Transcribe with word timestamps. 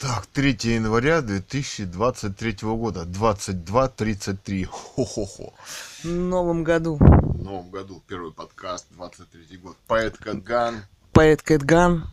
Так, 0.00 0.24
3 0.32 0.56
января 0.62 1.20
2023 1.20 2.56
года, 2.62 3.02
22.33. 3.02 4.64
Хо-хо-хо. 4.64 5.52
В 6.02 6.06
новом 6.06 6.64
году. 6.64 6.96
В 6.96 7.42
новом 7.42 7.68
году 7.68 8.02
первый 8.08 8.32
подкаст, 8.32 8.86
23 8.92 9.58
год. 9.58 9.76
Поэт 9.86 10.16
Кэтган. 10.16 10.84
Поэт 11.12 11.42
Кэтган 11.42 12.08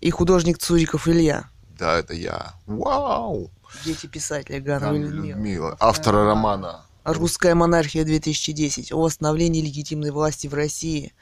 и 0.00 0.10
художник 0.10 0.58
Цуриков 0.58 1.08
Илья. 1.08 1.48
Да, 1.76 1.98
это 1.98 2.14
я. 2.14 2.54
Вау! 2.66 3.50
Дети 3.84 4.06
писателя 4.06 4.60
Ганова 4.60 4.92
Ган 4.92 5.02
Людмила. 5.02 5.26
Людмила, 5.34 5.76
автора 5.80 6.24
романа. 6.24 6.86
Русская 7.02 7.56
монархия 7.56 8.04
2010. 8.04 8.92
О 8.92 9.00
восстановлении 9.00 9.62
легитимной 9.62 10.12
власти 10.12 10.46
в 10.46 10.54
России. 10.54 11.12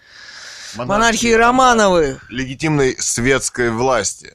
Монархии 0.77 1.32
Романовых. 1.32 2.30
Легитимной 2.30 2.95
светской 2.98 3.71
власти. 3.71 4.34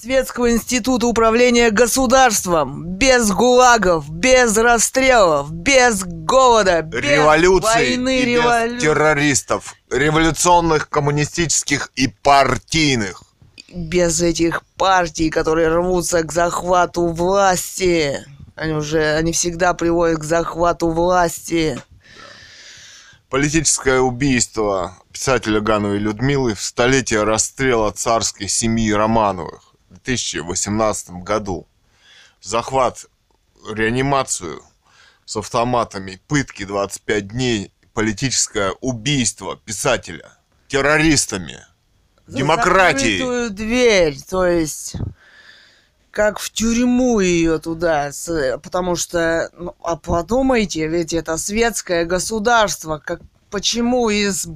Светского 0.00 0.50
института 0.52 1.06
управления 1.06 1.70
государством. 1.70 2.84
Без 2.84 3.30
гулагов, 3.30 4.10
без 4.10 4.56
расстрелов, 4.56 5.50
без 5.50 6.04
голода, 6.04 6.82
без 6.82 7.00
Революции 7.02 7.96
войны, 7.96 8.18
и 8.20 8.24
без 8.26 8.44
револю- 8.44 8.78
террористов. 8.80 9.74
Революционных, 9.90 10.88
коммунистических 10.90 11.90
и 11.96 12.08
партийных. 12.08 13.22
без 13.68 14.22
этих 14.22 14.62
партий, 14.78 15.28
которые 15.28 15.68
рвутся 15.68 16.22
к 16.22 16.32
захвату 16.32 17.08
власти. 17.08 18.24
Они 18.54 18.72
уже, 18.72 19.14
они 19.16 19.32
всегда 19.32 19.74
приводят 19.74 20.20
к 20.20 20.24
захвату 20.24 20.88
власти. 20.88 21.78
Политическое 23.28 24.00
убийство 24.00 24.96
писателя 25.12 25.60
Гановой 25.60 25.98
Людмилы 25.98 26.54
в 26.54 26.62
столетие 26.62 27.24
расстрела 27.24 27.90
царской 27.90 28.48
семьи 28.48 28.90
Романовых 28.92 29.65
2018 30.06 31.10
году. 31.22 31.66
Захват, 32.40 33.06
реанимацию 33.68 34.62
с 35.24 35.36
автоматами, 35.36 36.20
пытки 36.28 36.64
25 36.64 37.28
дней, 37.28 37.72
политическое 37.92 38.72
убийство 38.80 39.56
писателя 39.56 40.36
террористами, 40.68 41.64
За 42.26 42.38
демократией. 42.38 43.48
дверь, 43.50 44.18
то 44.28 44.46
есть 44.46 44.94
как 46.10 46.38
в 46.38 46.50
тюрьму 46.50 47.20
ее 47.20 47.58
туда, 47.58 48.10
потому 48.62 48.96
что, 48.96 49.50
ну, 49.52 49.74
а 49.82 49.96
подумайте, 49.96 50.86
ведь 50.88 51.12
это 51.12 51.36
светское 51.36 52.06
государство, 52.06 52.98
как 52.98 53.20
почему 53.50 54.08
из 54.08 54.46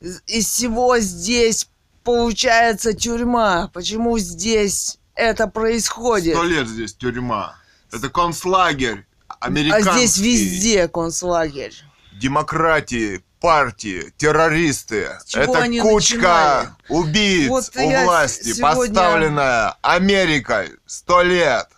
из 0.00 0.46
всего 0.46 0.98
здесь 0.98 1.68
получается 2.04 2.92
тюрьма, 2.92 3.70
почему 3.72 4.18
здесь 4.18 4.98
это 5.14 5.48
происходит? 5.48 6.34
Сто 6.34 6.44
лет 6.44 6.68
здесь 6.68 6.94
тюрьма. 6.94 7.56
Это 7.92 8.08
концлагерь 8.08 9.06
А 9.28 9.46
американский. 9.46 10.06
здесь 10.06 10.18
везде 10.18 10.88
концлагерь. 10.88 11.74
демократии, 12.20 13.24
партии, 13.40 14.12
террористы. 14.16 15.08
Это 15.34 15.68
кучка 15.82 16.76
убийц 16.88 17.48
Вот 17.48 17.70
у 17.76 17.90
власти, 18.04 18.52
сегодня- 18.54 18.74
подставленная 18.76 19.74
Америкой 19.82 20.70
сто 20.86 21.22
лет. 21.22 21.68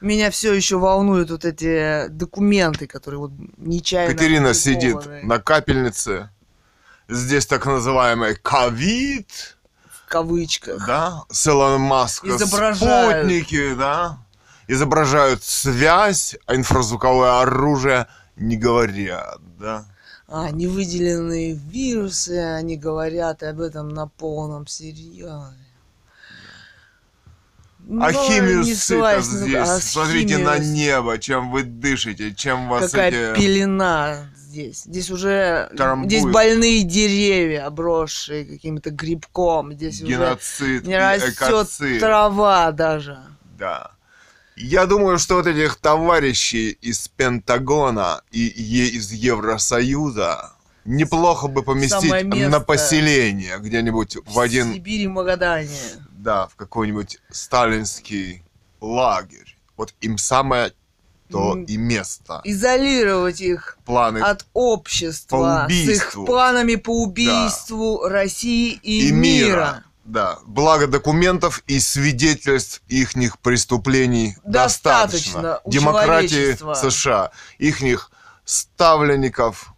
Меня 0.00 0.30
все 0.30 0.52
еще 0.52 0.78
волнуют 0.78 1.30
вот 1.30 1.44
эти 1.44 2.06
документы, 2.08 2.86
которые 2.86 3.18
вот 3.18 3.32
нечаянно... 3.56 4.14
Катерина 4.14 4.54
сидит 4.54 4.96
на 5.24 5.38
капельнице. 5.40 6.30
Здесь 7.08 7.46
так 7.46 7.64
называемый 7.66 8.34
ковид, 8.36 9.56
В 10.06 10.08
кавычках. 10.10 10.86
да, 10.86 11.22
с 11.30 11.46
Илоном 11.48 11.80
Маска, 11.82 12.28
Изображают. 12.28 13.26
спутники, 13.26 13.74
да, 13.74 14.18
изображают 14.66 15.42
связь, 15.42 16.36
а 16.46 16.54
инфразвуковое 16.54 17.40
оружие 17.40 18.06
не 18.36 18.56
говорят, 18.56 19.38
да. 19.58 19.86
А, 20.30 20.50
невыделенные 20.50 21.54
вирусы, 21.54 22.38
они 22.38 22.76
говорят 22.76 23.42
об 23.42 23.60
этом 23.60 23.88
на 23.88 24.06
полном 24.08 24.66
серьезе. 24.66 25.54
А 28.00 28.12
химию 28.12 28.58
не 28.60 28.74
сыто 28.74 28.80
ссылаясь 28.84 29.28
на- 29.32 29.38
здесь. 29.38 29.56
а 29.68 29.80
Смотрите 29.80 30.34
химию 30.34 30.44
на 30.46 30.58
небо, 30.58 31.18
чем 31.18 31.50
вы 31.50 31.62
дышите, 31.62 32.34
чем 32.34 32.68
вас 32.68 32.90
Какая 32.90 33.32
эти... 33.32 33.40
пелена 33.40 34.26
здесь. 34.48 34.84
Здесь 34.84 35.10
уже... 35.10 35.70
Тарамбуют. 35.76 36.10
Здесь 36.10 36.24
больные 36.24 36.82
деревья, 36.82 37.66
обросшие 37.66 38.44
каким-то 38.44 38.90
грибком. 38.90 39.72
Здесь 39.74 40.00
уже 40.02 40.12
геноцид, 40.12 40.86
не 40.86 40.94
и 40.94 40.96
растет 40.96 41.34
экоцид. 41.34 42.00
трава 42.00 42.72
даже. 42.72 43.18
Да. 43.58 43.92
Я 44.56 44.86
думаю, 44.86 45.18
что 45.18 45.36
вот 45.36 45.46
этих 45.46 45.76
товарищей 45.76 46.70
из 46.80 47.06
Пентагона 47.08 48.22
и 48.32 48.48
из 48.48 49.12
Евросоюза 49.12 50.52
неплохо 50.84 51.46
бы 51.48 51.62
поместить 51.62 52.24
на 52.24 52.60
поселение 52.60 53.58
где-нибудь 53.58 54.16
в 54.16 54.32
В 54.32 54.40
один, 54.40 54.74
Сибири, 54.74 55.06
Магадане. 55.06 55.78
да, 56.10 56.48
в 56.48 56.56
какой-нибудь 56.56 57.18
сталинский 57.30 58.42
лагерь. 58.80 59.56
Вот 59.76 59.94
им 60.00 60.18
самое 60.18 60.72
то 61.30 61.56
и 61.56 61.76
место. 61.76 62.40
Изолировать 62.44 63.40
их 63.40 63.78
Планы 63.84 64.18
от 64.18 64.46
общества 64.54 65.66
По 65.68 65.72
с 65.72 65.72
их 65.72 65.84
убийству. 65.84 66.26
планами 66.26 66.74
по 66.76 67.02
убийству 67.02 68.06
России 68.08 68.78
и, 68.82 69.08
и 69.08 69.12
мира. 69.12 69.46
мира. 69.46 69.84
Да, 70.04 70.38
благо 70.46 70.86
документов 70.86 71.62
и 71.66 71.78
свидетельств 71.80 72.80
ихних 72.88 73.38
преступлений 73.40 74.36
достаточно. 74.42 75.42
Достаточно 75.42 75.60
у 75.64 75.70
Демократии. 75.70 76.74
США, 76.74 77.30
ихних 77.58 78.10
ставленников 78.46 79.74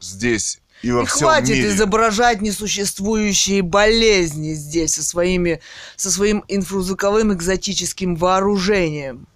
здесь 0.00 0.60
и 0.82 0.90
во 0.92 1.04
И 1.04 1.06
всем 1.06 1.28
хватит 1.28 1.48
мире. 1.56 1.68
изображать 1.70 2.42
несуществующие 2.42 3.62
болезни 3.62 4.52
здесь 4.52 4.94
со 4.94 5.02
своими 5.02 5.60
со 5.96 6.10
своим 6.10 6.44
инфразвуковым 6.48 7.32
экзотическим 7.32 8.16
вооружением. 8.16 9.26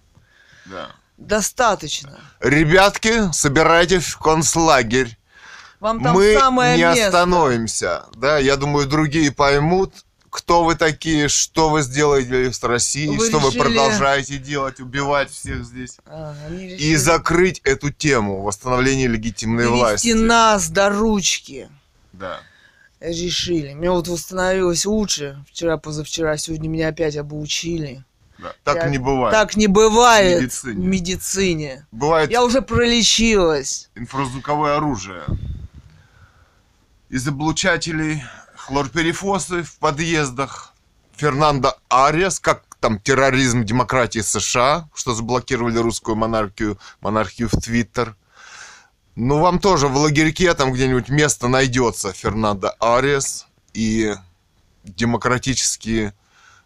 Да. 0.65 0.91
Достаточно. 1.19 2.17
Ребятки, 2.39 3.31
собирайтесь 3.33 4.05
в 4.05 4.17
концлагерь. 4.19 5.17
Вам 5.79 6.01
там 6.01 6.15
Мы 6.15 6.33
самое 6.37 6.75
не 6.77 6.83
место. 6.83 7.07
остановимся. 7.07 8.05
Да, 8.15 8.37
я 8.37 8.55
думаю, 8.57 8.87
другие 8.87 9.31
поймут, 9.31 9.93
кто 10.29 10.63
вы 10.63 10.75
такие, 10.75 11.27
что 11.27 11.69
вы 11.69 11.81
сделаете 11.81 12.51
с 12.51 12.61
Россией, 12.63 13.17
Вы 13.17 13.27
что 13.29 13.39
вы 13.39 13.49
решили- 13.49 13.61
продолжаете 13.61 14.37
делать, 14.37 14.79
убивать 14.79 15.29
всех 15.31 15.63
здесь. 15.63 15.97
А, 16.05 16.35
они 16.47 16.65
И 16.65 16.69
решили 16.75 16.95
закрыть 16.95 17.61
эту 17.63 17.91
тему 17.91 18.41
восстановления 18.41 19.07
легитимной 19.07 19.67
власти. 19.67 20.07
довести 20.11 20.13
нас 20.27 20.69
до 20.69 20.89
ручки. 20.89 21.69
Да. 22.13 22.39
Решили. 22.99 23.73
Мне 23.73 23.89
вот 23.91 24.07
восстановилось 24.09 24.85
лучше. 24.85 25.43
Вчера, 25.49 25.77
позавчера, 25.77 26.35
сегодня 26.37 26.67
меня 26.67 26.89
опять 26.89 27.15
обучили. 27.15 28.03
Да. 28.41 28.53
Так 28.63 28.75
Я- 28.77 28.89
не 28.89 28.97
бывает. 28.97 29.31
Так 29.33 29.55
не 29.55 29.67
бывает 29.67 30.37
В 30.39 30.41
медицине. 30.41 30.73
в 30.75 30.85
медицине. 30.87 31.87
Бывает 31.91 32.31
Я 32.31 32.43
уже 32.43 32.61
пролечилась. 32.61 33.89
инфразвуковое 33.95 34.77
оружие. 34.77 35.23
Из 37.09 37.27
облучателей 37.27 38.23
хлорперифосы 38.55 39.63
в 39.63 39.77
подъездах. 39.79 40.73
Фернандо 41.15 41.75
Арес, 41.89 42.39
как 42.39 42.63
там 42.79 42.99
терроризм 42.99 43.65
демократии 43.65 44.19
США, 44.19 44.87
что 44.95 45.13
заблокировали 45.13 45.77
русскую 45.79 46.15
монархию, 46.15 46.79
монархию 47.01 47.49
в 47.49 47.59
Твиттер. 47.59 48.15
Ну, 49.15 49.39
вам 49.39 49.59
тоже 49.59 49.87
в 49.89 49.97
лагерьке 49.97 50.53
там 50.53 50.71
где-нибудь 50.71 51.09
место 51.09 51.49
найдется 51.49 52.13
Фернандо 52.13 52.71
Арес 52.79 53.47
и 53.73 54.15
демократические 54.85 56.13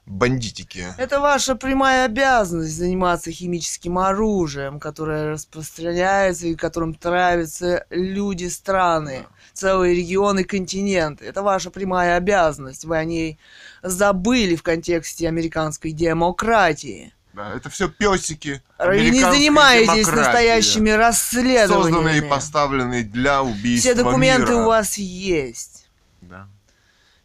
бандитики. 0.06 0.86
Это 0.98 1.20
ваша 1.20 1.56
прямая 1.56 2.06
обязанность 2.06 2.76
заниматься 2.76 3.32
химическим 3.32 3.98
оружием, 4.00 4.80
которое 4.80 5.32
распространяется 5.32 6.48
и 6.48 6.56
которым 6.56 6.94
травятся 6.94 7.86
люди, 7.90 8.48
страны, 8.48 9.26
целые 9.54 9.96
регионы, 9.96 10.44
континенты. 10.44 11.26
Это 11.26 11.42
ваша 11.44 11.72
прямая 11.72 12.18
обязанность. 12.18 12.86
Вы 12.86 12.98
о 12.98 13.06
ней 13.06 13.40
забыли 13.82 14.56
в 14.56 14.64
контексте 14.64 15.28
американской 15.28 15.92
демократии. 15.92 17.14
Да, 17.34 17.52
это 17.56 17.70
все 17.72 17.90
песики. 17.90 18.62
Вы 18.78 19.10
не 19.10 19.22
занимаетесь 19.22 19.88
демократии. 19.88 20.16
настоящими 20.18 20.90
расследованиями. 20.92 21.94
созданные 21.94 22.18
и 22.20 22.30
поставленные 22.30 23.04
для 23.04 23.42
убийства 23.42 23.92
Все 23.92 24.04
документы 24.04 24.52
мира. 24.52 24.62
у 24.62 24.66
вас 24.68 24.98
есть. 25.00 25.88
Да. 26.22 26.48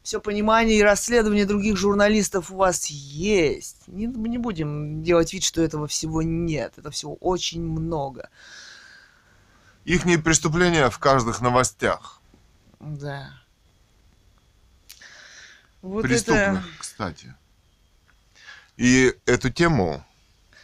Все 0.08 0.22
понимание 0.22 0.78
и 0.78 0.82
расследование 0.82 1.44
других 1.44 1.76
журналистов 1.76 2.50
у 2.50 2.56
вас 2.56 2.86
есть. 2.86 3.86
Не, 3.88 4.06
мы 4.06 4.30
не 4.30 4.38
будем 4.38 5.02
делать 5.02 5.34
вид, 5.34 5.44
что 5.44 5.60
этого 5.60 5.86
всего 5.86 6.22
нет. 6.22 6.72
Это 6.78 6.90
всего 6.90 7.16
очень 7.16 7.62
много. 7.62 8.30
Ихние 9.84 10.18
преступления 10.18 10.88
в 10.88 10.98
каждых 10.98 11.42
новостях. 11.42 12.22
Да. 12.80 13.28
Вот 15.82 16.04
Преступных, 16.04 16.66
это... 16.66 16.78
кстати. 16.78 17.34
И 18.78 19.14
эту 19.26 19.50
тему 19.50 20.02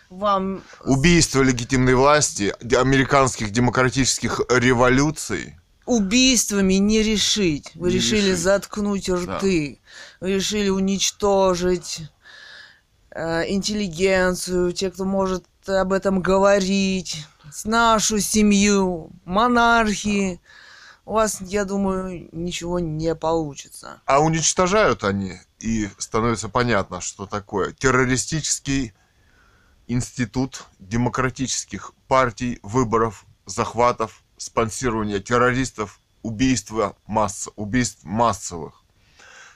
Вам 0.08 0.62
убийство 0.86 1.42
легитимной 1.42 1.96
власти, 1.96 2.54
американских 2.74 3.50
демократических 3.50 4.40
революций, 4.48 5.58
убийствами 5.86 6.74
не 6.74 7.02
решить. 7.02 7.72
Вы 7.74 7.88
Не 7.90 7.96
решили 7.96 8.30
решить. 8.30 8.38
заткнуть 8.38 9.08
рты. 9.08 9.80
Вы 10.20 10.34
решили 10.34 10.68
уничтожить 10.68 12.02
э, 13.10 13.44
интеллигенцию, 13.50 14.72
те, 14.72 14.90
кто 14.90 15.04
может 15.04 15.44
об 15.66 15.92
этом 15.92 16.20
говорить, 16.20 17.24
нашу 17.64 18.18
семью, 18.20 19.10
монархии. 19.24 20.40
У 21.06 21.12
вас, 21.12 21.40
я 21.42 21.64
думаю, 21.66 22.28
ничего 22.32 22.78
не 22.78 23.14
получится. 23.14 24.00
а 24.06 24.20
уничтожают 24.20 25.04
они, 25.04 25.34
и 25.60 25.88
становится 25.98 26.48
понятно, 26.48 27.00
что 27.02 27.26
такое 27.26 27.72
террористический 27.72 28.94
институт 29.86 30.64
демократических 30.78 31.92
партий, 32.08 32.58
выборов, 32.62 33.26
захватов, 33.44 34.23
спонсирования 34.36 35.20
террористов, 35.20 36.00
убийства 36.22 36.96
масс, 37.06 37.48
убийств 37.56 38.04
массовых. 38.04 38.82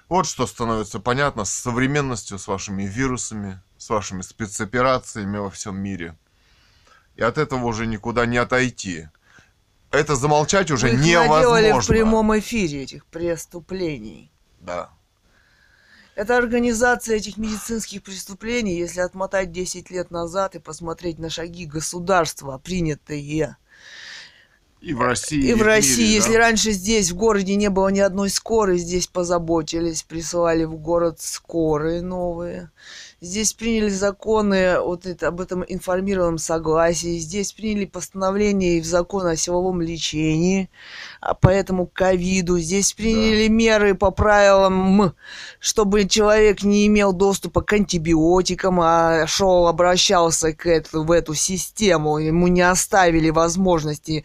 Вот 0.09 0.27
что 0.27 0.47
становится 0.47 1.01
понятно 1.01 1.45
с 1.45 1.51
современностью, 1.51 2.39
с 2.39 2.49
вашими 2.49 2.85
вирусами, 2.85 3.61
с 3.77 3.91
вашими 3.91 4.23
спецоперациями 4.23 5.39
во 5.39 5.51
всем 5.51 5.79
мире. 5.79 6.17
И 7.17 7.23
от 7.23 7.37
этого 7.37 7.65
уже 7.67 7.87
никуда 7.87 8.25
не 8.27 8.39
отойти. 8.39 9.09
Это 9.91 10.17
замолчать 10.17 10.71
уже 10.71 10.89
Вы 10.89 10.97
невозможно. 10.97 11.35
наделали 11.35 11.81
в 11.81 11.87
прямом 11.87 12.39
эфире 12.39 12.83
этих 12.83 13.07
преступлений. 13.07 14.31
Да. 14.61 14.91
Это 16.15 16.37
организация 16.37 17.17
этих 17.17 17.37
медицинских 17.37 18.03
преступлений, 18.03 18.77
если 18.77 19.01
отмотать 19.01 19.53
10 19.53 19.91
лет 19.91 20.11
назад 20.11 20.57
и 20.57 20.59
посмотреть 20.59 21.19
на 21.19 21.31
шаги 21.31 21.65
государства, 21.65 22.59
принятые 22.59 23.57
И 24.81 24.95
в 24.95 25.03
России. 25.03 25.39
и 25.39 25.53
в 25.55 25.57
мире, 25.57 25.67
России. 25.67 26.07
да. 26.07 26.13
Если 26.13 26.35
раньше 26.35 26.71
здесь 26.71 27.11
в 27.11 27.17
городе 27.17 27.57
не 27.57 27.69
было 27.69 27.89
ни 27.89 27.99
одной 27.99 28.31
скорой, 28.31 28.79
здесь 28.79 29.09
позаботились, 29.09 30.05
присылали 30.05 30.65
в 30.65 30.77
город 30.77 31.21
скорые 31.21 32.01
новые. 32.01 32.71
Здесь 33.21 33.53
приняли 33.53 33.89
законы 33.89 34.79
вот 34.81 35.05
это, 35.05 35.27
об 35.27 35.41
этом 35.41 35.65
информированном 35.67 36.39
согласии. 36.39 37.19
Здесь 37.19 37.53
приняли 37.53 37.85
постановление 37.85 38.79
и 38.79 38.81
в 38.81 38.87
закон 38.87 39.27
о 39.27 39.35
силовом 39.35 39.81
лечении 39.81 40.71
а 41.21 41.35
по 41.35 41.49
этому 41.49 41.87
ковиду. 41.87 42.61
Здесь 42.61 42.93
приняли 42.93 43.49
меры 43.49 43.97
по 43.97 44.13
правилам, 44.13 45.15
чтобы 45.59 46.09
человек 46.09 46.63
не 46.63 46.87
имел 46.87 47.13
доступа 47.13 47.61
к 47.63 47.73
антибиотикам, 47.73 48.81
а 48.81 49.27
шел, 49.27 49.67
обращался 49.67 50.53
к 50.53 50.67
эту, 50.67 51.03
в 51.03 51.11
эту 51.11 51.35
систему. 51.35 52.19
Ему 52.19 52.47
не 52.47 52.63
оставили 52.63 53.31
возможности 53.31 54.25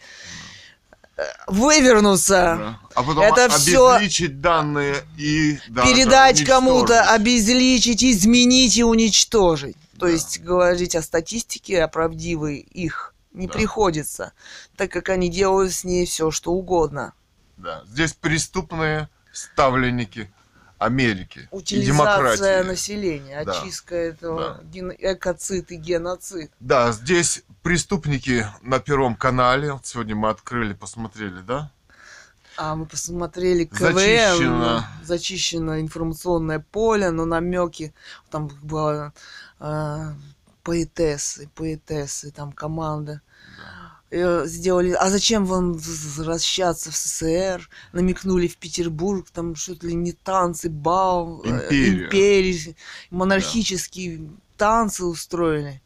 вывернуться. 1.46 2.56
Да. 2.58 2.80
А 2.94 3.02
потом 3.02 3.22
Это 3.24 3.44
обезличить 3.46 4.40
данные 4.40 4.96
и 5.16 5.58
даже 5.68 5.88
передать 5.94 6.44
кому-то, 6.44 7.02
обезличить, 7.12 8.02
изменить 8.04 8.76
и 8.76 8.84
уничтожить. 8.84 9.76
То 9.98 10.06
Да. 10.06 10.12
есть 10.12 10.40
говорить 10.40 10.94
о 10.96 11.02
статистике, 11.02 11.82
о 11.82 11.88
правдивой 11.88 12.56
их 12.58 13.14
не 13.32 13.46
Да. 13.46 13.52
приходится, 13.54 14.32
так 14.76 14.90
как 14.90 15.08
они 15.08 15.28
делают 15.28 15.72
с 15.72 15.84
ней 15.84 16.06
все, 16.06 16.30
что 16.30 16.52
угодно. 16.52 17.12
Да. 17.56 17.82
Здесь 17.86 18.12
преступные 18.12 19.08
ставленники 19.32 20.30
Америки 20.78 21.48
и 21.50 21.54
Утилизация 21.56 21.92
демократии. 21.94 22.66
населения, 22.66 23.44
Да. 23.44 23.52
очистка 23.60 23.94
этого 23.94 24.60
ген- 24.64 24.92
экоцид 24.98 25.70
и 25.70 25.76
геноцид. 25.76 26.50
Да, 26.60 26.92
здесь 26.92 27.42
преступники 27.64 28.46
на 28.62 28.78
Первом 28.78 29.16
канале. 29.16 29.80
Сегодня 29.82 30.14
мы 30.14 30.28
открыли, 30.28 30.74
посмотрели, 30.74 31.40
да? 31.40 31.70
А 32.56 32.76
мы 32.76 32.86
посмотрели 32.86 33.64
КВН, 33.64 33.94
Зачищено. 33.94 34.84
зачищено 35.02 35.80
информационное 35.80 36.60
поле, 36.60 37.10
но 37.10 37.24
намеки, 37.24 37.92
там 38.30 38.48
была 38.62 39.12
э, 39.58 40.12
поэтессы, 40.62 41.48
поэтессы, 41.54 42.30
там 42.30 42.52
команда. 42.52 43.22
Э, 44.10 44.44
Сделали, 44.46 44.92
а 44.92 45.08
зачем 45.08 45.46
вам 45.46 45.72
возвращаться 45.72 46.92
в 46.92 46.96
СССР? 46.96 47.68
Намекнули 47.92 48.46
в 48.46 48.58
Петербург, 48.58 49.26
там 49.32 49.56
что-то 49.56 49.88
ли 49.88 49.94
не 49.94 50.12
танцы, 50.12 50.68
бал, 50.68 51.42
э, 51.44 51.48
империи, 51.70 52.76
монархические 53.10 54.28
танцы 54.56 55.04
устроили. 55.04 55.80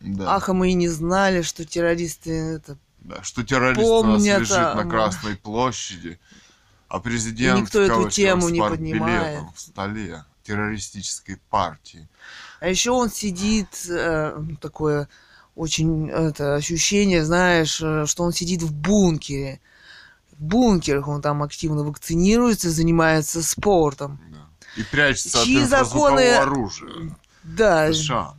Да. 0.00 0.36
Ах, 0.36 0.48
а 0.48 0.52
мы 0.52 0.70
и 0.70 0.74
не 0.74 0.88
знали, 0.88 1.42
что 1.42 1.64
террористы 1.64 2.30
это 2.30 2.76
Да, 3.00 3.22
что 3.22 3.42
террорист 3.44 3.80
у 3.80 4.02
Помнят, 4.02 4.18
нас 4.40 4.40
лежит 4.40 4.56
а, 4.56 4.74
на. 4.74 4.90
Красной 4.90 5.36
площади, 5.36 6.18
а 6.88 7.00
президент 7.00 7.58
И 7.58 7.62
никто 7.62 7.80
эту 7.82 8.08
тему 8.10 8.48
не 8.48 8.60
поднимает. 8.60 9.42
в 9.54 9.60
столе 9.60 10.24
террористической 10.44 11.38
партии. 11.50 12.08
А 12.60 12.68
еще 12.68 12.90
он 12.92 13.10
сидит, 13.10 13.68
э, 13.88 14.40
такое 14.60 15.08
очень 15.54 16.08
это 16.08 16.54
ощущение, 16.54 17.24
знаешь, 17.24 17.80
э, 17.82 18.06
что 18.06 18.22
он 18.24 18.32
сидит 18.32 18.62
в 18.62 18.72
бункере. 18.72 19.60
В 20.32 20.42
бункерах 20.42 21.08
он 21.08 21.20
там 21.20 21.42
активно 21.42 21.82
вакцинируется, 21.82 22.70
занимается 22.70 23.42
спортом. 23.42 24.20
Да. 24.30 24.80
И 24.80 24.84
прячется 24.84 25.44
Чьи 25.44 25.62
от 25.62 25.68
законы- 25.68 26.34
оружия 26.36 27.16
Да, 27.42 27.92
США, 27.92 28.34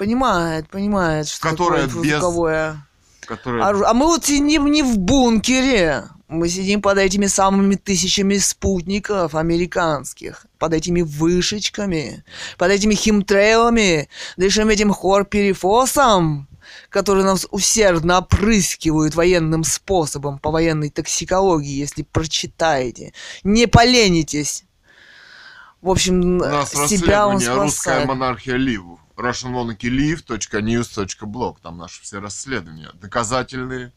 понимает, 0.00 0.66
понимает, 0.70 1.28
что 1.28 1.46
Которое 1.50 1.86
такое 1.86 2.02
без- 2.02 2.08
инфразвуковое 2.14 2.86
которое... 3.26 3.62
оружие. 3.66 3.86
А 3.86 3.92
мы 3.92 4.06
вот 4.06 4.24
сидим 4.24 4.70
не 4.70 4.82
в 4.82 4.96
бункере. 4.98 6.04
Мы 6.26 6.48
сидим 6.48 6.80
под 6.80 6.96
этими 6.96 7.26
самыми 7.26 7.74
тысячами 7.74 8.38
спутников 8.38 9.34
американских, 9.34 10.46
под 10.58 10.72
этими 10.72 11.02
вышечками, 11.02 12.24
под 12.56 12.70
этими 12.70 12.94
химтрейлами, 12.94 14.08
дышим 14.38 14.68
этим 14.68 14.92
хлорперифосом, 14.94 16.48
который 16.88 17.24
нас 17.24 17.46
усердно 17.50 18.18
опрыскивают 18.18 19.14
военным 19.16 19.64
способом 19.64 20.38
по 20.38 20.50
военной 20.50 20.88
токсикологии, 20.88 21.76
если 21.78 22.04
прочитаете. 22.04 23.12
Не 23.42 23.66
поленитесь. 23.66 24.64
В 25.82 25.90
общем, 25.90 26.20
У 26.20 26.24
нас 26.38 26.70
себя 26.70 27.26
он 27.26 27.34
расследование 27.34 27.54
«Русская 27.54 27.70
спасает. 27.70 28.08
монархия 28.08 28.56
Лив». 28.56 28.82
Russian 29.20 29.52
Monarchy 29.52 29.90
Live.news.blog. 29.90 31.56
Там 31.62 31.78
наши 31.78 32.02
все 32.02 32.20
расследования. 32.20 32.90
Доказательные. 32.94 33.92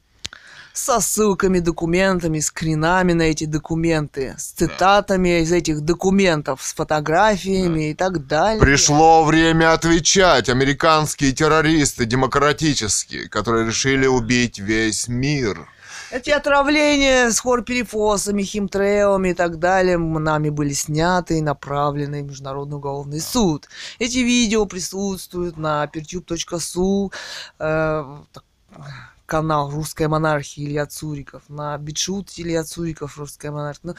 со 0.73 0.99
ссылками, 0.99 1.59
документами, 1.59 2.39
скринами 2.39 3.13
на 3.13 3.23
эти 3.23 3.45
документы, 3.45 4.33
с 4.37 4.47
цитатами 4.47 5.41
из 5.41 5.51
этих 5.51 5.81
документов, 5.81 6.63
с 6.63 6.73
фотографиями 6.73 7.91
и 7.91 7.93
так 7.93 8.25
далее. 8.25 8.59
Пришло 8.59 9.23
время 9.23 9.73
отвечать. 9.73 10.49
Американские 10.49 11.31
террористы, 11.31 12.05
демократические, 12.05 13.29
которые 13.29 13.67
решили 13.67 14.07
убить 14.07 14.57
весь 14.57 15.07
мир. 15.07 15.67
Эти 16.13 16.29
отравления 16.29 17.31
с 17.31 17.39
хлорперифосами, 17.39 18.43
химтрейлами 18.43 19.29
и 19.29 19.33
так 19.33 19.57
далее 19.57 19.97
нами 19.97 20.49
были 20.49 20.71
сняты 20.71 21.39
и 21.39 21.41
направлены 21.41 22.21
в 22.21 22.27
Международный 22.27 22.77
уголовный 22.77 23.19
суд. 23.19 23.67
Эти 23.97 24.19
видео 24.19 24.67
присутствуют 24.67 25.57
на 25.57 25.85
pertube.su, 25.85 27.11
э, 27.57 28.17
канал 29.25 29.71
«Русская 29.71 30.07
монархия» 30.07 30.67
Илья 30.67 30.85
Цуриков, 30.85 31.41
на 31.47 31.75
Битшут 31.79 32.29
Илья 32.37 32.63
Цуриков 32.63 33.17
«Русская 33.17 33.49
монархия». 33.49 33.81
Ну, 33.81 33.95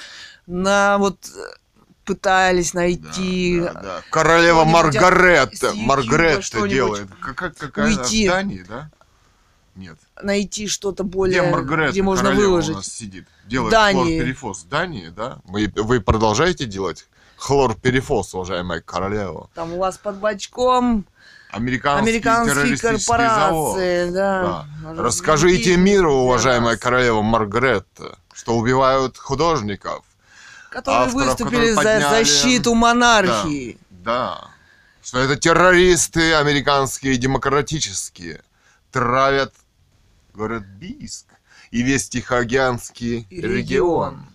на 0.47 0.99
вот 0.99 1.19
э, 1.27 1.57
пытались 2.05 2.75
найти 2.75 3.59
Да, 3.61 3.73
да, 3.73 3.83
да. 3.83 4.03
Королева 4.11 4.61
Что-нибудь 4.61 5.01
Маргаретта. 5.01 5.73
Маргаретта 5.75 6.69
делает. 6.69 7.09
Какая, 7.21 7.51
какая 7.51 7.87
уйти. 7.87 8.29
в 8.29 8.31
Дании, 8.31 8.65
да? 8.69 8.89
Нет. 9.75 9.99
найти 10.23 10.69
что-то 10.69 11.03
более, 11.05 11.43
Маргаретта 11.43 11.93
где 11.93 12.03
можно 12.03 12.31
выложить. 12.33 12.75
у 12.75 12.79
нас 12.79 12.87
сидит? 12.87 13.27
Делает 13.47 13.73
Дании. 13.73 14.03
хлорперифос. 14.19 14.63
В 14.65 14.69
Дании, 14.69 15.09
да? 15.09 15.39
Вы, 15.45 15.73
вы 15.75 16.01
продолжаете 16.01 16.65
делать 16.67 17.07
хлорперифос, 17.37 18.35
уважаемая 18.35 18.81
королева? 18.81 19.51
Там 19.55 19.73
у 19.73 19.79
вас 19.79 19.99
под 19.99 20.17
бачком 20.19 21.05
Американский 21.51 22.09
американские 22.11 22.55
террористический 22.55 22.99
завод. 22.99 23.75
корпорации, 23.77 24.11
да. 24.11 24.67
Да. 24.83 24.95
Расскажите 25.03 25.75
Другие 25.75 25.77
миру, 25.77 26.13
уважаемая 26.15 26.73
нас, 26.75 26.81
королева 26.81 27.23
Маргаретта, 27.23 28.19
что 28.33 28.57
убивают 28.57 29.19
художников. 29.19 30.05
которые 30.71 31.05
авторов, 31.07 31.27
выступили 31.27 31.73
которые 31.73 31.75
за 31.75 31.81
подняли- 31.83 32.11
защиту 32.25 32.75
монархии. 32.75 33.79
Да. 33.91 34.41
Что 35.03 35.19
это 35.19 35.37
террористы 35.37 36.35
американские 36.35 37.17
демократические. 37.17 38.43
Травят, 38.91 39.53
говорят, 40.35 40.65
Бийск 40.67 41.27
и 41.71 41.83
весь 41.83 42.09
Тихоокеанский 42.09 43.27
регион. 43.31 43.51
регион. 43.57 44.27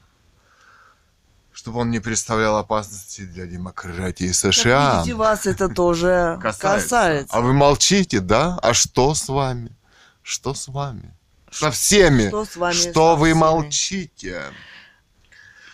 чтобы 1.51 1.79
он 1.81 1.91
не 1.91 1.99
представлял 1.99 2.57
опасности 2.57 3.21
для 3.25 3.45
демократии 3.45 4.27
Как 4.27 4.35
США. 4.53 4.97
видите, 4.99 5.15
вас 5.15 5.45
это 5.45 5.67
тоже 5.69 6.39
касается. 6.41 7.27
А 7.35 7.41
вы 7.41 7.53
молчите, 7.53 8.21
да? 8.21 8.57
А 8.61 8.73
что 8.73 9.13
с 9.13 9.27
вами? 9.27 9.75
Что 10.21 10.53
с 10.53 10.67
вами? 10.69 11.13
Со 11.51 11.69
всеми. 11.71 12.29
Что 12.29 12.45
с 12.45 12.55
вами? 12.55 12.73
Что 12.73 13.15
вы 13.15 13.27
всеми? 13.29 13.39
молчите? 13.39 14.43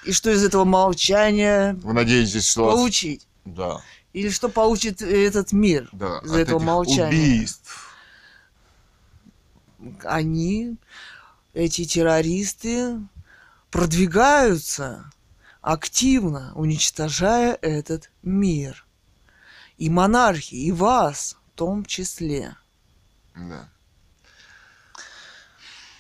И 0.05 0.12
что 0.12 0.29
из 0.32 0.44
этого 0.44 0.65
молчания 0.65 1.74
Вы 1.84 1.94
надеетесь, 1.94 2.48
что... 2.48 2.72
получить? 2.72 3.27
Да, 3.44 3.82
Или 4.13 4.29
что 4.29 4.50
получит 4.50 5.01
этот 5.01 5.51
мир? 5.51 5.89
да. 5.91 6.20
Из 6.24 6.32
этого 6.34 6.60
молчания. 6.60 7.08
убийств. 7.08 7.95
Они, 10.04 10.77
эти 11.54 11.86
террористы, 11.86 13.00
продвигаются 13.72 15.12
активно, 15.62 16.54
уничтожая 16.56 17.58
этот 17.62 18.12
мир. 18.22 18.86
И 19.77 19.89
монархи, 19.89 20.56
и 20.56 20.72
вас 20.72 21.38
в 21.48 21.58
том 21.58 21.84
числе. 21.84 22.56
Да. 23.36 23.70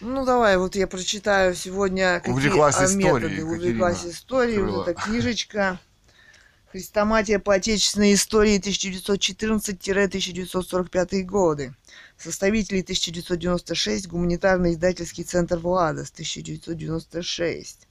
Ну 0.01 0.25
давай, 0.25 0.57
вот 0.57 0.75
я 0.75 0.87
прочитаю 0.87 1.55
сегодня 1.55 2.19
какие 2.19 2.33
Увлеклась 2.33 2.77
а, 2.77 2.85
историей, 2.85 3.05
методы. 3.05 3.43
Увлеклась 3.43 3.97
Екатерина 3.97 4.13
историей. 4.13 4.61
Вот 4.61 4.87
эта 4.87 5.01
книжечка. 5.01 5.79
Хрестоматия 6.75 7.39
по 7.39 7.53
отечественной 7.53 8.15
истории 8.15 8.59
1914-1945 8.59 11.21
годы. 11.21 11.73
Составители 12.17 12.81
1996, 12.81 14.09
гуманитарный 14.09 14.73
издательский 14.73 15.23
центр 15.23 15.57
«Владос» 15.57 16.11
1996. 16.11 17.87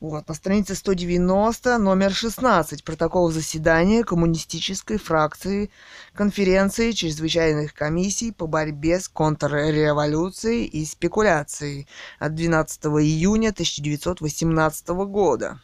Вот, 0.00 0.26
на 0.26 0.34
странице 0.34 0.74
190, 0.74 1.76
номер 1.76 2.10
16, 2.10 2.82
протокол 2.82 3.30
заседания 3.30 4.02
коммунистической 4.02 4.96
фракции 4.96 5.68
конференции 6.14 6.92
чрезвычайных 6.92 7.74
комиссий 7.74 8.32
по 8.32 8.46
борьбе 8.46 8.98
с 8.98 9.08
контрреволюцией 9.08 10.64
и 10.64 10.86
спекуляцией 10.86 11.86
от 12.18 12.34
12 12.34 12.86
июня 12.86 13.50
1918 13.50 14.88
года. 14.88 15.60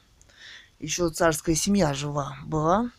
Еще 0.81 1.11
царская 1.11 1.55
семья 1.55 1.93
жива 1.93 2.39
была. 2.47 2.91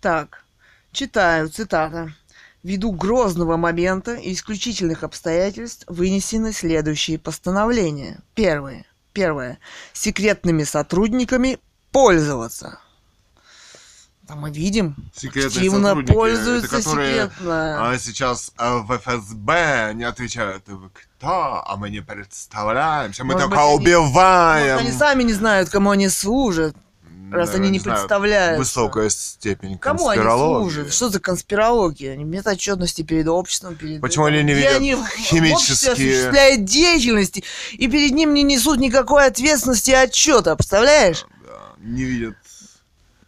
Так, 0.00 0.44
читаю, 0.92 1.48
цитата. 1.48 2.14
Ввиду 2.62 2.92
грозного 2.92 3.56
момента 3.56 4.14
и 4.14 4.32
исключительных 4.32 5.02
обстоятельств 5.02 5.84
вынесены 5.88 6.52
следующие 6.52 7.18
постановления. 7.18 8.22
Первое. 8.34 8.86
Первое. 9.12 9.58
Секретными 9.92 10.62
сотрудниками 10.62 11.58
пользоваться. 11.90 12.78
Там 14.26 14.38
мы 14.40 14.50
видим, 14.50 14.96
Секретные 15.14 15.48
активно 15.48 16.02
пользуются 16.02 16.68
которые, 16.68 17.24
секретно. 17.24 17.90
А 17.90 17.98
сейчас 17.98 18.52
а, 18.56 18.78
в 18.78 18.98
ФСБ 18.98 19.92
не 19.94 20.04
отвечают, 20.04 20.66
вы 20.66 20.88
кто? 20.88 21.62
А 21.66 21.76
мы 21.76 21.90
не 21.90 22.00
представляемся, 22.00 23.22
мы 23.22 23.34
Может 23.34 23.50
только 23.50 23.56
быть, 23.62 23.66
они- 23.66 23.74
убиваем. 23.96 24.74
Может, 24.76 24.88
они 24.88 24.98
сами 24.98 25.22
не 25.24 25.32
знают, 25.34 25.68
кому 25.68 25.90
они 25.90 26.08
служат, 26.08 26.74
раз 27.30 27.50
Да, 27.50 27.56
они 27.56 27.68
не 27.68 27.78
знаю, 27.78 27.98
представляются. 27.98 28.58
Высокая 28.60 29.10
степень 29.10 29.76
Кому 29.76 30.08
они 30.08 30.22
служат? 30.22 30.94
Что 30.94 31.10
за 31.10 31.20
конспирология? 31.20 32.12
Они 32.12 32.24
нет 32.24 32.46
отчетности 32.46 33.02
перед 33.02 33.28
обществом, 33.28 33.74
перед... 33.74 34.00
Почему 34.00 34.24
они 34.24 34.38
не 34.42 34.52
Где 34.54 34.54
видят 34.54 34.76
они 34.76 34.96
химические- 35.18 35.92
осуществляют 35.92 36.64
деятельность, 36.64 37.42
и 37.72 37.88
перед 37.88 38.12
ним 38.12 38.32
не 38.32 38.42
несут 38.42 38.78
никакой 38.78 39.26
ответственности 39.26 39.90
и 39.90 39.94
отчета, 39.94 40.56
представляешь? 40.56 41.26
Да, 41.46 41.74
не 41.78 42.04
видят 42.04 42.36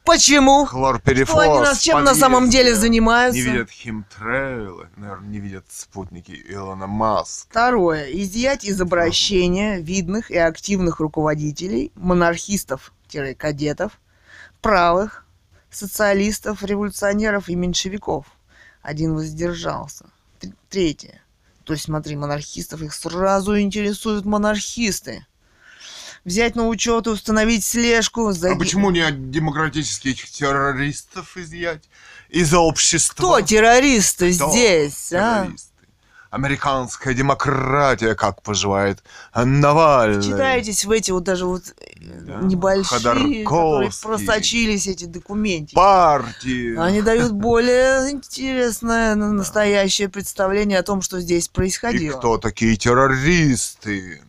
Почему? 0.06 0.64
хлорперифос. 0.64 1.34
Что 1.34 1.40
они 1.40 1.58
нас 1.58 1.80
чем 1.80 2.04
на 2.04 2.14
самом 2.14 2.48
деле 2.48 2.74
занимаются? 2.74 3.38
Не 3.38 3.44
видят 3.44 3.70
химтрейлы, 3.70 4.88
наверное, 4.96 5.28
не 5.28 5.40
видят 5.40 5.66
спутники 5.68 6.42
Илона 6.48 6.86
Маска. 6.86 7.50
Второе. 7.50 8.06
Изъять 8.12 8.64
из 8.64 8.80
обращения 8.80 9.80
видных 9.80 10.30
и 10.30 10.38
активных 10.38 11.00
руководителей, 11.00 11.92
монархистов-кадетов, 11.96 14.00
правых, 14.62 15.26
социалистов, 15.70 16.62
революционеров 16.62 17.48
и 17.48 17.56
меньшевиков. 17.56 18.26
Один 18.82 19.14
воздержался. 19.14 20.06
Третье. 20.70 21.20
То 21.64 21.72
есть, 21.72 21.86
смотри, 21.86 22.14
монархистов 22.14 22.80
их 22.82 22.94
сразу 22.94 23.58
интересуют 23.58 24.24
монархисты. 24.24 25.26
Взять 26.26 26.56
на 26.56 26.66
учет 26.66 27.06
и 27.06 27.10
установить 27.10 27.64
слежку 27.64 28.32
за... 28.32 28.50
А 28.52 28.56
почему 28.56 28.90
не 28.90 28.98
от 29.00 29.30
демократических 29.30 30.28
террористов 30.28 31.36
изъять 31.36 31.84
из 32.28 32.52
общества? 32.52 33.14
Кто 33.14 33.40
террористы 33.42 34.34
Кто 34.34 34.50
здесь, 34.50 35.12
а? 35.12 35.44
террористы? 35.44 35.70
Американская 36.30 37.14
демократия, 37.14 38.16
как 38.16 38.42
поживает 38.42 39.04
Навальный. 39.36 40.20
Читаетесь 40.20 40.84
в 40.84 40.90
эти 40.90 41.12
вот 41.12 41.22
даже 41.22 41.46
вот 41.46 41.62
э, 41.78 41.94
Да. 42.00 42.40
небольшие, 42.42 43.44
которые 43.44 43.90
просочились 44.02 44.88
эти 44.88 45.04
документы. 45.04 45.74
Партии. 45.76 46.76
Они 46.76 47.02
дают 47.02 47.30
более 47.34 48.10
интересное, 48.10 49.14
на- 49.14 49.30
настоящее 49.32 50.08
представление 50.08 50.80
о 50.80 50.82
том, 50.82 51.02
что 51.02 51.20
здесь 51.20 51.46
И 51.46 51.50
происходило. 51.50 52.18
кто 52.18 52.36
такие 52.38 52.76
террористы? 52.76 54.22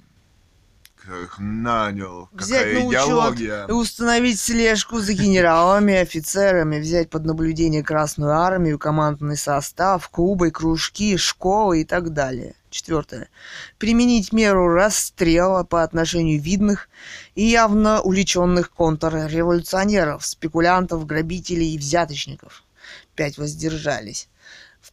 Их 1.08 1.40
нанял? 1.40 2.28
Взять 2.32 2.64
Какая 2.64 2.80
на 2.80 2.86
учет 2.86 3.02
идеология? 3.04 3.66
и 3.68 3.72
установить 3.72 4.40
слежку 4.40 5.00
за 5.00 5.14
генералами, 5.14 5.96
офицерами, 5.96 6.80
взять 6.80 7.10
под 7.10 7.26
наблюдение 7.26 7.84
Красную 7.84 8.32
Армию, 8.32 8.78
командный 8.78 9.38
состав, 9.38 10.10
клубы, 10.10 10.52
кружки, 10.52 11.16
школы 11.18 11.82
и 11.82 11.86
так 11.86 12.14
далее. 12.14 12.56
Четвертое. 12.70 13.30
Применить 13.78 14.34
меру 14.34 14.68
расстрела 14.68 15.64
по 15.64 15.84
отношению 15.84 16.42
видных 16.42 16.90
и 17.36 17.44
явно 17.46 18.02
увлеченных 18.02 18.72
контрреволюционеров, 18.72 20.26
спекулянтов, 20.26 21.06
грабителей 21.06 21.74
и 21.74 21.78
взяточников. 21.78 22.64
Пять 23.16 23.38
воздержались. 23.38 24.28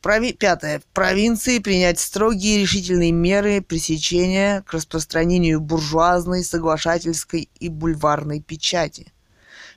Прови... 0.04 0.34
Пятое. 0.34 0.80
В 0.80 0.84
провинции 0.92 1.60
принять 1.60 1.98
строгие 1.98 2.58
решительные 2.58 3.10
меры 3.10 3.62
пресечения 3.62 4.60
к 4.66 4.74
распространению 4.74 5.62
буржуазной, 5.62 6.44
соглашательской 6.44 7.48
и 7.58 7.70
бульварной 7.70 8.42
печати. 8.42 9.14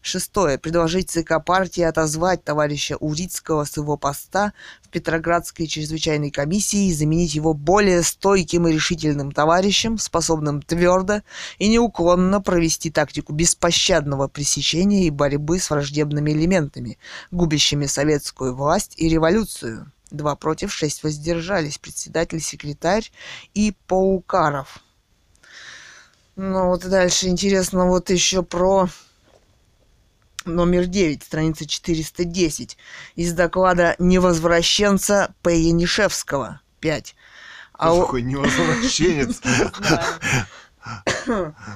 Шестое. 0.01 0.57
Предложить 0.57 1.09
ЦК 1.09 1.41
партии 1.41 1.81
отозвать 1.81 2.43
товарища 2.43 2.97
Урицкого 2.97 3.63
с 3.63 3.77
его 3.77 3.95
поста 3.95 4.51
в 4.81 4.89
Петроградской 4.89 5.65
чрезвычайной 5.65 6.29
комиссии 6.29 6.87
и 6.87 6.93
заменить 6.93 7.33
его 7.33 7.53
более 7.53 8.03
стойким 8.03 8.67
и 8.67 8.73
решительным 8.73 9.31
товарищем, 9.31 9.97
способным 9.97 10.61
твердо 10.61 11.21
и 11.57 11.69
неуклонно 11.69 12.41
провести 12.41 12.91
тактику 12.91 13.31
беспощадного 13.31 14.27
пресечения 14.27 15.07
и 15.07 15.09
борьбы 15.09 15.57
с 15.57 15.69
враждебными 15.69 16.31
элементами, 16.31 16.97
губящими 17.31 17.85
советскую 17.85 18.53
власть 18.53 18.93
и 18.97 19.07
революцию. 19.07 19.89
Два 20.11 20.35
против, 20.35 20.73
шесть 20.73 21.03
воздержались. 21.03 21.77
Председатель, 21.77 22.39
секретарь 22.39 23.11
и 23.53 23.75
Паукаров. 23.87 24.79
Ну 26.35 26.67
вот 26.67 26.87
дальше 26.87 27.27
интересно 27.27 27.87
вот 27.87 28.09
еще 28.09 28.43
про 28.43 28.87
номер 30.45 30.85
9, 30.85 31.23
страница 31.23 31.65
410, 31.65 32.77
из 33.15 33.33
доклада 33.33 33.95
невозвращенца 33.99 35.33
П. 35.41 35.57
Янишевского, 35.57 36.61
5. 36.79 37.15
А 37.73 37.95
такой 37.95 38.21
невозвращенец? 38.21 39.41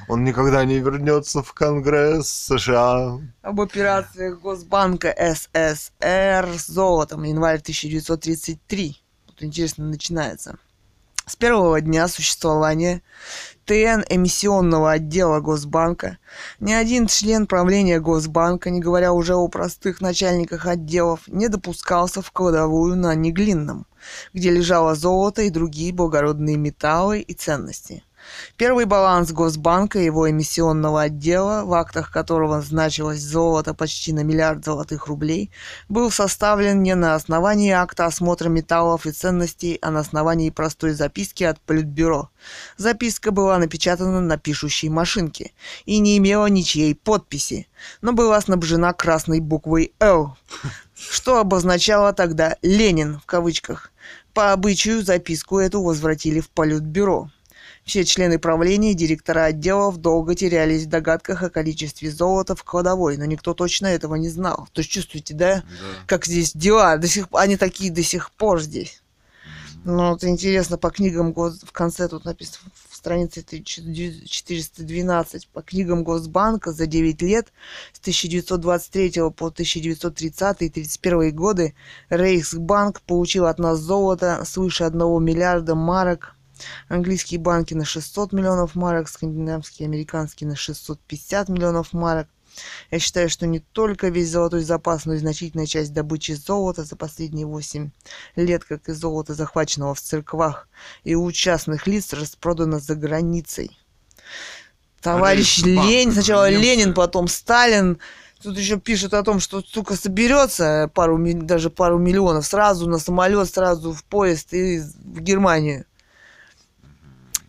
Он 0.07 0.23
никогда 0.23 0.65
не 0.65 0.79
вернется 0.79 1.43
в 1.43 1.53
Конгресс 1.53 2.29
США. 2.29 3.19
об 3.41 3.61
операциях 3.61 4.39
Госбанка 4.39 5.13
СССР 5.17 6.57
с 6.57 6.67
золотом, 6.67 7.23
январь 7.23 7.59
1933. 7.59 8.97
Тут 9.25 9.43
интересно 9.43 9.85
начинается. 9.85 10.57
С 11.27 11.35
первого 11.35 11.79
дня 11.79 12.07
существования 12.07 13.03
ТН 13.65 14.03
эмиссионного 14.09 14.91
отдела 14.91 15.39
Госбанка 15.39 16.17
ни 16.59 16.73
один 16.73 17.07
член 17.07 17.47
правления 17.47 17.99
Госбанка, 17.99 18.69
не 18.69 18.81
говоря 18.81 19.13
уже 19.13 19.35
о 19.35 19.47
простых 19.47 20.01
начальниках 20.01 20.65
отделов, 20.65 21.21
не 21.27 21.47
допускался 21.47 22.21
в 22.21 22.31
кладовую 22.31 22.97
на 22.97 23.13
Неглинном, 23.15 23.85
где 24.33 24.49
лежало 24.49 24.95
золото 24.95 25.43
и 25.43 25.51
другие 25.51 25.93
благородные 25.93 26.57
металлы 26.57 27.21
и 27.21 27.33
ценности. 27.33 28.03
Первый 28.57 28.85
баланс 28.85 29.31
Госбанка 29.31 29.99
и 29.99 30.05
его 30.05 30.29
эмиссионного 30.29 31.03
отдела, 31.03 31.63
в 31.65 31.73
актах 31.73 32.11
которого 32.11 32.61
значилось 32.61 33.21
золото 33.21 33.73
почти 33.73 34.13
на 34.13 34.23
миллиард 34.23 34.63
золотых 34.63 35.07
рублей, 35.07 35.51
был 35.89 36.11
составлен 36.11 36.83
не 36.83 36.95
на 36.95 37.15
основании 37.15 37.71
акта 37.71 38.05
осмотра 38.05 38.49
металлов 38.49 39.05
и 39.05 39.11
ценностей, 39.11 39.79
а 39.81 39.91
на 39.91 39.99
основании 39.99 40.49
простой 40.49 40.91
записки 40.91 41.43
от 41.43 41.59
Политбюро. 41.61 42.29
Записка 42.77 43.31
была 43.31 43.57
напечатана 43.57 44.21
на 44.21 44.37
пишущей 44.37 44.89
машинке 44.89 45.51
и 45.85 45.99
не 45.99 46.17
имела 46.17 46.47
ничьей 46.47 46.95
подписи, 46.95 47.67
но 48.01 48.13
была 48.13 48.39
снабжена 48.41 48.93
красной 48.93 49.39
буквой 49.39 49.93
«Л», 49.99 50.37
что 50.93 51.39
обозначало 51.39 52.13
тогда 52.13 52.57
«Ленин» 52.61 53.19
в 53.19 53.25
кавычках. 53.25 53.91
По 54.33 54.53
обычаю 54.53 55.03
записку 55.03 55.59
эту 55.59 55.81
возвратили 55.81 56.39
в 56.39 56.49
Политбюро. 56.49 57.29
Все 57.83 58.05
члены 58.05 58.39
правления 58.39 58.91
и 58.91 58.95
директора 58.95 59.45
отделов 59.45 59.97
долго 59.97 60.35
терялись 60.35 60.83
в 60.83 60.89
догадках 60.89 61.43
о 61.43 61.49
количестве 61.49 62.11
золота 62.11 62.55
в 62.55 62.63
кладовой, 62.63 63.17
но 63.17 63.25
никто 63.25 63.53
точно 63.53 63.87
этого 63.87 64.15
не 64.15 64.29
знал. 64.29 64.67
То 64.71 64.81
есть 64.81 64.91
чувствуете, 64.91 65.33
да, 65.33 65.55
Да. 65.55 65.63
как 66.05 66.25
здесь 66.25 66.53
дела? 66.53 66.97
До 66.97 67.07
сих... 67.07 67.27
Они 67.31 67.57
такие 67.57 67.91
до 67.91 68.03
сих 68.03 68.31
пор 68.31 68.61
здесь. 68.61 69.01
Ну, 69.83 70.11
вот 70.11 70.23
интересно, 70.23 70.77
по 70.77 70.91
книгам 70.91 71.33
гос... 71.33 71.63
в 71.63 71.71
конце 71.71 72.07
тут 72.07 72.23
написано, 72.23 72.69
в 72.87 72.95
странице 72.95 73.43
412, 73.43 75.47
по 75.47 75.63
книгам 75.63 76.03
Госбанка 76.03 76.71
за 76.71 76.85
9 76.85 77.19
лет 77.23 77.51
с 77.91 77.99
1923 77.99 79.31
по 79.31 79.47
1930 79.47 80.61
и 80.61 80.69
31 80.69 81.35
годы 81.35 81.73
Рейхсбанк 82.09 83.01
получил 83.01 83.47
от 83.47 83.57
нас 83.57 83.79
золото 83.79 84.43
свыше 84.45 84.83
1 84.83 84.99
миллиарда 85.23 85.73
марок, 85.73 86.35
английские 86.87 87.39
банки 87.39 87.73
на 87.73 87.85
600 87.85 88.33
миллионов 88.33 88.75
марок, 88.75 89.09
скандинавские, 89.09 89.87
американские 89.87 90.49
на 90.49 90.55
650 90.55 91.49
миллионов 91.49 91.93
марок. 91.93 92.27
Я 92.89 92.99
считаю, 92.99 93.29
что 93.29 93.47
не 93.47 93.59
только 93.59 94.09
весь 94.09 94.29
золотой 94.29 94.63
запас, 94.63 95.05
но 95.05 95.13
и 95.13 95.17
значительная 95.17 95.65
часть 95.65 95.93
добычи 95.93 96.33
золота 96.33 96.83
за 96.83 96.95
последние 96.95 97.45
8 97.45 97.91
лет, 98.35 98.63
как 98.65 98.89
и 98.89 98.93
золото, 98.93 99.33
захваченного 99.33 99.95
в 99.95 100.01
церквах 100.01 100.67
и 101.03 101.15
у 101.15 101.31
частных 101.31 101.87
лиц, 101.87 102.13
распродано 102.13 102.79
за 102.79 102.95
границей. 102.95 103.77
Товарищ 105.01 105.63
Рейхсбанк, 105.63 105.89
Ленин, 105.89 106.11
сначала 106.11 106.49
немцы. 106.51 106.63
Ленин, 106.63 106.93
потом 106.93 107.27
Сталин. 107.27 107.97
Тут 108.43 108.57
еще 108.57 108.79
пишут 108.79 109.13
о 109.13 109.23
том, 109.23 109.39
что 109.39 109.61
сука 109.61 109.95
соберется 109.95 110.89
пару, 110.93 111.19
даже 111.41 111.69
пару 111.69 111.97
миллионов 111.99 112.45
сразу 112.45 112.87
на 112.87 112.99
самолет, 112.99 113.49
сразу 113.49 113.93
в 113.93 114.03
поезд 114.03 114.53
и 114.53 114.79
в 114.79 115.21
Германию. 115.21 115.85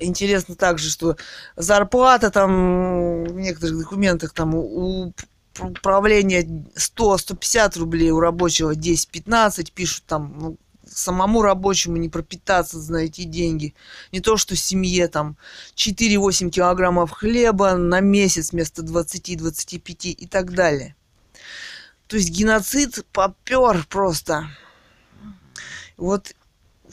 Интересно 0.04 0.54
также, 0.56 0.90
что 0.90 1.16
зарплата 1.56 2.30
там 2.30 3.25
в 3.25 3.38
некоторых 3.38 3.78
документах 3.78 4.32
там 4.32 4.54
у 4.54 5.12
управления 5.59 6.42
100-150 6.42 7.78
рублей, 7.78 8.11
у 8.11 8.21
рабочего 8.21 8.75
10-15, 8.75 9.71
пишут 9.73 10.04
там, 10.06 10.35
ну, 10.38 10.56
самому 10.87 11.42
рабочему 11.42 11.97
не 11.97 12.09
пропитаться 12.09 12.80
за 12.80 12.99
эти 12.99 13.25
деньги. 13.25 13.75
Не 14.12 14.21
то, 14.21 14.37
что 14.37 14.56
семье 14.56 15.09
там 15.09 15.37
4-8 15.76 16.50
килограммов 16.50 17.11
хлеба 17.11 17.75
на 17.75 18.00
месяц 18.00 18.52
вместо 18.52 18.82
20-25 18.82 20.11
и 20.11 20.26
так 20.26 20.54
далее. 20.54 20.94
То 22.06 22.16
есть 22.16 22.30
геноцид 22.30 23.04
попер 23.12 23.87
просто. 23.88 24.49
Вот, 25.97 26.35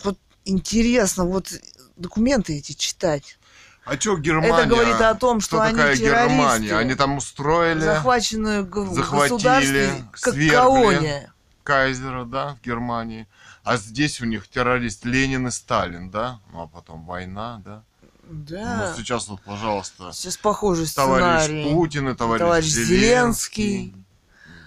вот 0.03 0.17
интересно, 0.45 1.25
вот 1.25 1.51
документы 1.99 2.57
эти 2.57 2.73
читать. 2.73 3.37
А 3.85 3.95
что 3.99 4.17
Германия? 4.17 4.53
Это 4.53 4.65
говорит 4.67 5.01
о 5.01 5.15
том, 5.15 5.41
что 5.41 5.57
Кто 5.57 5.65
они 5.65 5.75
такая 5.77 5.95
террористы. 5.95 6.29
Германия? 6.29 6.77
Они 6.77 6.95
там 6.95 7.17
устроили 7.17 7.79
Захваченную 7.79 8.69
захватили, 8.93 10.03
как 10.11 10.35
колония. 10.51 11.33
кайзера, 11.63 12.25
да, 12.25 12.55
в 12.55 12.65
Германии. 12.65 13.27
А 13.63 13.77
здесь 13.77 14.21
у 14.21 14.25
них 14.25 14.47
террорист 14.47 15.05
Ленин 15.05 15.47
и 15.47 15.51
Сталин, 15.51 16.09
да? 16.09 16.39
Ну, 16.51 16.61
а 16.63 16.67
потом 16.67 17.05
война, 17.05 17.61
да? 17.65 17.83
Да. 18.23 18.91
Ну, 18.95 18.97
сейчас 18.97 19.27
вот, 19.27 19.41
пожалуйста, 19.41 20.11
Сейчас 20.13 20.37
похожий 20.37 20.85
товарищ 20.87 21.43
сценарий. 21.43 21.73
Путин 21.73 22.09
и 22.09 22.15
товарищ, 22.15 22.39
Товарищ 22.41 22.67
Зеленский. 22.67 23.65
Зеленский. 23.65 23.95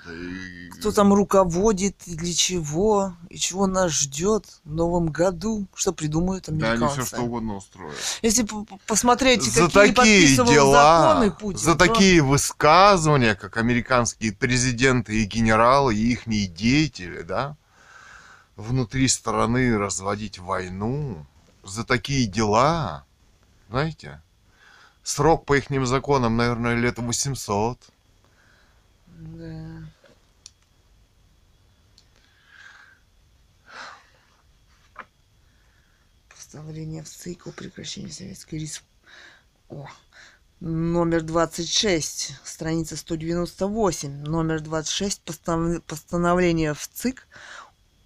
Да 0.04 0.12
и- 0.12 0.62
Кто 0.82 0.90
там 0.90 1.14
руководит, 1.14 1.94
и 2.06 2.16
для 2.16 2.34
чего, 2.34 3.14
и 3.30 3.38
чего 3.38 3.68
нас 3.68 3.92
ждет 3.92 4.46
в 4.64 4.74
новом 4.74 5.10
году, 5.10 5.68
что 5.76 5.92
придумают 5.92 6.46
Да, 6.48 6.52
они 6.52 6.83
американцы. 6.85 7.02
все 7.02 7.07
что 7.16 7.22
угодно 7.22 7.54
устроят. 7.54 7.94
Если 8.20 8.44
посмотреть, 8.88 9.44
За 9.44 9.68
какие 9.70 9.92
такие 9.92 10.37
дела, 10.37 11.12
законы 11.12 11.30
Путин, 11.30 11.59
за 11.61 11.76
то- 11.76 11.87
такие 11.87 12.20
высказывания, 12.20 13.37
как 13.37 13.59
американские 13.59 14.33
президенты 14.33 15.22
и 15.22 15.24
генералы, 15.24 15.94
и 15.94 16.11
их 16.11 16.26
деятели, 16.48 17.22
да, 17.22 17.57
внутри 18.57 19.07
страны 19.07 19.78
разводить 19.78 20.40
войну, 20.40 21.24
за 21.62 21.85
такие 21.85 22.26
дела, 22.26 23.04
знаете, 23.70 24.20
срок 25.04 25.46
по 25.46 25.57
их 25.57 25.70
законам, 25.87 26.37
наверное, 26.37 26.74
лет 26.74 26.98
800. 26.98 27.78
Да. 29.07 29.82
Постановление 36.52 37.02
в 37.02 37.08
ЦИК 37.08 37.46
о 37.46 37.50
прекращении 37.50 38.10
Советской 38.10 38.56
Республики. 38.56 38.92
О. 39.70 39.86
Номер 40.60 41.22
26, 41.22 42.34
страница 42.44 42.98
198. 42.98 44.10
Номер 44.26 44.60
26 44.60 45.22
постанов- 45.24 45.80
постановление 45.86 46.74
в 46.74 46.86
ЦИК 46.92 47.26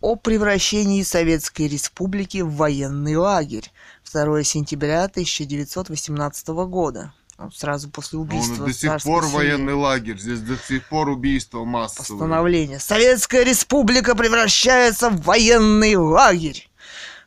о 0.01 0.15
превращении 0.15 1.03
Советской 1.03 1.67
Республики 1.67 2.43
в 2.43 2.53
военный 2.53 3.17
лагерь. 3.17 3.69
2 4.13 4.45
сентября 4.45 5.09
1918 5.09 6.67
года. 6.69 7.13
Сразу 7.53 7.91
после 7.91 8.21
Он 8.21 8.27
убийства 8.29 8.65
до 8.65 8.73
сих 8.73 9.03
пор 9.03 9.25
семьи. 9.25 9.35
военный 9.35 9.75
лагерь, 9.75 10.21
здесь 10.21 10.39
до 10.41 10.57
сих 10.57 10.89
пор 10.89 11.09
убийства 11.09 11.65
массовые. 11.65 12.21
Постановление. 12.21 12.79
Советская 12.79 13.43
республика 13.43 14.15
превращается 14.15 15.11
в 15.11 15.23
военный 15.23 15.97
лагерь. 15.97 16.71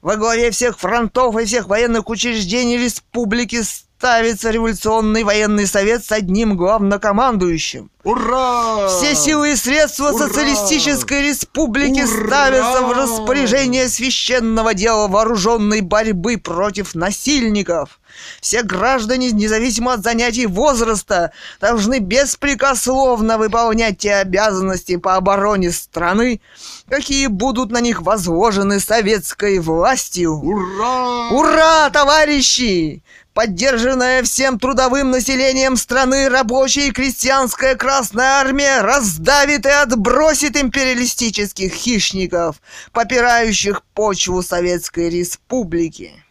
Во 0.01 0.15
главе 0.15 0.51
всех 0.51 0.79
фронтов 0.79 1.37
и 1.37 1.45
всех 1.45 1.67
военных 1.67 2.09
учреждений 2.09 2.77
республики 2.77 3.61
ставится 3.99 4.49
революционный 4.49 5.25
военный 5.25 5.67
совет 5.67 6.05
с 6.05 6.13
одним 6.13 6.55
главнокомандующим. 6.55 7.91
Ура! 8.05 8.87
Все 8.87 9.13
силы 9.13 9.51
и 9.51 9.55
средства 9.57 10.11
Ура! 10.11 10.25
социалистической 10.25 11.21
республики 11.21 11.99
Ура! 12.03 12.27
ставятся 12.27 12.81
в 12.83 12.93
распоряжение 12.93 13.89
священного 13.89 14.73
дела 14.73 15.09
вооруженной 15.09 15.81
борьбы 15.81 16.37
против 16.37 16.95
насильников. 16.95 17.99
Все 18.39 18.63
граждане, 18.63 19.31
независимо 19.31 19.93
от 19.93 20.03
занятий 20.03 20.45
возраста, 20.45 21.33
должны 21.59 21.99
беспрекословно 21.99 23.37
выполнять 23.37 23.97
те 23.97 24.15
обязанности 24.15 24.95
по 24.95 25.17
обороне 25.17 25.71
страны, 25.71 26.39
какие 26.87 27.27
будут 27.27 27.69
на 27.69 27.81
них 27.81 28.01
возложены 28.01 28.79
советской 28.79 29.59
властью. 29.59 30.35
Ура! 30.35 31.31
Ура, 31.31 31.89
товарищи! 31.89 33.03
Поддержанная 33.33 34.23
всем 34.23 34.59
трудовым 34.59 35.11
населением 35.11 35.77
страны 35.77 36.29
рабочая 36.29 36.87
и 36.87 36.91
крестьянская 36.91 37.75
Красная 37.75 38.39
Армия 38.41 38.81
раздавит 38.81 39.65
и 39.65 39.69
отбросит 39.69 40.57
империалистических 40.57 41.71
хищников, 41.71 42.61
попирающих 42.91 43.83
почву 43.93 44.41
Советской 44.41 45.09
Республики. 45.09 46.23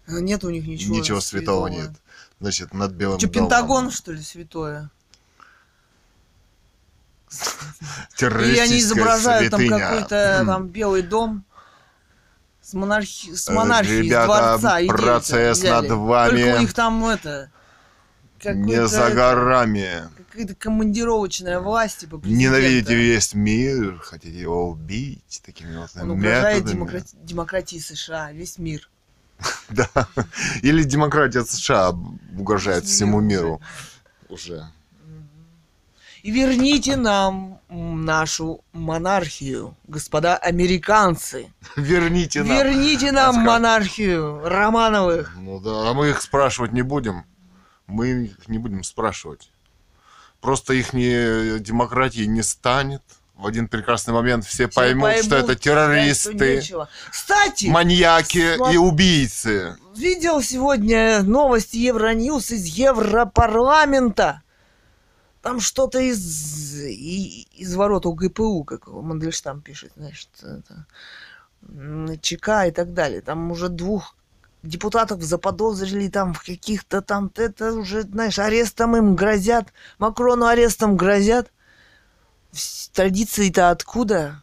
Нет 0.08 0.42
у 0.42 0.50
них 0.50 0.66
ничего 0.66 0.96
Ничего 0.96 1.20
святого 1.20 1.68
нет. 1.68 1.90
Значит, 2.40 2.74
над 2.74 2.92
Белым 2.92 3.18
Че, 3.18 3.28
домом. 3.28 3.48
Пентагон, 3.48 3.90
что 3.92 4.10
ли, 4.10 4.20
святое? 4.20 4.90
Террористическая 8.16 8.64
они 8.70 8.78
изображают 8.80 9.50
там 9.50 9.68
какой-то 9.68 10.42
там 10.46 10.68
белый 10.68 11.02
дом 11.02 11.44
с, 12.62 12.72
монархи... 12.74 13.34
с 13.34 13.48
Э, 13.48 13.52
монархией, 13.52 14.06
ребята, 14.06 14.58
дворца. 14.58 14.78
процесс 14.88 15.62
над 15.62 15.90
вами. 15.90 16.42
Только 16.42 16.56
у 16.56 16.60
них 16.60 16.72
там 16.74 17.04
это... 17.06 17.50
Не 18.42 18.86
за 18.86 19.10
горами. 19.10 20.08
Какая-то 20.30 20.54
командировочная 20.54 21.60
власть, 21.60 22.00
типа 22.00 22.20
Ненавидите 22.24 22.94
весь 22.94 23.32
мир, 23.32 23.98
хотите 24.00 24.38
его 24.38 24.68
убить 24.68 25.40
такими 25.44 25.76
вот 25.76 25.90
Он 25.98 26.10
угрожает 26.10 26.64
демократи- 26.64 27.16
демократии 27.22 27.78
США, 27.78 28.32
весь 28.32 28.58
мир. 28.58 28.90
Да. 29.70 29.88
Или 30.62 30.82
демократия 30.84 31.44
США 31.44 31.90
угрожает 32.38 32.84
всему 32.84 33.20
мир 33.20 33.40
миру. 33.40 33.60
Уже. 34.28 34.68
И 36.24 36.30
верните 36.30 36.96
нам 36.96 37.58
нашу 37.68 38.64
монархию, 38.72 39.76
господа 39.86 40.38
американцы. 40.38 41.52
Верните 41.76 42.42
нам. 42.42 42.56
Верните 42.56 43.12
нам 43.12 43.28
Оскар. 43.28 43.44
монархию 43.44 44.40
Романовых. 44.42 45.36
Ну 45.36 45.60
да, 45.60 45.90
а 45.90 45.92
мы 45.92 46.08
их 46.08 46.22
спрашивать 46.22 46.72
не 46.72 46.80
будем. 46.80 47.26
Мы 47.86 48.08
их 48.08 48.48
не 48.48 48.56
будем 48.56 48.84
спрашивать. 48.84 49.50
Просто 50.40 50.72
их 50.72 50.92
демократии 50.92 52.24
не 52.24 52.42
станет. 52.42 53.02
В 53.34 53.46
один 53.46 53.68
прекрасный 53.68 54.14
момент 54.14 54.46
все, 54.46 54.68
Все 54.68 54.74
поймут, 54.74 55.10
что 55.18 55.28
поймут, 55.28 55.50
это 55.50 55.52
что 55.52 55.62
террористы, 55.62 56.56
нечего. 56.56 56.88
Кстати, 57.10 57.66
маньяки 57.66 58.56
Сма- 58.56 58.72
и 58.72 58.78
убийцы. 58.78 59.76
видел 59.94 60.40
сегодня 60.40 61.22
новости 61.22 61.76
Евроньюз 61.76 62.50
из 62.50 62.64
Европарламента. 62.64 64.40
Там 65.44 65.60
что-то 65.60 65.98
из, 66.00 66.74
из 66.74 67.74
ворот 67.74 68.06
УГПУ, 68.06 68.64
как 68.64 68.88
Мандельштам 68.88 69.60
пишет, 69.60 69.92
значит, 69.94 70.30
это, 70.40 70.86
ЧК 72.22 72.64
и 72.64 72.70
так 72.70 72.94
далее. 72.94 73.20
Там 73.20 73.50
уже 73.50 73.68
двух 73.68 74.16
депутатов 74.62 75.22
заподозрили 75.22 76.08
там 76.08 76.32
в 76.32 76.42
каких-то 76.42 77.02
там, 77.02 77.30
это 77.34 77.74
уже, 77.74 78.04
знаешь, 78.04 78.38
арестом 78.38 78.96
им 78.96 79.14
грозят, 79.16 79.74
Макрону 79.98 80.46
арестом 80.46 80.96
грозят. 80.96 81.52
Традиции-то 82.94 83.68
откуда? 83.68 84.42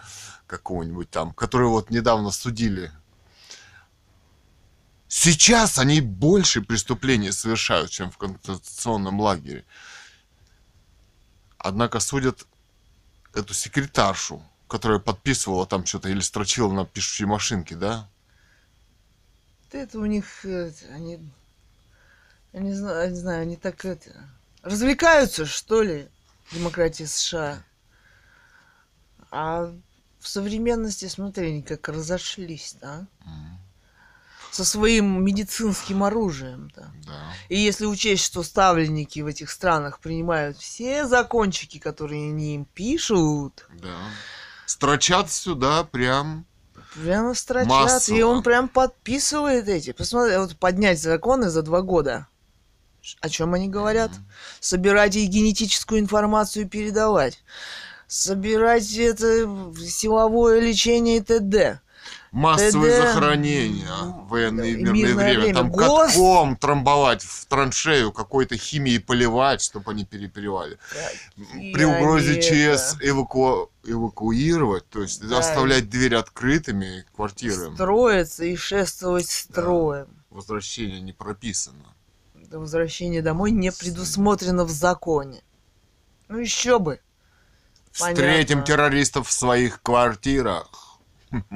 какого-нибудь 0.47 1.11
там, 1.11 1.33
которые 1.33 1.69
вот 1.69 1.91
недавно 1.91 2.31
судили. 2.31 2.93
Сейчас 5.09 5.79
они 5.79 6.01
больше 6.01 6.63
преступлений 6.63 7.33
совершают, 7.33 7.91
чем 7.91 8.11
в 8.11 8.19
концентрационном 8.19 9.21
лагере. 9.21 9.65
Однако 11.59 12.01
судят 12.01 12.47
эту 13.35 13.55
секретаршу, 13.55 14.43
которая 14.69 14.99
подписывала 14.99 15.67
там 15.67 15.85
что-то 15.87 16.09
или 16.09 16.21
строчила 16.21 16.73
на 16.73 16.85
пишущей 16.85 17.27
машинке, 17.27 17.77
да? 17.77 18.09
Это 19.73 19.99
у 19.99 20.07
них, 20.07 20.45
э, 20.45 20.73
они, 20.93 21.21
я 22.53 22.61
не 22.61 22.73
знаю, 22.73 23.05
я 23.05 23.11
не 23.11 23.17
знаю, 23.17 23.43
они 23.43 23.57
так 23.57 23.85
это, 23.85 24.11
развлекаются, 24.63 25.45
что 25.45 25.83
ли, 25.83 26.09
демократия 26.53 27.07
США. 27.07 27.63
А 29.31 29.73
в 30.19 30.29
современности, 30.29 31.07
смотри, 31.07 31.49
они 31.49 31.63
как 31.63 31.89
разошлись, 31.89 32.77
да? 32.81 33.07
Со 34.51 34.65
своим 34.65 35.23
медицинским 35.23 36.03
оружием-то. 36.03 36.91
Да. 37.05 37.33
И 37.51 37.59
если 37.59 37.85
учесть, 37.85 38.25
что 38.25 38.43
ставленники 38.43 39.21
в 39.21 39.27
этих 39.27 39.51
странах 39.51 40.01
принимают 40.01 40.57
все 40.57 41.07
закончики, 41.07 41.79
которые 41.79 42.31
они 42.31 42.55
им 42.55 42.65
пишут, 42.65 43.69
Да. 43.83 43.99
Строчат 44.67 45.31
сюда 45.33 45.85
прям. 45.85 46.45
прямо 46.95 47.35
строчат, 47.35 47.69
Массово. 47.69 48.17
и 48.17 48.23
он 48.23 48.43
прям 48.43 48.69
подписывает 48.69 49.69
эти. 49.69 49.93
Посмотри, 49.93 50.37
вот 50.37 50.57
поднять 50.57 51.01
законы 51.01 51.51
за 51.51 51.63
два 51.63 51.83
года. 51.83 52.27
О 53.21 53.29
чем 53.29 53.55
они 53.55 53.69
говорят? 53.69 54.11
Собирать 54.61 55.15
и 55.15 55.27
генетическую 55.27 56.01
информацию 56.01 56.69
передавать. 56.69 57.43
Собирать 58.09 58.93
это 58.97 59.73
силовое 59.79 60.61
лечение 60.61 61.19
и 61.19 61.21
т.д. 61.21 61.81
Массовые 62.33 63.01
ТД. 63.01 63.07
захоронения 63.07 63.89
в 63.89 64.29
военное 64.29 64.67
и 64.67 64.75
мирное 64.77 64.93
мирное 64.93 65.15
время. 65.25 65.41
время. 65.41 65.55
Там 65.55 65.71
Гос- 65.73 66.07
катком 66.07 66.57
трамбовать 66.57 67.23
в 67.23 67.47
траншею, 67.47 68.13
какой-то 68.13 68.57
химией 68.59 69.01
поливать, 69.01 69.63
чтобы 69.63 69.93
они 69.93 70.05
перепривали. 70.05 70.79
При 71.73 71.85
угрозе 71.85 72.41
ЧС 72.43 72.97
эваку- 73.01 73.71
эвакуировать, 73.87 74.89
то 74.89 75.03
есть 75.03 75.27
Да. 75.27 75.39
оставлять 75.39 75.89
двери 75.89 76.15
открытыми 76.15 77.05
квартирам. 77.15 77.75
Строиться 77.75 78.45
и 78.45 78.57
шествовать 78.57 79.29
строем. 79.29 80.09
Возвращение 80.31 81.01
не 81.01 81.13
прописано. 81.13 81.95
Это 82.43 82.59
возвращение 82.59 83.23
домой 83.23 83.51
не 83.51 83.73
предусмотрено 83.73 84.65
в 84.65 84.71
законе. 84.71 85.43
Ну 86.29 86.39
еще 86.39 86.79
бы. 86.79 87.01
Встретим 87.93 88.59
Понятно. 88.59 88.63
террористов 88.63 89.29
в 89.29 89.33
своих 89.33 89.81
квартирах. 89.83 90.99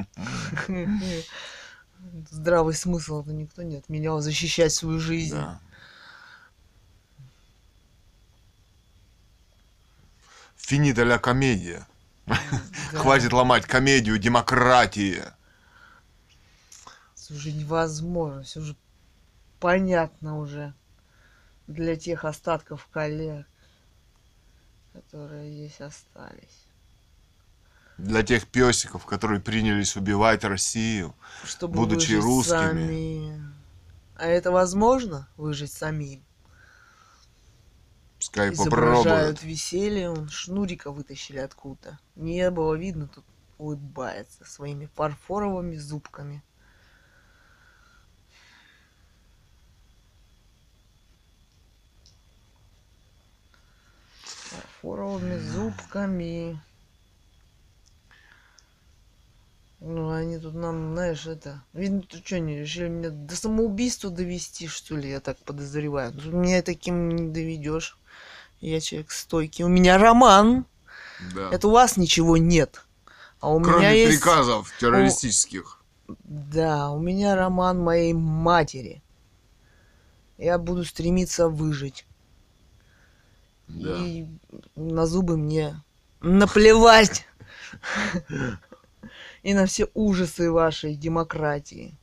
Здравый 2.30 2.74
смысл 2.74 3.20
это 3.22 3.32
никто 3.32 3.62
не 3.62 3.76
отменял 3.76 4.20
защищать 4.20 4.72
свою 4.72 4.98
жизнь. 4.98 5.34
Да. 5.34 5.60
Финита 10.56 11.02
ля 11.04 11.18
комедия. 11.18 11.86
Хватит 12.92 13.32
ломать 13.32 13.66
комедию 13.66 14.18
демократии. 14.18 15.22
Это 17.14 17.34
уже 17.34 17.52
невозможно, 17.52 18.42
все 18.42 18.60
уже 18.60 18.76
понятно 19.60 20.38
уже 20.38 20.74
для 21.66 21.96
тех 21.96 22.24
остатков 22.24 22.88
коллег, 22.92 23.46
которые 24.92 25.52
здесь 25.52 25.80
остались. 25.80 26.66
Для 27.98 28.22
тех 28.22 28.46
песиков, 28.46 29.04
которые 29.04 29.40
принялись 29.40 29.94
убивать 29.94 30.42
Россию. 30.42 31.14
Чтобы 31.44 31.74
Будучи 31.74 32.14
русскими. 32.14 32.56
сами. 32.56 33.52
А 34.16 34.26
это 34.26 34.50
возможно 34.50 35.28
выжить 35.36 35.72
самим? 35.72 36.24
Пускай 38.30 38.56
попробуют. 38.56 39.42
веселье. 39.42 40.10
Он 40.10 40.28
шнурика 40.28 40.92
вытащили 40.92 41.38
откуда-то. 41.38 41.98
Не 42.14 42.50
было 42.50 42.74
видно, 42.74 43.08
тут 43.08 43.24
улыбается 43.58 44.44
своими 44.44 44.86
фарфоровыми 44.94 45.74
зубками. 45.74 46.42
Фарфоровыми 54.22 55.36
зубками. 55.38 56.60
Ну, 59.80 60.10
они 60.10 60.38
тут 60.38 60.54
нам, 60.54 60.92
знаешь, 60.92 61.26
это... 61.26 61.64
Видно, 61.72 62.02
ты 62.02 62.18
что, 62.18 62.36
они 62.36 62.58
решили 62.58 62.88
меня 62.88 63.10
до 63.10 63.34
самоубийства 63.34 64.10
довести, 64.10 64.68
что 64.68 64.96
ли, 64.96 65.08
я 65.08 65.20
так 65.20 65.38
подозреваю. 65.38 66.12
Тут 66.12 66.32
Меня 66.32 66.62
таким 66.62 67.08
не 67.08 67.30
доведешь. 67.30 67.99
Я 68.60 68.80
человек 68.80 69.10
стойкий. 69.10 69.64
У 69.64 69.68
меня 69.68 69.98
роман. 69.98 70.66
Да. 71.34 71.50
Это 71.50 71.68
у 71.68 71.70
вас 71.70 71.96
ничего 71.96 72.36
нет. 72.36 72.84
А 73.40 73.50
у 73.50 73.58
меня 73.58 73.72
Кроме 73.72 74.02
есть... 74.02 74.20
приказов 74.20 74.72
террористических. 74.78 75.82
Да, 76.24 76.90
у 76.90 77.00
меня 77.00 77.36
роман 77.36 77.78
моей 77.78 78.12
матери. 78.12 79.02
Я 80.36 80.58
буду 80.58 80.84
стремиться 80.84 81.48
выжить. 81.48 82.06
Да. 83.68 83.96
И 83.98 84.26
на 84.76 85.06
зубы 85.06 85.36
мне 85.36 85.80
наплевать. 86.20 87.26
И 89.42 89.54
на 89.54 89.64
все 89.64 89.88
ужасы 89.94 90.50
вашей 90.50 90.94
демократии. 90.94 91.94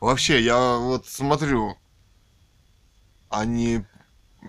Вообще, 0.00 0.42
я 0.42 0.76
вот 0.76 1.06
смотрю, 1.06 1.76
они 3.30 3.84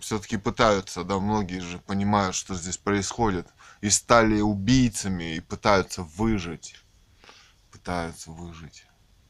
все-таки 0.02 0.38
пытаются, 0.38 1.04
да, 1.04 1.20
многие 1.20 1.60
же 1.60 1.80
понимают, 1.80 2.36
что 2.36 2.56
здесь 2.56 2.78
происходит, 2.78 3.48
и 3.82 3.90
стали 3.90 4.42
убийцами, 4.42 5.36
и 5.36 5.40
пытаются 5.40 6.04
выжить. 6.04 6.76
Пытаются 7.72 8.32
выжить. 8.32 8.86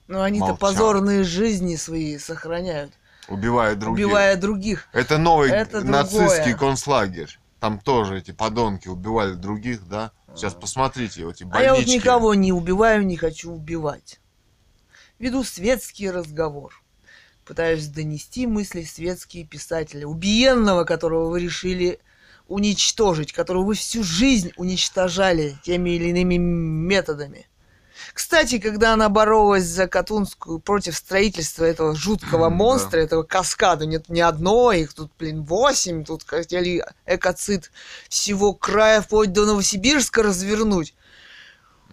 Но 0.08 0.24
они-то 0.24 0.56
позорные 0.56 1.24
жизни 1.24 1.76
свои 1.76 2.18
сохраняют, 2.18 2.94
Убивая 3.28 3.76
других. 3.76 4.06
убивая 4.08 4.36
других. 4.36 4.88
Это 4.92 5.18
новый 5.18 5.52
Это 5.52 5.82
нацистский 5.82 6.52
другое. 6.52 6.58
концлагерь. 6.58 7.40
Там 7.60 7.80
тоже 7.80 8.18
эти 8.18 8.32
подонки 8.32 8.88
убивали 8.88 9.34
других, 9.34 9.88
да? 9.88 10.12
Сейчас 10.36 10.54
посмотрите, 10.56 11.26
вот 11.26 11.36
эти 11.36 11.44
А 11.52 11.62
я 11.62 11.70
вот 11.72 11.80
больнички. 11.82 11.98
никого 12.00 12.34
не 12.34 12.52
убиваю, 12.52 13.06
не 13.06 13.16
хочу 13.18 13.52
убивать. 13.52 14.20
Веду 15.20 15.44
светский 15.44 16.10
разговор. 16.10 16.81
Пытаюсь 17.46 17.88
донести 17.88 18.46
мысли 18.48 18.84
светские 18.84 19.46
писателя. 19.46 20.08
Убиенного, 20.08 20.84
которого 20.84 21.30
вы 21.30 21.42
решили 21.42 22.00
уничтожить, 22.48 23.34
которого 23.34 23.66
вы 23.66 23.76
всю 23.76 24.04
жизнь 24.04 24.52
уничтожали 24.58 25.58
теми 25.64 25.92
или 25.92 26.10
иными 26.10 26.38
методами. 26.38 27.48
Кстати, 28.14 28.60
когда 28.60 28.94
она 28.94 29.10
боролась 29.10 29.66
за 29.66 29.88
Катунскую 29.88 30.60
против 30.60 30.96
строительства 30.98 31.66
этого 31.66 31.96
жуткого 31.96 32.50
Да. 32.50 32.50
монстра, 32.50 33.00
этого 33.00 33.24
каскада, 33.24 33.86
нет 33.86 34.10
ни 34.10 34.20
одно, 34.20 34.72
их 34.72 34.94
тут, 34.94 35.12
блин, 35.18 35.44
восемь, 35.44 36.04
тут 36.04 36.24
хотели 36.26 36.84
экоцид 37.06 37.72
всего 38.10 38.54
края 38.54 39.02
вплоть 39.02 39.34
до 39.34 39.46
Новосибирска 39.46 40.24
развернуть. 40.24 40.96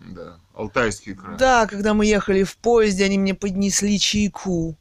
Да, 0.00 0.38
Алтайский 0.54 1.14
край. 1.14 1.36
Да, 1.36 1.66
когда 1.66 1.92
мы 1.94 2.06
ехали 2.06 2.42
в 2.42 2.56
поезде, 2.56 3.04
они 3.04 3.18
мне 3.18 3.34
поднесли 3.34 3.98
чайку. 3.98 4.76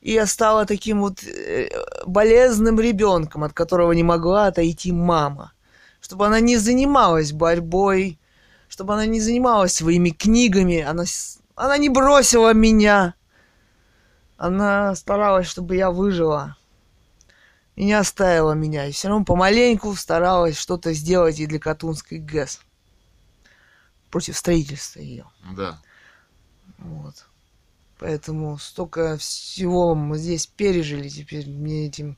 И 0.00 0.12
я 0.12 0.26
стала 0.26 0.64
таким 0.64 1.00
вот 1.00 1.24
э, 1.24 1.68
болезным 2.06 2.78
ребенком, 2.78 3.44
от 3.44 3.52
которого 3.52 3.92
не 3.92 4.04
могла 4.04 4.46
отойти 4.46 4.92
мама. 4.92 5.52
Чтобы 6.00 6.26
она 6.26 6.38
не 6.40 6.56
занималась 6.56 7.32
борьбой, 7.32 8.18
чтобы 8.68 8.94
она 8.94 9.06
не 9.06 9.20
занималась 9.20 9.74
своими 9.74 10.10
книгами, 10.10 10.80
она, 10.80 11.04
она 11.56 11.78
не 11.78 11.88
бросила 11.88 12.54
меня. 12.54 13.14
Она 14.36 14.94
старалась, 14.94 15.48
чтобы 15.48 15.74
я 15.74 15.90
выжила. 15.90 16.56
И 17.74 17.84
не 17.84 17.92
оставила 17.92 18.52
меня. 18.52 18.86
И 18.86 18.92
все 18.92 19.08
равно 19.08 19.24
помаленьку 19.24 19.94
старалась 19.96 20.56
что-то 20.56 20.92
сделать 20.92 21.40
и 21.40 21.46
для 21.46 21.58
Катунской 21.58 22.18
ГЭС. 22.18 22.60
Против 24.10 24.36
строительства 24.36 25.00
ее. 25.00 25.26
Да. 25.56 25.80
Вот. 26.78 27.27
Поэтому 27.98 28.58
столько 28.58 29.16
всего 29.18 29.94
мы 29.94 30.18
здесь 30.18 30.46
пережили, 30.46 31.08
теперь 31.08 31.48
мне 31.48 31.86
этим 31.86 32.16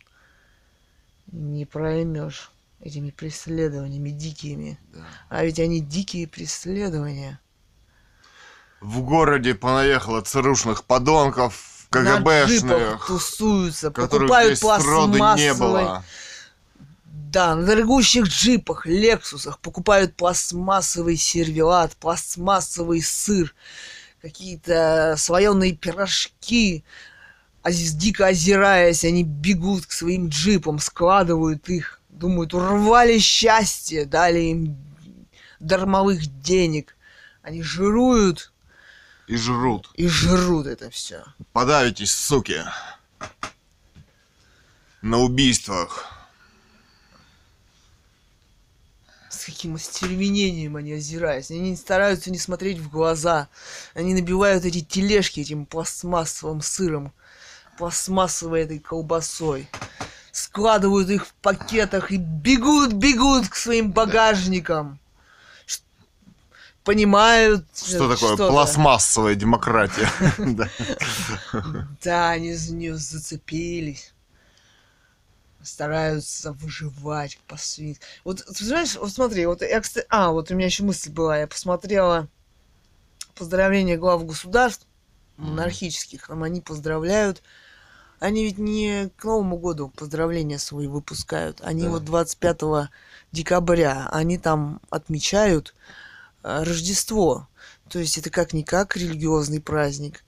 не 1.33 1.65
проймешь. 1.65 2.51
Этими 2.83 3.11
преследованиями 3.11 4.09
дикими. 4.09 4.79
да. 4.95 5.05
А 5.29 5.45
ведь 5.45 5.61
они 5.61 5.81
дикие 5.81 6.27
преследования. 6.27 7.39
В 8.81 9.03
городе 9.03 9.55
понаехало 9.55 10.23
ЦРУшных 10.23 10.85
подонков, 10.85 11.87
КГБшных, 11.91 13.07
тусуются, 13.07 13.91
покупают 13.91 14.63
роду 14.63 15.13
не 15.13 15.17
пластмассовые... 15.19 15.55
было. 15.59 16.05
Да, 17.05 17.55
на 17.55 17.67
дорогущих 17.67 18.25
джипах, 18.25 18.87
лексусах 18.87 19.59
покупают 19.59 20.17
пластмассовый 20.17 21.17
сервелат, 21.17 21.95
пластмассовый 21.97 23.03
сыр, 23.03 23.55
какие-то 24.23 25.15
слоеные 25.19 25.73
пирожки. 25.75 26.85
А 27.63 27.71
дико 27.73 28.27
озираясь, 28.29 29.05
они 29.05 29.23
бегут 29.23 29.87
к 29.87 29.93
своим 29.93 30.29
джипам, 30.29 30.79
складывают 30.79 31.69
их, 31.69 32.01
думают, 32.09 32.55
урвали 32.55 33.19
счастье, 33.19 34.07
дали 34.07 34.39
им 34.41 34.77
дармовых 35.59 36.41
денег. 36.41 36.97
Они 37.43 37.63
жируют 37.63 38.53
И 39.27 39.37
жрут. 39.37 39.91
и 39.95 40.09
жрут 40.09 40.67
это 40.67 40.89
все. 40.91 41.23
Подавитесь, 41.53 42.13
суки. 42.13 42.63
На 45.03 45.19
убийствах. 45.19 46.20
С 49.41 49.47
каким 49.47 49.77
остервенением 49.77 50.77
они 50.77 50.93
озираются. 50.93 51.55
Они 51.55 51.71
не 51.71 51.77
стараются 51.77 52.31
не 52.31 52.37
смотреть 52.39 52.79
в 52.79 52.91
глаза. 52.91 53.49
Они 53.95 54.13
набивают 54.13 54.67
эти 54.67 54.83
тележки 54.83 55.41
этим 55.41 55.65
пластмассовым 55.65 56.61
сыром, 56.61 57.11
пластмассовой 57.79 58.65
этой 58.65 58.79
колбасой. 58.81 59.67
Складывают 60.31 61.09
их 61.09 61.27
в 61.27 61.33
пакетах 61.41 62.13
и 62.13 62.19
бегут, 62.19 62.93
бегут 62.93 63.49
к 63.49 63.55
своим 63.55 63.93
багажникам. 63.93 64.99
Понимают, 66.85 67.65
Что 67.75 68.11
такое 68.15 68.35
что-то. 68.35 68.49
пластмассовая 68.49 69.37
демократия? 69.37 70.11
Да. 70.39 70.69
Да, 72.05 72.31
они 72.33 72.53
за 72.53 72.75
нее 72.75 72.95
зацепились. 72.95 74.13
Стараются 75.63 76.53
выживать 76.53 77.39
по 77.47 77.57
свински. 77.57 78.03
Вот, 78.25 78.45
ты 78.45 78.65
знаешь, 78.65 78.97
вот 78.97 79.11
смотри, 79.11 79.47
вот 79.47 79.63
я, 79.63 79.81
кстати... 79.81 80.07
А, 80.09 80.31
вот 80.31 80.51
у 80.51 80.55
меня 80.55 80.67
еще 80.67 80.85
мысль 80.85 81.11
была. 81.11 81.39
Я 81.39 81.47
посмотрела 81.47 82.29
поздравления 83.35 83.97
глав 83.97 84.25
государств 84.25 84.87
монархических. 85.37 86.27
Там 86.27 86.43
они 86.43 86.61
поздравляют. 86.61 87.43
Они 88.21 88.45
ведь 88.45 88.59
не 88.59 89.11
к 89.17 89.25
Новому 89.25 89.57
году 89.57 89.89
поздравления 89.89 90.59
свои 90.59 90.87
выпускают. 90.87 91.61
Они 91.63 91.85
Да. 91.85 91.91
вот 91.91 92.05
25 92.05 92.91
декабря, 93.33 94.09
они 94.13 94.37
там 94.37 94.81
отмечают 94.91 95.75
э, 96.43 96.63
Рождество. 96.63 97.49
То 97.89 97.99
есть 97.99 98.19
это 98.19 98.29
как-никак 98.31 98.97
религиозный 98.97 99.61
праздник. 99.61 100.23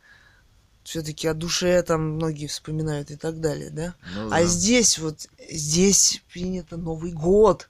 Все-таки 0.84 1.28
о 1.28 1.34
душе 1.34 1.80
там 1.82 2.14
многие 2.16 2.48
вспоминают 2.48 3.10
и 3.10 3.16
так 3.16 3.40
далее, 3.40 3.70
да? 3.70 3.94
Ну 4.14 4.26
А 4.26 4.40
да. 4.40 4.44
здесь 4.44 4.98
вот, 4.98 5.28
здесь 5.50 6.22
принято 6.32 6.76
Новый 6.76 7.12
год. 7.12 7.68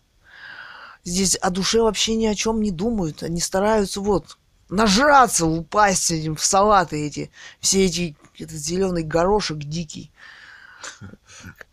Здесь 1.04 1.36
о 1.36 1.50
душе 1.50 1.82
вообще 1.82 2.14
ни 2.14 2.26
о 2.26 2.34
чем 2.34 2.62
не 2.62 2.70
думают. 2.70 3.22
Они 3.22 3.40
стараются 3.40 4.00
вот 4.00 4.38
нажраться, 4.68 5.46
упасть 5.46 6.10
этим 6.10 6.36
в 6.36 6.44
салаты 6.44 7.06
эти. 7.06 7.30
Все 7.60 7.84
эти, 7.84 8.16
этот 8.38 8.56
зеленый 8.56 9.02
горошек 9.02 9.58
дикий. 9.58 10.10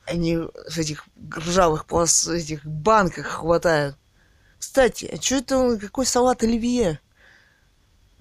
Они 0.05 0.37
в 0.37 0.77
этих 0.77 1.05
ржавых 1.37 1.85
плас, 1.85 2.27
этих 2.27 2.65
банках 2.65 3.25
хватают. 3.27 3.95
Кстати, 4.59 5.05
а 5.05 5.21
что 5.21 5.35
это, 5.35 5.77
какой 5.79 6.05
салат 6.05 6.43
оливье? 6.43 6.99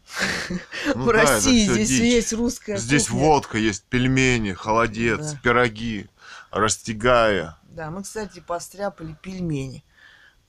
Ну 0.94 1.02
в 1.04 1.06
да, 1.06 1.12
России 1.12 1.64
здесь 1.70 1.88
дичь. 1.88 2.00
есть 2.00 2.32
русская 2.32 2.76
Здесь 2.78 3.08
кухня. 3.08 3.20
водка 3.20 3.58
есть, 3.58 3.84
пельмени, 3.84 4.52
холодец, 4.52 5.32
Да. 5.32 5.40
пироги, 5.42 6.08
растягая. 6.50 7.56
Да, 7.64 7.90
мы, 7.90 8.02
кстати, 8.02 8.40
постряпали 8.40 9.14
пельмени. 9.22 9.84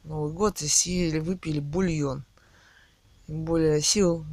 Новый 0.03 0.31
год 0.31 0.61
и 0.61 0.67
съели, 0.67 1.19
выпили 1.19 1.59
бульон. 1.59 2.23
Тем 3.27 3.43
более 3.43 3.81
сил 3.81 4.25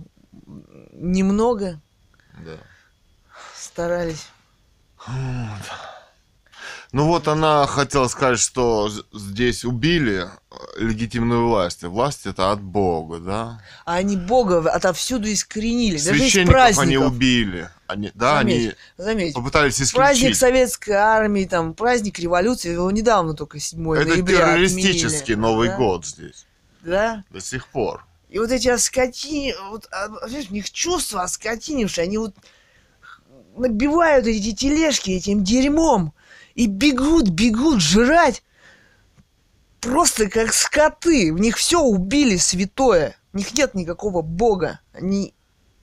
немного, 0.92 1.80
Да. 2.38 2.58
старались. 3.54 4.28
Ну 6.96 7.04
вот 7.04 7.28
она 7.28 7.66
хотела 7.66 8.08
сказать, 8.08 8.38
что 8.38 8.88
здесь 9.12 9.66
убили 9.66 10.24
э, 10.24 10.56
легитимную 10.78 11.46
власть. 11.46 11.82
Власть 11.82 12.24
это 12.24 12.52
от 12.52 12.62
Бога, 12.62 13.18
да? 13.18 13.62
А 13.84 13.96
они 13.96 14.16
Бога 14.16 14.60
отовсюду 14.60 15.30
искоренили. 15.30 15.98
Даже 15.98 16.16
из 16.16 16.32
Священников 16.32 16.78
они 16.78 16.96
убили. 16.96 17.68
Они, 17.86 18.12
да, 18.14 18.38
они 18.38 18.72
Заметь, 18.96 19.34
попытались 19.34 19.92
праздник 19.92 20.20
исключить. 20.20 20.38
советской 20.38 20.92
армии, 20.92 21.44
там, 21.44 21.74
праздник 21.74 22.18
революции, 22.18 22.72
его 22.72 22.90
недавно 22.90 23.34
только 23.34 23.60
7 23.60 23.78
Это 23.94 24.08
ноября 24.08 24.38
террористический 24.38 25.34
отменили. 25.34 25.40
Новый 25.40 25.68
Да? 25.68 25.76
год 25.76 26.06
здесь. 26.06 26.46
Да? 26.80 27.24
До 27.28 27.42
сих 27.42 27.68
пор. 27.68 28.06
И 28.30 28.38
вот 28.38 28.50
эти 28.50 28.68
оскотини, 28.68 29.54
вот, 29.68 29.86
а, 29.90 30.28
знаешь, 30.28 30.46
у 30.48 30.54
них 30.54 30.70
чувства 30.70 31.24
оскотинившие, 31.24 32.04
они 32.04 32.16
вот 32.16 32.34
набивают 33.54 34.26
эти 34.26 34.54
тележки 34.54 35.10
этим 35.10 35.44
дерьмом 35.44 36.14
и 36.56 36.66
бегут, 36.66 37.28
бегут 37.28 37.80
жрать 37.80 38.42
просто 39.80 40.28
как 40.28 40.52
скоты. 40.52 41.32
В 41.32 41.38
них 41.38 41.56
все 41.56 41.80
убили 41.80 42.36
святое. 42.36 43.16
В 43.32 43.36
них 43.36 43.54
нет 43.54 43.74
никакого 43.74 44.22
бога. 44.22 44.80
Они 44.92 45.34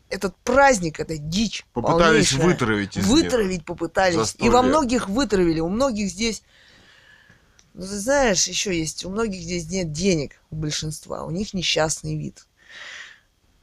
этот 0.09 0.35
праздник, 0.37 0.99
это 0.99 1.17
дичь. 1.17 1.65
Попытались 1.73 2.31
полнейшая. 2.31 2.45
вытравить 2.45 2.97
из 2.97 3.07
них. 3.07 3.07
Вытравить 3.07 3.65
попытались. 3.65 4.15
За 4.15 4.25
сто 4.25 4.45
И 4.45 4.49
во 4.49 4.63
многих 4.63 5.07
вытравили. 5.07 5.59
У 5.59 5.69
многих 5.69 6.09
здесь... 6.09 6.43
Ну, 7.75 7.81
ты 7.81 7.97
знаешь, 7.99 8.47
еще 8.47 8.77
есть, 8.77 9.03
у 9.03 9.09
многих 9.09 9.41
здесь 9.41 9.67
нет 9.67 9.91
денег, 9.91 10.33
у 10.51 10.55
большинства. 10.55 11.23
У 11.23 11.31
них 11.31 11.55
несчастный 11.55 12.15
вид. 12.15 12.45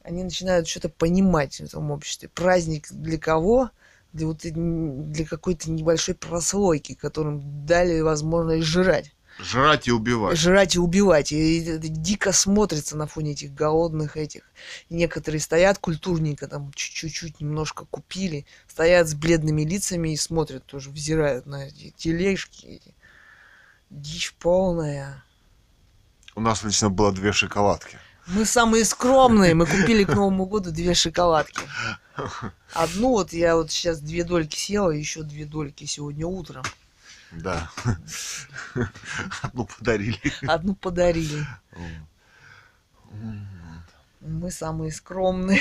Они 0.02 0.24
начинают 0.24 0.66
что-то 0.66 0.88
понимать 0.88 1.56
в 1.56 1.64
этом 1.64 1.90
обществе. 1.90 2.28
Праздник 2.28 2.88
для 2.90 3.18
кого? 3.18 3.70
Для, 4.12 4.26
вот, 4.26 4.40
для 4.42 5.24
какой-то 5.24 5.70
небольшой 5.70 6.14
прослойки, 6.14 6.94
которым 6.94 7.64
дали 7.64 8.00
возможность 8.00 8.66
жрать. 8.66 9.14
Жрать 9.38 9.88
и 9.88 9.92
убивать. 9.92 10.36
Жрать 10.36 10.74
и 10.76 10.78
убивать. 10.78 11.32
И 11.32 11.64
это 11.64 11.88
дико 11.88 12.32
смотрится 12.32 12.96
на 12.96 13.06
фоне 13.06 13.32
этих 13.32 13.54
голодных 13.54 14.16
этих. 14.16 14.42
И 14.88 14.94
некоторые 14.94 15.40
стоят 15.40 15.78
культурненько, 15.78 16.46
там 16.46 16.72
чуть-чуть 16.74 17.40
немножко 17.40 17.86
купили, 17.86 18.46
стоят 18.68 19.08
с 19.08 19.14
бледными 19.14 19.62
лицами 19.62 20.10
и 20.10 20.16
смотрят 20.16 20.66
тоже, 20.66 20.90
взирают 20.90 21.46
на 21.46 21.68
эти 21.68 21.90
тележки. 21.96 22.66
Эти. 22.66 22.94
Дичь 23.88 24.34
полная. 24.34 25.24
У 26.34 26.40
нас 26.40 26.62
лично 26.62 26.90
было 26.90 27.12
две 27.12 27.32
шоколадки. 27.32 27.98
Мы 28.32 28.44
самые 28.44 28.84
скромные, 28.84 29.54
мы 29.54 29.66
купили 29.66 30.04
к 30.04 30.14
Новому 30.14 30.46
году 30.46 30.70
две 30.70 30.94
шоколадки. 30.94 31.60
Одну 32.74 33.10
вот 33.10 33.32
я 33.32 33.56
вот 33.56 33.70
сейчас 33.70 34.00
две 34.00 34.24
дольки 34.24 34.56
съела, 34.56 34.90
еще 34.90 35.22
две 35.22 35.44
дольки 35.44 35.84
сегодня 35.84 36.26
утром. 36.26 36.62
Да. 37.32 37.70
Одну 39.42 39.66
подарили. 39.66 40.20
Одну 40.46 40.74
подарили. 40.74 41.46
Мы 44.20 44.50
самые 44.50 44.92
скромные. 44.92 45.60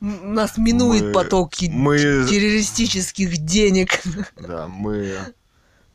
Нас 0.00 0.56
минует 0.56 1.04
Мы- 1.04 1.12
поток 1.12 1.54
мы- 1.60 1.98
террористических 1.98 3.38
денег. 3.38 4.00
Да, 4.36 4.68
мы... 4.68 5.18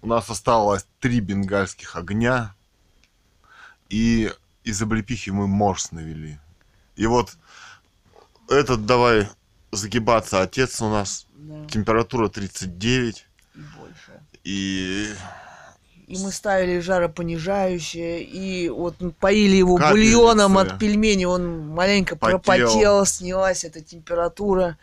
У 0.02 0.08
нас 0.08 0.30
осталось 0.30 0.86
три 1.00 1.22
бенгальских 1.22 1.96
огня, 1.96 2.54
и 3.94 4.32
из 4.64 4.82
облепихи 4.82 5.30
мы 5.32 5.48
морс 5.48 5.92
навели. 5.92 6.40
И 6.96 7.06
вот 7.06 7.38
этот 8.50 8.86
давай 8.88 9.30
загибаться 9.72 10.42
отец 10.42 10.82
у 10.82 10.90
нас, 10.90 11.28
температура 11.70 12.28
39, 12.30 13.28
И 13.56 13.60
больше. 13.78 14.22
и 14.44 15.14
И 16.08 16.18
мы 16.18 16.32
ставили 16.32 16.80
жаропонижающее, 16.80 18.24
и 18.24 18.70
вот 18.70 18.96
поили 19.20 19.58
его 19.58 19.76
Капельницы. 19.76 20.16
бульоном 20.16 20.58
от 20.58 20.80
пельменей, 20.80 21.26
он 21.26 21.68
маленько 21.68 22.16
Потел. 22.16 22.40
пропотел, 22.40 23.06
снялась 23.06 23.64
эта 23.64 23.82
температура. 23.82 24.78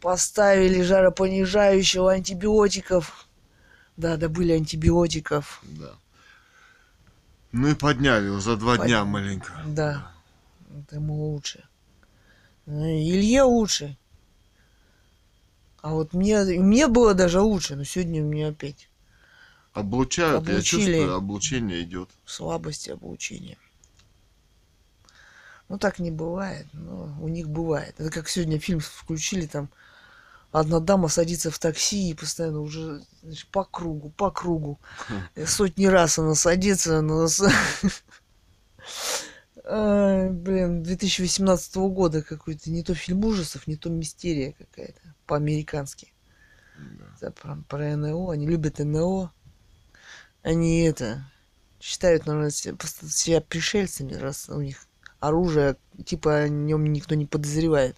Поставили 0.00 0.82
жаропонижающего, 0.82 2.12
антибиотиков. 2.12 3.26
Да, 3.96 4.16
добыли 4.16 4.52
антибиотиков. 4.52 5.60
да. 5.64 5.92
Ну 7.52 7.68
и 7.68 7.74
подняли 7.74 8.26
его 8.26 8.40
за 8.40 8.56
два 8.56 8.72
Подняли. 8.76 8.88
дня 8.88 9.04
маленько. 9.04 9.52
Да, 9.66 10.12
это 10.80 10.96
ему 10.96 11.30
лучше. 11.32 11.64
Ну, 12.66 12.84
Илье 12.84 13.42
лучше. 13.42 13.96
А 15.80 15.92
вот 15.92 16.12
мне, 16.12 16.42
мне 16.42 16.86
было 16.88 17.14
даже 17.14 17.40
лучше, 17.40 17.76
но 17.76 17.84
сегодня 17.84 18.22
мне 18.22 18.48
опять 18.48 18.88
Облучают, 19.72 20.46
я 20.46 20.54
Облучили. 20.54 20.62
чувствую, 20.62 21.14
облучение 21.14 21.82
идет. 21.82 22.10
слабости 22.26 22.90
облучения. 22.90 23.56
Ну 25.68 25.78
так 25.78 25.98
не 25.98 26.10
бывает, 26.10 26.66
но 26.72 27.14
у 27.20 27.28
них 27.28 27.48
бывает. 27.48 27.94
Это 27.98 28.10
как 28.10 28.28
сегодня 28.28 28.58
фильм 28.58 28.80
включили 28.80 29.46
там. 29.46 29.68
Одна 30.50 30.80
дама 30.80 31.08
садится 31.08 31.50
в 31.50 31.58
такси 31.58 32.10
и 32.10 32.14
постоянно 32.14 32.60
уже 32.60 33.02
знаешь, 33.22 33.46
по 33.48 33.64
кругу, 33.64 34.10
по 34.10 34.30
кругу. 34.30 34.80
И 35.34 35.44
Сотни 35.44 35.86
раз 35.86 36.18
она 36.18 36.34
садится, 36.34 37.02
блин, 40.30 40.82
2018 40.82 41.88
года 41.90 42.22
какой-то 42.22 42.70
не 42.70 42.82
то 42.82 42.94
фильм 42.94 43.24
ужасов, 43.24 43.66
не 43.66 43.76
то 43.76 43.90
мистерия 43.90 44.52
какая-то 44.52 45.00
по-американски. 45.26 46.12
Это 47.20 47.30
про, 47.32 47.56
про 47.68 47.96
НЛО, 47.96 48.32
они 48.32 48.46
любят 48.46 48.78
НЛО. 48.78 49.32
Они 50.42 50.80
это 50.82 51.30
считают, 51.80 52.26
наверное, 52.26 52.50
се- 52.50 52.74
просто 52.74 53.08
себя 53.10 53.40
пришельцами, 53.40 54.14
раз 54.14 54.48
у 54.48 54.60
них 54.60 54.86
оружие, 55.20 55.76
типа 56.06 56.36
о 56.42 56.48
нем 56.48 56.84
никто 56.92 57.14
не 57.14 57.26
подозревает. 57.26 57.96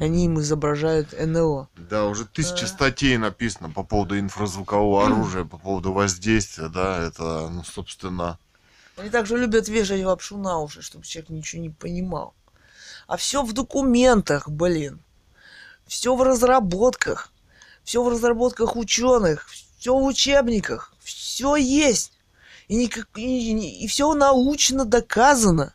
Они 0.00 0.26
им 0.26 0.40
изображают 0.40 1.12
НЛО. 1.12 1.68
Да, 1.76 2.06
уже 2.06 2.24
тысячи 2.24 2.64
статей 2.64 3.16
написано 3.16 3.70
по 3.70 3.82
поводу 3.82 4.18
инфразвукового 4.18 5.06
оружия, 5.06 5.44
по 5.44 5.58
поводу 5.58 5.92
воздействия, 5.92 6.68
да, 6.68 6.98
это, 7.02 7.48
ну, 7.48 7.64
собственно, 7.64 8.38
Они 8.96 9.10
также 9.10 9.36
любят 9.36 9.68
вешать 9.68 10.04
лапшу 10.04 10.38
на 10.38 10.58
уши, 10.58 10.82
чтобы 10.82 11.04
человек 11.04 11.30
ничего 11.30 11.62
не 11.62 11.70
понимал. 11.70 12.34
А 13.06 13.16
все 13.16 13.42
в 13.42 13.52
документах, 13.52 14.48
блин. 14.48 15.02
Все 15.86 16.14
в 16.14 16.22
разработках. 16.22 17.32
Все 17.84 18.02
в 18.02 18.08
разработках 18.08 18.76
ученых. 18.76 19.48
Все 19.48 19.94
в 19.94 20.04
учебниках. 20.04 20.94
Все 21.00 21.56
есть. 21.56 22.12
И, 22.68 22.76
никак, 22.76 23.08
и, 23.16 23.86
все 23.88 24.14
научно 24.14 24.84
доказано. 24.84 25.74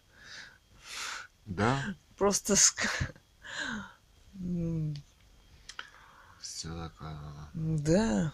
да, 1.45 1.77
Просто... 2.17 2.55
все 6.41 6.67
доказано. 6.69 7.49
Да. 7.53 8.33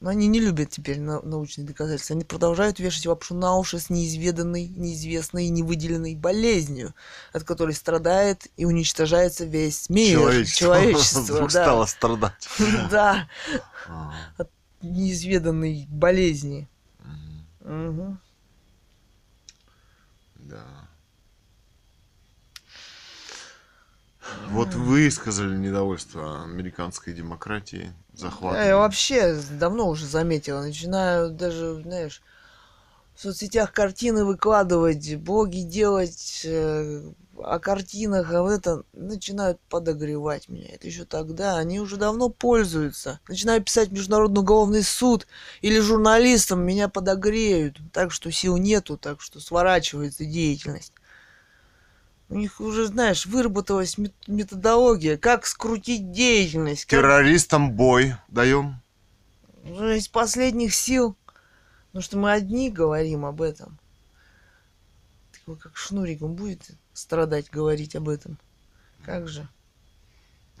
Но 0.00 0.10
они 0.10 0.28
не 0.28 0.38
любят 0.38 0.70
теперь 0.70 1.00
на- 1.00 1.20
научные 1.22 1.66
доказательства. 1.66 2.14
Они 2.14 2.24
продолжают 2.24 2.78
вешать 2.78 3.04
лапшу 3.06 3.34
на 3.34 3.56
уши 3.56 3.80
с 3.80 3.90
неизведанной, 3.90 4.68
неизвестной, 4.68 5.48
невыделенной 5.48 6.14
болезнью, 6.14 6.94
от 7.32 7.42
которой 7.42 7.74
страдает 7.74 8.46
и 8.56 8.64
уничтожается 8.64 9.44
весь 9.44 9.88
мир. 9.90 10.18
Человечество, 10.20 10.58
Человечество, 10.66 11.20
вдруг 11.22 11.50
да. 11.52 11.62
стало 11.64 11.86
страдать. 11.86 12.48
Да, 12.90 13.28
А, 13.88 14.14
неизведанной 14.82 15.86
болезни. 15.88 16.68
Да. 20.36 20.87
Вот 24.50 24.74
вы 24.74 25.10
сказали 25.10 25.56
недовольство 25.56 26.44
американской 26.44 27.12
демократии, 27.12 27.92
захват. 28.14 28.54
Да, 28.54 28.64
я 28.64 28.76
вообще 28.76 29.38
давно 29.52 29.88
уже 29.88 30.06
заметила. 30.06 30.62
Начинаю 30.62 31.30
даже, 31.30 31.82
знаешь, 31.82 32.22
в 33.14 33.20
соцсетях 33.20 33.72
картины 33.72 34.24
выкладывать, 34.24 35.16
блоги 35.16 35.62
делать 35.62 36.42
э, 36.44 37.02
о 37.36 37.58
картинах, 37.58 38.32
а 38.32 38.42
в 38.42 38.46
это 38.46 38.84
начинают 38.92 39.60
подогревать 39.68 40.48
меня. 40.48 40.68
Это 40.72 40.86
еще 40.86 41.04
тогда. 41.04 41.56
Они 41.56 41.80
уже 41.80 41.96
давно 41.96 42.28
пользуются. 42.28 43.20
Начинаю 43.28 43.62
писать 43.62 43.90
Международный 43.90 44.40
уголовный 44.40 44.82
суд 44.82 45.26
или 45.62 45.80
журналистам, 45.80 46.64
меня 46.64 46.88
подогреют. 46.88 47.78
Так 47.92 48.12
что 48.12 48.30
сил 48.30 48.56
нету, 48.56 48.96
так 48.96 49.20
что 49.20 49.40
сворачивается 49.40 50.24
деятельность. 50.24 50.92
У 52.30 52.34
них 52.34 52.60
уже, 52.60 52.86
знаешь, 52.86 53.24
выработалась 53.24 53.96
мет- 53.96 54.12
методология, 54.26 55.16
как 55.16 55.46
скрутить 55.46 56.12
деятельность. 56.12 56.84
как 56.84 57.00
Террористам 57.00 57.72
бой 57.72 58.16
даем. 58.28 58.82
уже 59.64 59.96
из 59.96 60.08
последних 60.08 60.74
сил. 60.74 61.16
Потому 61.88 62.02
что 62.02 62.18
мы 62.18 62.32
одни 62.32 62.70
говорим 62.70 63.24
об 63.24 63.40
этом. 63.40 63.78
Такой, 65.32 65.56
как 65.56 65.76
шнурик, 65.76 66.20
он 66.22 66.34
будет 66.34 66.70
страдать, 66.92 67.50
говорить 67.50 67.96
об 67.96 68.08
этом. 68.10 68.38
Как 69.04 69.26
же? 69.26 69.48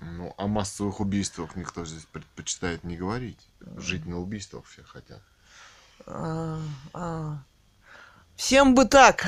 Ну, 0.00 0.32
о 0.38 0.46
массовых 0.46 1.00
убийствах 1.00 1.54
никто 1.56 1.84
здесь 1.84 2.06
предпочитает 2.10 2.84
не 2.84 2.96
говорить. 2.96 3.38
Жить 3.76 4.06
на 4.06 4.18
убийствах 4.18 4.64
все 4.64 4.82
хотят. 4.84 5.20
А, 6.06 6.60
а. 6.94 7.42
Всем 8.38 8.76
бы 8.76 8.84
так. 8.84 9.26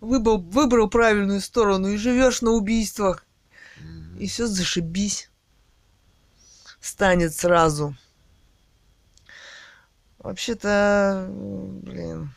Выбрал, 0.00 0.38
выбрал 0.38 0.88
правильную 0.88 1.42
сторону 1.42 1.88
и 1.88 1.98
живешь 1.98 2.40
на 2.40 2.52
убийствах. 2.52 3.26
И 4.18 4.26
все 4.26 4.46
зашибись. 4.46 5.30
Станет 6.80 7.34
сразу. 7.34 7.94
Вообще-то, 10.18 11.28
блин, 11.30 12.34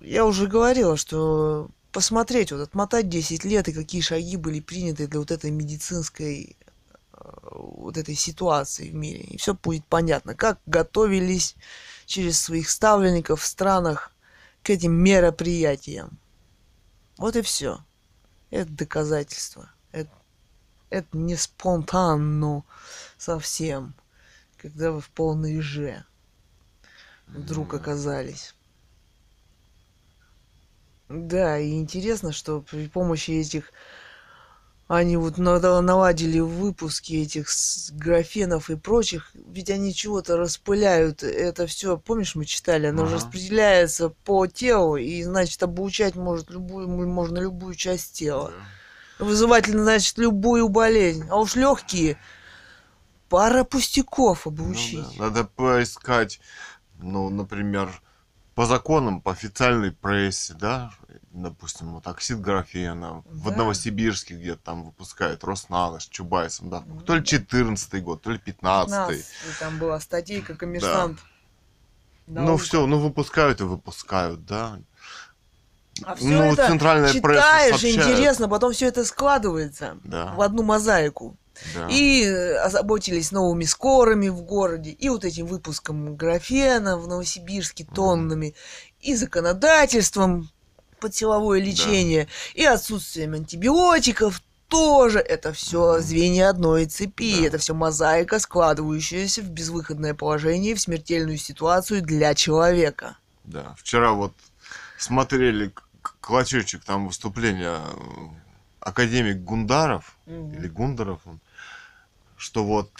я 0.00 0.24
уже 0.24 0.46
говорила, 0.46 0.96
что 0.96 1.68
посмотреть, 1.92 2.52
вот 2.52 2.62
отмотать 2.62 3.10
10 3.10 3.44
лет 3.44 3.68
и 3.68 3.74
какие 3.74 4.00
шаги 4.00 4.36
были 4.38 4.60
приняты 4.60 5.06
для 5.06 5.20
вот 5.20 5.30
этой 5.30 5.50
медицинской 5.50 6.56
э, 7.12 7.18
вот 7.52 7.98
этой 7.98 8.14
ситуации 8.14 8.88
в 8.88 8.94
мире. 8.94 9.20
И 9.20 9.36
все 9.36 9.52
будет 9.54 9.84
понятно, 9.84 10.34
как 10.34 10.58
готовились 10.64 11.54
через 12.08 12.40
своих 12.40 12.70
ставленников 12.70 13.42
в 13.42 13.46
странах 13.46 14.12
к 14.62 14.70
этим 14.70 14.92
мероприятиям. 14.92 16.18
Вот 17.18 17.36
и 17.36 17.42
все. 17.42 17.84
Это 18.50 18.70
доказательство. 18.72 19.70
Это, 19.92 20.10
это 20.88 21.06
не 21.16 21.36
спонтанно 21.36 22.64
совсем, 23.18 23.94
когда 24.56 24.90
вы 24.90 25.02
в 25.02 25.10
полной 25.10 25.60
же 25.60 26.02
вдруг 27.26 27.74
оказались. 27.74 28.54
Да, 31.10 31.58
и 31.58 31.72
интересно, 31.72 32.32
что 32.32 32.62
при 32.62 32.88
помощи 32.88 33.32
этих 33.32 33.70
они 34.88 35.18
вот 35.18 35.36
наладили 35.36 36.40
выпуски 36.40 37.12
этих 37.12 37.48
графенов 37.92 38.70
и 38.70 38.76
прочих, 38.76 39.30
ведь 39.34 39.68
они 39.68 39.94
чего-то 39.94 40.38
распыляют. 40.38 41.22
Это 41.22 41.66
все, 41.66 41.98
помнишь, 41.98 42.34
мы 42.34 42.46
читали, 42.46 42.86
оно 42.86 43.02
ага. 43.02 43.16
распределяется 43.16 44.08
по 44.08 44.46
телу, 44.46 44.96
и 44.96 45.22
значит 45.22 45.62
обучать 45.62 46.16
может 46.16 46.50
любую, 46.50 46.88
можно 46.88 47.38
любую 47.38 47.74
часть 47.74 48.14
тела. 48.14 48.50
Да. 49.18 49.26
Вызывать, 49.26 49.66
значит, 49.66 50.16
любую 50.16 50.70
болезнь. 50.70 51.26
А 51.28 51.36
уж 51.36 51.54
легкие 51.54 52.18
пара 53.28 53.64
пустяков 53.64 54.46
обучить. 54.46 55.00
Ну, 55.00 55.12
да. 55.18 55.24
Надо 55.24 55.44
поискать, 55.44 56.40
ну, 56.98 57.28
например, 57.28 58.00
по 58.58 58.66
законам, 58.66 59.20
по 59.20 59.30
официальной 59.30 59.92
прессе, 59.92 60.52
да, 60.52 60.90
допустим, 61.30 61.94
вот 61.94 62.08
оксид 62.08 62.40
графена, 62.40 63.22
да. 63.24 63.50
в 63.52 63.56
Новосибирске 63.56 64.34
где-то 64.34 64.60
там 64.64 64.82
выпускают 64.82 65.44
Роснано 65.44 66.00
с 66.00 66.08
Чубайсом, 66.08 66.68
да, 66.68 66.82
то 67.06 67.14
ли 67.14 67.24
14 67.24 68.02
год, 68.02 68.20
то 68.20 68.32
ли 68.32 68.38
15 68.38 69.16
-й. 69.16 69.24
Там 69.60 69.78
была 69.78 70.00
статейка 70.00 70.56
коммерсант. 70.56 71.20
Да. 72.26 72.42
Ну 72.42 72.56
все, 72.56 72.84
ну 72.86 72.98
выпускают 72.98 73.60
и 73.60 73.62
выпускают, 73.62 74.44
да. 74.44 74.80
А 76.02 76.16
все 76.16 76.26
ну, 76.26 76.52
это 76.52 76.66
центральная 76.66 77.12
читаешь, 77.12 77.84
интересно, 77.84 78.48
потом 78.48 78.72
все 78.72 78.86
это 78.86 79.04
складывается 79.04 79.98
да. 80.02 80.34
в 80.34 80.40
одну 80.40 80.64
мозаику. 80.64 81.36
Да. 81.74 81.88
И 81.90 82.24
озаботились 82.24 83.32
новыми 83.32 83.64
скорами 83.64 84.28
в 84.28 84.42
городе, 84.42 84.90
и 84.90 85.08
вот 85.08 85.24
этим 85.24 85.46
выпуском 85.46 86.16
графена 86.16 86.96
в 86.96 87.08
Новосибирске 87.08 87.84
тоннами, 87.84 88.46
mm. 88.46 88.54
и 89.00 89.14
законодательством 89.14 90.50
под 91.00 91.14
силовое 91.14 91.60
лечение, 91.60 92.24
да. 92.24 92.62
и 92.62 92.64
отсутствием 92.64 93.34
антибиотиков 93.34 94.42
тоже 94.68 95.18
это 95.18 95.52
все 95.52 96.00
звенья 96.00 96.50
одной 96.50 96.86
цепи, 96.86 97.40
да. 97.40 97.46
это 97.46 97.58
все 97.58 97.74
мозаика, 97.74 98.38
складывающаяся 98.38 99.42
в 99.42 99.48
безвыходное 99.48 100.14
положение, 100.14 100.74
в 100.74 100.80
смертельную 100.80 101.38
ситуацию 101.38 102.02
для 102.02 102.34
человека. 102.34 103.16
Да, 103.44 103.74
вчера 103.78 104.12
вот 104.12 104.34
смотрели 104.98 105.72
клочочек 106.20 106.84
там 106.84 107.06
выступления 107.06 107.80
э, 107.80 108.00
академик 108.80 109.38
Гундаров, 109.38 110.18
угу. 110.26 110.52
или 110.52 110.68
Гундаров 110.68 111.20
он, 111.24 111.40
что 112.38 112.64
вот 112.64 112.90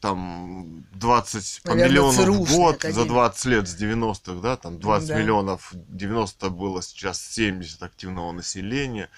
там 0.00 0.84
20 0.94 1.60
Наверное, 1.64 1.88
миллионов 1.88 2.48
в 2.48 2.54
год 2.54 2.76
академия. 2.76 3.02
за 3.02 3.08
20 3.08 3.44
лет 3.46 3.68
с 3.68 3.76
90-х, 3.80 4.40
да, 4.40 4.56
там 4.56 4.78
20 4.78 5.08
да. 5.08 5.18
миллионов, 5.18 5.70
90 5.72 6.50
было 6.50 6.82
сейчас 6.82 7.20
70 7.20 7.82
активного 7.82 8.32
населения. 8.32 9.08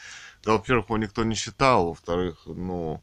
Да, 0.44 0.52
во-первых, 0.52 0.86
его 0.86 0.98
никто 0.98 1.24
не 1.24 1.34
считал, 1.34 1.88
во-вторых, 1.88 2.42
ну... 2.46 3.02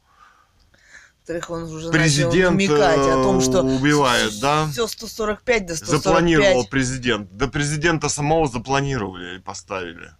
Во-вторых, 1.18 1.50
он 1.50 1.62
уже 1.64 1.90
президент 1.90 2.52
намекать 2.52 2.98
о 2.98 3.22
том, 3.22 3.40
что 3.40 3.62
убивает, 3.62 4.40
да? 4.40 4.66
Все 4.68 4.88
145 4.88 5.66
до 5.66 5.76
145. 5.76 6.02
Запланировал 6.02 6.66
президент. 6.66 7.36
До 7.36 7.46
президента 7.46 8.08
самого 8.08 8.48
запланировали 8.48 9.36
и 9.36 9.38
поставили 9.38 10.12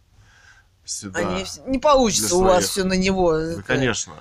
сюда. 0.85 1.19
Они, 1.21 1.45
не 1.67 1.79
получится 1.79 2.37
у 2.37 2.43
вас 2.43 2.67
все 2.67 2.85
на 2.85 2.95
него. 2.95 3.37
Да, 3.37 3.63
конечно. 3.63 4.15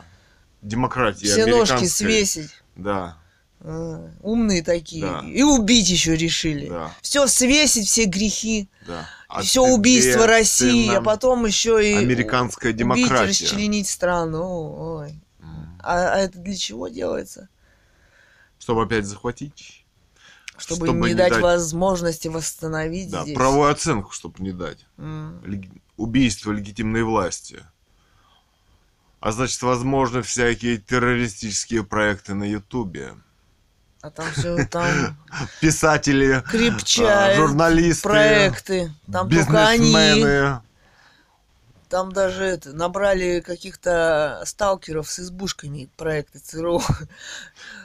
Демократия. 0.62 1.26
Все 1.28 1.46
ножки 1.46 1.86
свесить. 1.86 2.52
Да. 2.76 3.18
А, 3.64 4.10
умные 4.22 4.64
такие. 4.64 5.06
Да. 5.06 5.24
И 5.28 5.44
убить 5.44 5.90
еще 5.90 6.16
решили. 6.16 6.70
Да. 6.70 6.94
Все 7.02 7.28
свесить, 7.28 7.88
все 7.88 8.06
грехи. 8.06 8.70
Да. 8.88 9.08
А 9.28 9.42
все 9.42 9.64
убийство 9.64 10.28
России, 10.28 10.94
а 10.94 11.02
потом 11.02 11.46
еще 11.46 11.80
и 11.88 11.96
американская 11.96 12.74
демократия. 12.74 13.24
Убить, 13.24 13.42
расчленить 13.42 13.88
страну. 13.88 14.98
Ой. 14.98 15.22
Mm. 15.40 15.80
А, 15.80 16.14
а 16.14 16.18
это 16.18 16.38
для 16.40 16.56
чего 16.56 16.90
делается? 16.90 17.48
Чтобы 18.60 18.84
опять 18.84 19.06
захватить. 19.06 19.86
Чтобы, 20.58 20.86
чтобы 20.86 21.08
не, 21.08 21.10
не 21.10 21.16
дать, 21.16 21.32
дать 21.32 21.42
возможности 21.42 22.28
восстановить 22.28 23.10
да, 23.10 23.24
здесь. 23.24 23.36
правую 23.36 23.72
оценку, 23.72 24.12
чтобы 24.12 24.44
не 24.44 24.52
дать. 24.52 24.86
Mm. 24.98 25.48
Лег... 25.48 25.70
Убийство 25.98 26.52
легитимной 26.52 27.04
власти. 27.04 27.64
А 29.22 29.32
значит, 29.32 29.62
возможно, 29.62 30.24
всякие 30.24 30.78
террористические 30.78 31.84
проекты 31.84 32.34
на 32.34 32.44
Ютубе. 32.44 33.14
А 34.02 34.10
там 34.10 34.26
все 34.32 34.66
там... 34.66 35.16
Писатели, 35.62 36.44
крепчают, 36.50 37.38
журналисты, 37.38 38.02
проекты. 38.02 38.92
Там 39.12 39.30
они 39.30 40.26
там 41.92 42.14
даже 42.14 42.46
это, 42.46 42.72
набрали 42.72 43.42
каких-то 43.42 44.42
сталкеров 44.46 45.12
с 45.12 45.20
избушками 45.20 45.90
проекты 45.98 46.40
ЦРУ. 46.40 46.82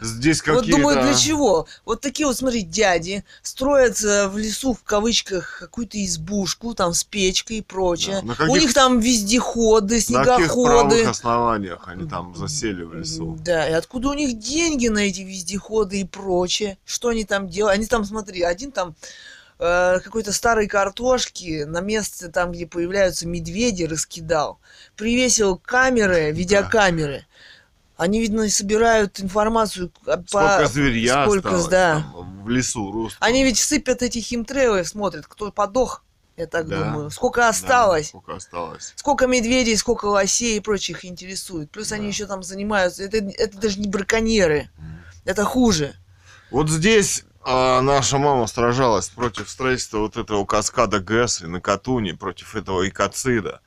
Здесь 0.01 0.41
какие-то... 0.41 0.65
Вот 0.65 0.71
думаю, 0.71 1.03
для 1.03 1.15
чего? 1.15 1.67
Вот 1.85 2.01
такие 2.03 2.27
вот, 2.27 2.37
смотри, 2.37 2.63
дяди 2.63 3.25
строят 3.43 4.01
в 4.01 4.39
лесу, 4.39 4.75
в 4.75 4.85
кавычках, 4.85 5.59
какую-то 5.59 6.03
избушку, 6.05 6.73
там, 6.75 6.95
с 6.95 7.03
печкой 7.03 7.59
и 7.59 7.63
прочее. 7.63 8.21
Да, 8.23 8.35
каких... 8.35 8.53
У 8.53 8.57
них 8.57 8.73
там 8.75 9.01
вездеходы, 9.01 10.01
снегоходы. 10.01 10.85
На 10.85 10.91
каких 10.91 11.09
основаниях 11.09 11.89
они 11.89 12.09
там 12.09 12.37
засели 12.37 12.85
в 12.85 12.95
лесу? 12.95 13.37
Да, 13.45 13.69
и 13.69 13.73
откуда 13.73 14.11
у 14.11 14.15
них 14.15 14.39
деньги 14.39 14.87
на 14.87 15.01
эти 15.01 15.23
вездеходы 15.23 16.01
и 16.01 16.05
прочее? 16.05 16.79
Что 16.85 17.09
они 17.09 17.25
там 17.25 17.49
делают? 17.49 17.77
Они 17.77 17.87
там, 17.87 18.05
смотри, 18.05 18.43
один 18.43 18.71
там 18.71 18.95
э, 19.59 20.01
какой-то 20.01 20.33
старой 20.33 20.67
картошки 20.67 21.65
на 21.65 21.81
месте 21.81 22.29
там, 22.29 22.53
где 22.53 22.67
появляются 22.67 23.27
медведи, 23.27 23.85
раскидал. 23.85 24.59
Привесил 24.97 25.57
камеры, 25.59 26.33
видеокамеры. 26.33 27.27
Они, 27.97 28.21
видно, 28.21 28.49
собирают 28.51 29.21
информацию 29.21 29.91
сколько 30.03 30.23
по... 30.31 30.67
зверья 30.67 31.25
сколько, 31.25 31.49
осталось 31.49 31.69
да. 31.69 31.95
там, 32.15 32.45
в 32.45 32.49
лесу 32.51 32.93
русском. 32.93 33.27
Они 33.27 33.43
ведь 33.43 33.59
сыпят 33.59 34.03
эти 34.03 34.19
химтрейлы, 34.19 34.85
смотрят, 34.85 35.27
кто 35.27 35.51
подох, 35.51 36.05
я 36.37 36.47
так 36.47 36.69
да. 36.69 36.85
думаю. 36.85 37.11
Сколько 37.11 37.49
осталось. 37.49 38.07
Да, 38.07 38.09
сколько 38.11 38.35
осталось. 38.35 38.93
Сколько 38.97 39.27
медведей, 39.27 39.77
сколько 39.77 40.07
лосей 40.07 40.59
и 40.59 40.61
прочих 40.61 41.07
интересует. 41.07 41.71
Плюс 41.71 41.89
да. 41.89 41.97
они 41.97 42.09
еще 42.09 42.27
там 42.27 42.43
занимаются. 42.43 43.03
Это, 43.03 43.17
это 43.17 43.57
даже 43.57 43.81
не 43.81 43.89
браконьеры. 43.89 44.69
Mm. 44.79 44.83
Это 45.25 45.45
хуже. 45.45 45.95
Вот 46.51 46.69
здесь 46.69 47.25
а 47.49 47.81
наша 47.81 48.19
мама 48.19 48.49
сражалась 48.49 49.09
против 49.09 49.49
строительства 49.49 49.99
вот 49.99 50.17
этого 50.17 50.45
каскада 50.45 50.99
Гэсли 50.99 51.47
на 51.47 51.61
Катуне, 51.61 52.15
против 52.15 52.57
этого 52.57 52.89
экоцида. 52.89 53.61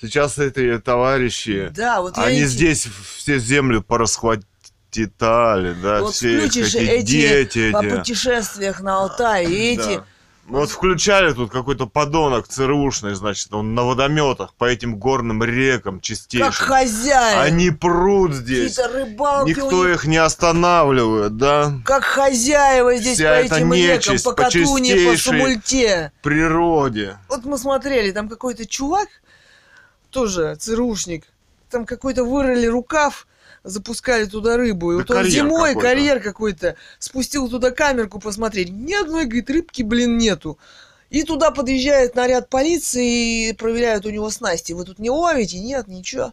Сейчас 0.00 0.38
эти 0.38 0.78
товарищи, 0.78 1.72
да, 1.74 2.00
вот 2.00 2.16
они 2.18 2.38
эти... 2.38 2.46
здесь 2.46 2.86
все 3.16 3.38
землю 3.38 3.82
порасхватали, 3.82 4.44
да, 4.92 6.00
вот 6.02 6.14
все 6.14 6.44
эти, 6.44 6.60
эти 6.60 7.02
дети. 7.02 7.72
По 7.72 7.82
путешествиях 7.82 8.80
на 8.80 9.02
Алтай, 9.02 9.44
эти... 9.46 9.96
Да 9.96 10.04
вот 10.48 10.70
включали 10.70 11.32
тут 11.32 11.50
какой-то 11.50 11.86
подонок 11.86 12.48
ЦРУшный, 12.48 13.14
значит, 13.14 13.52
он 13.52 13.74
на 13.74 13.84
водометах 13.84 14.54
по 14.54 14.64
этим 14.64 14.96
горным 14.96 15.42
рекам 15.42 16.00
чистейшим. 16.00 16.48
Как 16.48 16.56
хозяин. 16.56 17.40
Они 17.40 17.70
прут 17.70 18.32
здесь. 18.32 18.78
рыбалки 18.78 19.50
Никто 19.50 19.86
них... 19.86 19.96
их 19.96 20.04
не 20.06 20.18
останавливает, 20.18 21.36
да? 21.36 21.72
Как 21.84 22.04
хозяева 22.04 22.96
здесь 22.96 23.18
Вся 23.18 23.34
по 23.34 23.38
этим 23.38 23.72
рекам, 23.72 24.16
по, 24.18 24.30
по 24.30 24.42
Катуне, 24.42 25.10
по 25.10 25.16
Сумульте. 25.16 26.12
природе. 26.22 27.18
Вот 27.28 27.44
мы 27.44 27.58
смотрели, 27.58 28.12
там 28.12 28.28
какой-то 28.28 28.66
чувак, 28.66 29.08
тоже 30.10 30.56
ЦРУшник, 30.56 31.24
там 31.70 31.84
какой-то 31.84 32.24
вырыли 32.24 32.66
рукав, 32.66 33.26
запускали 33.66 34.24
туда 34.24 34.56
рыбу. 34.56 34.92
И 34.92 34.96
Да 34.96 34.98
вот 35.02 35.10
он 35.10 35.24
зимой, 35.26 35.74
какой-то. 35.74 35.80
карьер 35.80 36.20
какой-то, 36.20 36.76
спустил 36.98 37.48
туда 37.48 37.70
камерку 37.70 38.20
посмотреть. 38.20 38.70
Ни 38.70 38.94
одной, 38.94 39.24
говорит, 39.24 39.50
рыбки, 39.50 39.82
блин, 39.82 40.16
нету. 40.16 40.58
И 41.10 41.22
туда 41.22 41.50
подъезжает 41.50 42.14
наряд 42.14 42.48
полиции 42.48 43.50
и 43.50 43.52
проверяют 43.52 44.06
у 44.06 44.10
него 44.10 44.30
снасти. 44.30 44.72
Вы 44.72 44.84
тут 44.84 44.98
не 44.98 45.10
ловите? 45.10 45.58
Нет, 45.58 45.86
ничего. 45.88 46.32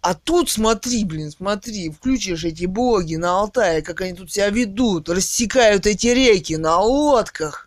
А 0.00 0.14
тут 0.14 0.50
смотри, 0.50 1.04
блин, 1.04 1.30
смотри, 1.32 1.90
включишь 1.90 2.44
эти 2.44 2.66
блоги 2.66 3.16
на 3.16 3.40
Алтае, 3.40 3.82
как 3.82 4.00
они 4.02 4.12
тут 4.12 4.32
себя 4.32 4.50
ведут, 4.50 5.08
рассекают 5.08 5.86
эти 5.86 6.06
реки 6.08 6.56
на 6.56 6.78
лодках. 6.78 7.65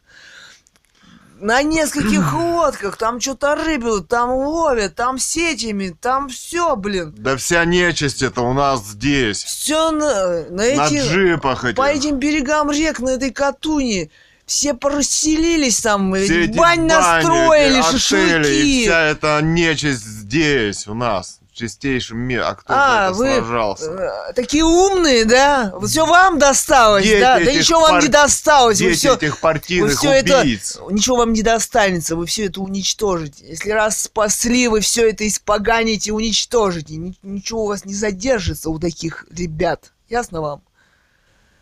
На 1.42 1.62
нескольких 1.62 2.34
лодках, 2.34 2.98
там 2.98 3.20
что-то 3.20 3.56
рыбят, 3.56 4.08
там 4.08 4.32
ловят, 4.32 4.96
там 4.96 5.18
сетями, 5.20 5.96
там 6.02 6.30
все, 6.30 6.76
блин. 6.76 7.14
Да 7.18 7.38
вся 7.38 7.66
нечисть 7.66 8.22
это 8.22 8.42
у 8.42 8.54
нас 8.54 8.84
здесь. 8.86 9.44
Все 9.44 9.92
на, 9.92 10.44
на 10.50 10.56
На 10.58 10.62
эти, 10.88 11.00
джипах 11.02 11.64
этих. 11.66 11.76
по 11.78 11.90
этим 11.90 12.18
берегам 12.18 12.72
рек, 12.72 13.00
на 13.00 13.10
этой 13.10 13.32
Катуне. 13.32 14.10
Все 14.46 14.74
порасселились 14.74 15.80
там, 15.82 16.14
Все 16.16 16.48
бань 16.48 16.88
настроили, 16.88 17.80
эти 17.80 17.80
отели, 17.80 17.80
и 17.80 17.82
шашлыки. 18.00 18.82
вся 18.84 19.02
эта 19.04 19.40
нечисть 19.44 20.04
здесь 20.06 20.88
у 20.88 20.96
нас. 20.96 21.40
Чистейшем 21.60 22.20
мире. 22.20 22.44
А 22.44 22.56
кто 22.56 22.74
А, 22.74 23.06
это 23.10 23.14
вы, 23.18 23.36
сражался? 23.36 23.92
Э, 24.30 24.34
Такие 24.34 24.64
умные, 24.64 25.26
да? 25.26 25.74
Все 25.86 26.06
вам 26.06 26.40
досталось, 26.40 27.04
Дети 27.04 27.20
да? 27.20 27.40
Да 27.40 27.52
ничего 27.54 27.82
вам 27.82 27.92
пар- 27.92 28.02
не 28.04 28.08
досталось. 28.08 28.80
Вы 28.80 28.88
Дети 28.92 28.98
все, 28.98 29.16
этих 29.16 29.40
партийных 29.42 29.98
всё 29.98 30.10
это- 30.12 30.40
убийц. 30.42 30.78
ничего 30.90 31.18
вам 31.18 31.34
не 31.34 31.42
достанется, 31.42 32.16
вы 32.16 32.26
все 32.28 32.46
это 32.46 32.62
уничтожите. 32.62 33.46
Если 33.46 33.72
раз 33.72 34.04
спасли, 34.04 34.70
вы 34.70 34.80
все 34.80 35.10
это 35.10 35.28
испоганите, 35.28 36.14
уничтожите. 36.14 36.96
Ни- 36.96 37.18
ничего 37.24 37.66
у 37.66 37.68
вас 37.68 37.84
не 37.84 37.94
задержится 37.94 38.70
у 38.70 38.80
таких 38.80 39.26
ребят. 39.30 39.92
Ясно 40.08 40.40
вам? 40.42 40.64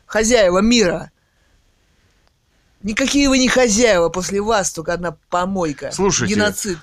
Хозяева 0.05 0.59
мира. 0.59 1.11
Никакие 2.83 3.27
вы 3.27 3.39
не 3.39 3.47
хозяева, 3.49 4.09
после 4.09 4.39
вас 4.41 4.71
только 4.71 4.93
одна 4.93 5.17
помойка. 5.29 5.91
Слушайте, 5.91 6.35
Геноцид. 6.35 6.77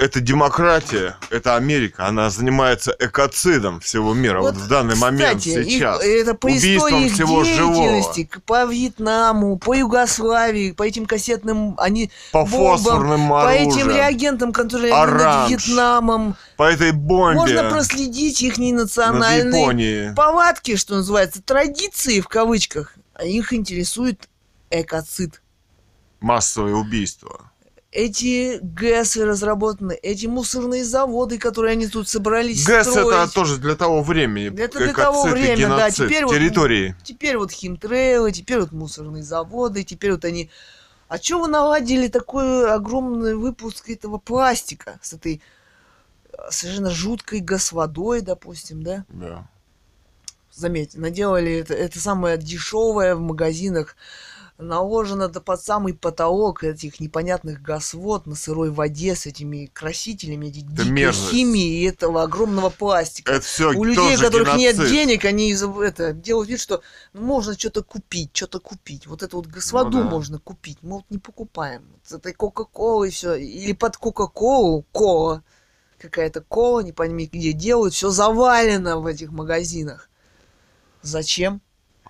Это 0.00 0.20
демократия, 0.20 1.18
это 1.28 1.56
Америка, 1.56 2.06
она 2.06 2.30
занимается 2.30 2.96
экоцидом 2.98 3.80
всего 3.80 4.14
мира 4.14 4.40
вот, 4.40 4.54
в 4.54 4.66
данный 4.66 4.96
момент 4.96 5.40
кстати, 5.40 5.58
их- 5.58 5.64
сейчас. 5.66 6.02
это 6.02 6.32
по 6.32 6.46
Убийством 6.46 6.88
истории 6.88 7.04
их 7.04 7.12
всего 7.12 7.44
живого. 7.44 7.74
деятельности, 7.74 8.30
по 8.46 8.64
Вьетнаму, 8.64 9.58
по 9.58 9.74
Югославии, 9.74 10.72
по 10.72 10.84
этим 10.84 11.04
кассетным, 11.04 11.74
они 11.76 12.10
По 12.32 12.46
бомбам, 12.46 12.78
фосфорным 12.78 13.28
по 13.28 13.42
оружиям, 13.42 13.68
этим 13.68 13.90
реагентам, 13.90 14.52
которые 14.54 14.94
они 14.94 15.12
над 15.12 15.20
Оранж. 15.20 15.50
Вьетнамом. 15.50 16.36
по 16.56 16.62
этой 16.62 16.92
бомбе 16.92 17.34
Можно 17.38 17.68
проследить 17.68 18.40
их 18.40 18.56
национальные 18.56 20.14
повадки, 20.14 20.76
что 20.76 20.94
называется, 20.94 21.42
традиции 21.42 22.20
в 22.20 22.28
кавычках. 22.28 22.94
Их 23.22 23.52
интересует 23.52 24.30
экоцид. 24.70 25.42
Массовое 26.20 26.72
убийство. 26.72 27.49
Эти 27.92 28.60
ГЭСы 28.62 29.24
разработаны, 29.24 29.98
эти 30.00 30.26
мусорные 30.26 30.84
заводы, 30.84 31.38
которые 31.38 31.72
они 31.72 31.88
тут 31.88 32.08
собрались 32.08 32.64
ГЭС 32.64 32.86
это 32.86 33.00
строить. 33.00 33.34
тоже 33.34 33.56
для 33.58 33.74
того 33.74 34.02
времени. 34.02 34.56
Это 34.60 34.78
для 34.78 34.94
того 34.94 35.24
времени, 35.24 35.64
да, 35.64 35.90
теперь 35.90 36.24
вот- 36.24 36.32
территории. 36.34 36.94
Теперь 37.02 37.36
вот 37.36 37.50
химтрейлы, 37.50 38.30
теперь 38.30 38.60
вот 38.60 38.70
мусорные 38.70 39.24
заводы, 39.24 39.82
теперь 39.82 40.12
вот 40.12 40.24
они... 40.24 40.50
А 41.08 41.18
чё 41.18 41.40
вы 41.40 41.48
наладили 41.48 42.06
такой 42.06 42.72
огромный 42.72 43.34
выпуск 43.34 43.90
этого 43.90 44.18
пластика 44.18 45.00
с 45.02 45.12
этой 45.12 45.42
э, 46.32 46.36
совершенно 46.50 46.90
жуткой 46.90 47.40
газводой, 47.40 48.20
допустим, 48.20 48.84
да? 48.84 49.04
Да. 49.08 49.48
Заметьте, 50.54 51.00
наделали 51.00 51.54
это, 51.54 51.74
это 51.74 51.98
самое 51.98 52.38
дешевое 52.38 53.16
в 53.16 53.20
магазинах, 53.20 53.96
наложено 54.60 55.28
до 55.28 55.40
под 55.40 55.60
самый 55.62 55.94
потолок 55.94 56.62
этих 56.64 57.00
непонятных 57.00 57.62
газвод 57.62 58.26
на 58.26 58.34
сырой 58.34 58.70
воде 58.70 59.14
с 59.16 59.26
этими 59.26 59.66
красителями, 59.66 60.46
эти 60.48 60.60
дикой 60.60 60.90
мерзость. 60.90 61.30
химии 61.30 61.80
и 61.80 61.84
этого 61.84 62.22
огромного 62.22 62.70
пластика. 62.70 63.32
Это 63.32 63.44
все 63.44 63.70
У 63.72 63.84
людей, 63.84 64.16
у 64.16 64.20
которых 64.20 64.56
нет 64.56 64.76
денег, 64.76 65.24
они 65.24 65.50
из- 65.50 65.62
это, 65.62 66.12
делают 66.12 66.48
вид, 66.48 66.60
что 66.60 66.82
ну, 67.12 67.22
можно 67.22 67.58
что-то 67.58 67.82
купить, 67.82 68.30
что-то 68.32 68.60
купить. 68.60 69.06
Вот 69.06 69.22
эту 69.22 69.38
вот 69.38 69.46
госводу 69.46 69.98
Ну 69.98 70.04
да. 70.04 70.10
можно 70.10 70.38
купить. 70.38 70.78
Мы 70.82 70.96
вот 70.96 71.04
не 71.10 71.18
покупаем. 71.18 71.84
С 72.04 72.12
этой 72.12 72.32
Кока-Колой 72.32 73.10
все. 73.10 73.34
Или 73.34 73.72
под 73.72 73.96
Кока-Колу 73.96 74.84
кола. 74.92 75.42
Какая-то 75.98 76.40
кола, 76.40 76.80
не 76.80 76.92
пойми 76.92 77.26
где 77.30 77.52
делают. 77.52 77.94
Все 77.94 78.10
завалено 78.10 78.98
в 78.98 79.06
этих 79.06 79.30
магазинах. 79.30 80.08
Зачем? 81.02 81.60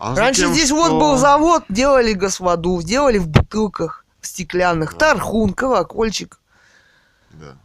А 0.01 0.15
Раньше 0.17 0.41
затем, 0.41 0.55
здесь 0.55 0.71
вот 0.71 0.87
что- 0.87 0.99
был 0.99 1.17
завод, 1.19 1.65
делали 1.69 2.15
госводу, 2.15 2.81
делали 2.83 3.19
в 3.19 3.29
бутылках 3.29 4.07
в 4.23 4.27
стеклянных. 4.27 4.93
Да. 4.95 4.99
Тархун, 5.13 5.53
колокольчик. 5.53 6.41
Да. 7.33 7.57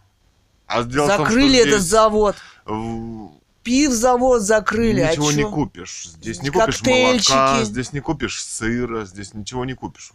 А 0.67 0.81
в 0.81 0.91
том, 0.93 1.07
Закрыли 1.07 1.59
этот 1.59 1.81
завод. 1.81 2.35
в- 2.65 3.31
Пив-завод 3.63 4.41
закрыли. 4.41 4.99
а 4.99 5.11
Ничего 5.11 5.31
не 5.31 5.41
чё? 5.43 5.49
купишь. 5.51 6.09
Здесь 6.09 6.41
не 6.41 6.49
купишь 6.49 6.81
молока, 6.83 7.63
здесь 7.63 7.93
не 7.93 7.99
купишь 8.01 8.43
сыра, 8.43 9.05
здесь 9.05 9.33
ничего 9.33 9.63
не 9.65 9.73
купишь. 9.73 10.11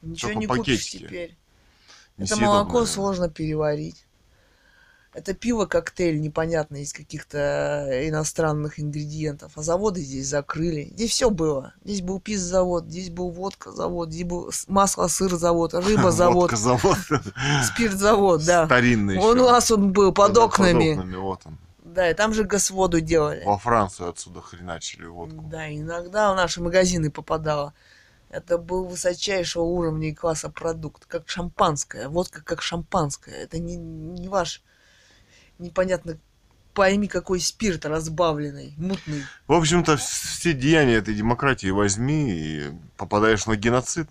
Ничего 0.00 0.28
Только 0.28 0.38
не 0.40 0.46
купишь 0.46 0.78
пакетики. 0.78 0.96
теперь. 1.04 1.36
Это 2.16 2.22
Несъедобное. 2.22 2.48
молоко 2.48 2.86
сложно 2.86 3.28
переварить. 3.28 4.06
Это 5.14 5.32
пиво-коктейль 5.32 6.20
непонятно 6.20 6.82
из 6.82 6.92
каких-то 6.92 7.88
иностранных 8.08 8.80
ингредиентов. 8.80 9.52
А 9.56 9.62
заводы 9.62 10.00
здесь 10.00 10.26
закрыли. 10.26 10.90
Здесь 10.92 11.12
все 11.12 11.30
было. 11.30 11.72
Здесь 11.84 12.02
был 12.02 12.18
пиз-завод, 12.18 12.86
здесь 12.86 13.10
был 13.10 13.30
водка-завод, 13.30 14.10
здесь 14.10 14.26
был 14.26 14.50
масло-сыр-завод, 14.66 15.74
рыба-завод, 15.74 16.50
Водка-завод. 16.50 16.98
спирт-завод, 17.64 18.44
да. 18.44 18.66
Старинный 18.66 19.18
Он 19.18 19.38
у 19.38 19.44
нас 19.44 19.70
он 19.70 19.92
был 19.92 20.12
под 20.12 20.36
окнами. 20.36 20.94
Под 20.94 20.98
окнами, 21.04 21.16
вот 21.16 21.40
он. 21.44 21.58
Да, 21.84 22.10
и 22.10 22.14
там 22.14 22.34
же 22.34 22.42
газводу 22.42 23.00
делали. 23.00 23.44
Во 23.44 23.56
Францию 23.56 24.10
отсюда 24.10 24.40
хреначили 24.40 25.06
водку. 25.06 25.44
Да, 25.48 25.72
иногда 25.72 26.32
в 26.32 26.36
наши 26.36 26.60
магазины 26.60 27.08
попадало. 27.12 27.72
Это 28.30 28.58
был 28.58 28.86
высочайшего 28.86 29.62
уровня 29.62 30.08
и 30.08 30.12
класса 30.12 30.48
продукт, 30.48 31.06
как 31.06 31.28
шампанское. 31.28 32.08
Водка 32.08 32.42
как 32.42 32.62
шампанское. 32.62 33.36
Это 33.36 33.60
не, 33.60 33.76
не 33.76 34.28
ваш 34.28 34.63
непонятно 35.58 36.18
пойми 36.74 37.06
какой 37.08 37.40
спирт 37.40 37.84
разбавленный, 37.86 38.74
мутный. 38.76 39.24
В 39.46 39.52
общем-то, 39.52 39.96
все 39.96 40.52
деяния 40.52 40.94
этой 40.94 41.14
демократии 41.14 41.68
возьми 41.70 42.30
и 42.32 42.72
попадаешь 42.96 43.46
на 43.46 43.56
геноцид. 43.56 44.08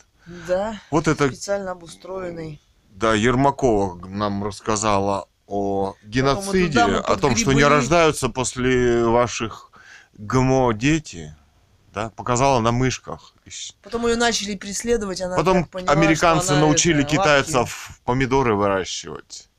Да, 0.48 0.80
Вот 0.90 1.08
это, 1.10 1.28
специально 1.28 1.72
обустроенный. 1.72 2.62
да, 2.92 3.14
Ермакова 3.14 3.96
нам 4.08 4.44
рассказала 4.44 5.28
о 5.48 5.96
геноциде, 6.06 6.80
о 6.82 7.18
том, 7.18 7.36
что 7.36 7.52
не 7.52 7.64
рождаются 7.66 8.30
после 8.30 9.04
ваших 9.04 9.72
ГМО 10.18 10.74
дети. 10.74 11.36
Да, 11.94 12.10
показала 12.10 12.60
на 12.60 12.72
мышках. 12.72 13.34
Потом 13.84 14.08
ее 14.08 14.16
начали 14.16 14.56
преследовать, 14.56 15.22
она 15.22 15.36
Потом 15.36 15.66
поняла, 15.66 15.92
американцы 15.92 16.52
она 16.52 16.62
научили 16.62 17.02
это, 17.02 17.10
китайцев 17.12 18.00
помидоры 18.04 18.56
выращивать. 18.56 19.50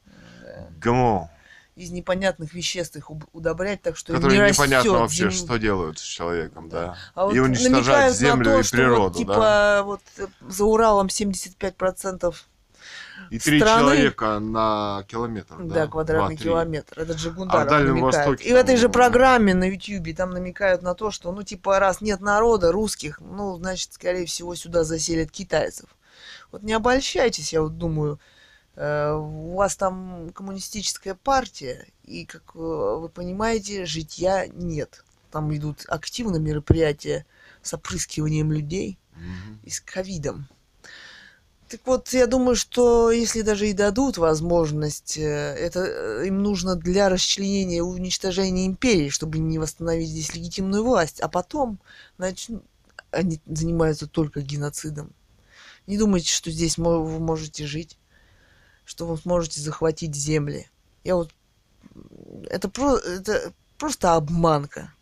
лапки, 0.43 0.79
ГМО. 0.81 1.31
Из 1.77 1.91
непонятных 1.91 2.55
веществ 2.55 2.97
их 2.97 3.11
удобрять, 3.33 3.83
так 3.83 3.97
что 3.97 4.13
Которые 4.15 4.41
не 4.43 4.51
непонятно 4.53 4.91
растет 4.91 5.01
вообще, 5.01 5.23
зем- 5.25 5.31
что 5.33 5.57
делают 5.59 5.99
с 5.99 6.03
человеком, 6.03 6.69
Да. 6.69 6.81
да. 6.87 6.97
А 7.15 7.25
вот 7.27 7.35
и 7.35 7.41
уничтожать 7.41 7.73
намекают 7.73 8.11
на 8.13 8.17
землю 8.17 8.45
то, 8.45 8.61
и 8.61 8.63
что 8.63 8.77
природу, 8.77 9.03
вот, 9.03 9.17
типа, 9.17 9.35
да. 9.37 9.83
вот 9.83 10.01
э, 10.19 10.27
за 10.49 10.65
Уралом 10.65 11.09
75% 11.09 12.35
И 13.31 13.39
три 13.39 13.59
страны- 13.61 13.81
человека 13.81 14.39
на 14.39 15.05
километр. 15.09 15.57
Да, 15.59 15.75
Да, 15.75 15.87
квадратный 15.89 16.37
Два-три. 16.37 16.45
километр. 16.45 17.01
Это 17.01 17.13
Джигундаров 17.15 17.67
А 17.67 17.71
Дальнем 17.71 17.97
намекает. 18.01 18.15
Востоке 18.29 18.49
И 18.49 18.53
в 18.53 18.57
этой 18.57 18.77
же 18.77 18.89
программе 18.89 19.55
на 19.55 19.65
Ютьюбе 19.69 20.15
там 20.15 20.31
намекают 20.31 20.83
на 20.83 20.95
то, 20.95 21.11
что, 21.11 21.33
ну, 21.33 21.43
типа, 21.43 21.79
раз 21.79 22.01
нет 22.01 22.21
народа 22.21 22.71
русских, 22.73 23.21
ну, 23.21 23.57
значит, 23.57 23.93
скорее 23.95 24.27
всего, 24.27 24.55
сюда 24.55 24.85
заселят 24.85 25.31
китайцев. 25.31 25.89
Вот 26.53 26.63
не 26.63 26.73
обольщайтесь, 26.73 27.53
я 27.53 27.63
вот 27.63 27.79
думаю, 27.79 28.15
э, 28.15 28.34
у 28.77 29.55
вас 29.55 29.77
там 29.77 30.31
коммунистическая 30.35 31.15
партия, 31.15 31.87
и, 32.05 32.25
как 32.27 32.43
э, 32.55 32.59
вы 32.59 33.09
понимаете, 33.09 33.87
житья 33.87 34.47
нет. 34.47 35.05
Там 35.31 35.55
идут 35.55 35.85
активно 35.89 36.37
мероприятия 36.37 37.27
с 37.63 37.73
опрыскиванием 37.75 38.53
людей 38.53 38.99
Мгм. 39.15 39.61
и 39.63 39.71
с 39.71 39.81
ковидом. 39.81 40.49
Так 41.69 41.81
вот, 41.87 42.13
я 42.13 42.27
думаю, 42.27 42.57
что 42.57 43.11
если 43.11 43.43
даже 43.43 43.69
и 43.69 43.73
дадут 43.73 44.19
возможность, 44.19 45.17
э, 45.19 45.23
это 45.23 45.81
э, 45.85 46.27
им 46.27 46.43
нужно 46.43 46.77
для 46.77 47.09
расчленения 47.09 47.79
и 47.79 47.81
уничтожения 47.81 48.67
империи, 48.67 49.09
чтобы 49.09 49.39
не 49.39 49.59
восстановить 49.59 50.09
здесь 50.11 50.35
легитимную 50.35 50.85
власть. 50.85 51.21
А 51.21 51.29
потом 51.29 51.79
начнут, 52.19 52.63
они 53.11 53.41
занимаются 53.47 54.07
только 54.07 54.41
геноцидом. 54.41 55.13
Не 55.87 55.97
думайте, 55.99 56.31
что 56.31 56.51
здесь 56.51 56.79
вы 56.79 57.19
можете 57.19 57.67
жить, 57.67 57.99
что 58.85 59.07
вы 59.07 59.17
сможете 59.17 59.61
захватить 59.61 60.15
земли. 60.15 60.69
Я 61.05 61.17
вот 61.17 61.33
Это, 62.49 62.69
про, 62.69 62.97
это 62.97 63.53
просто 63.79 64.15
обманка. 64.15 64.93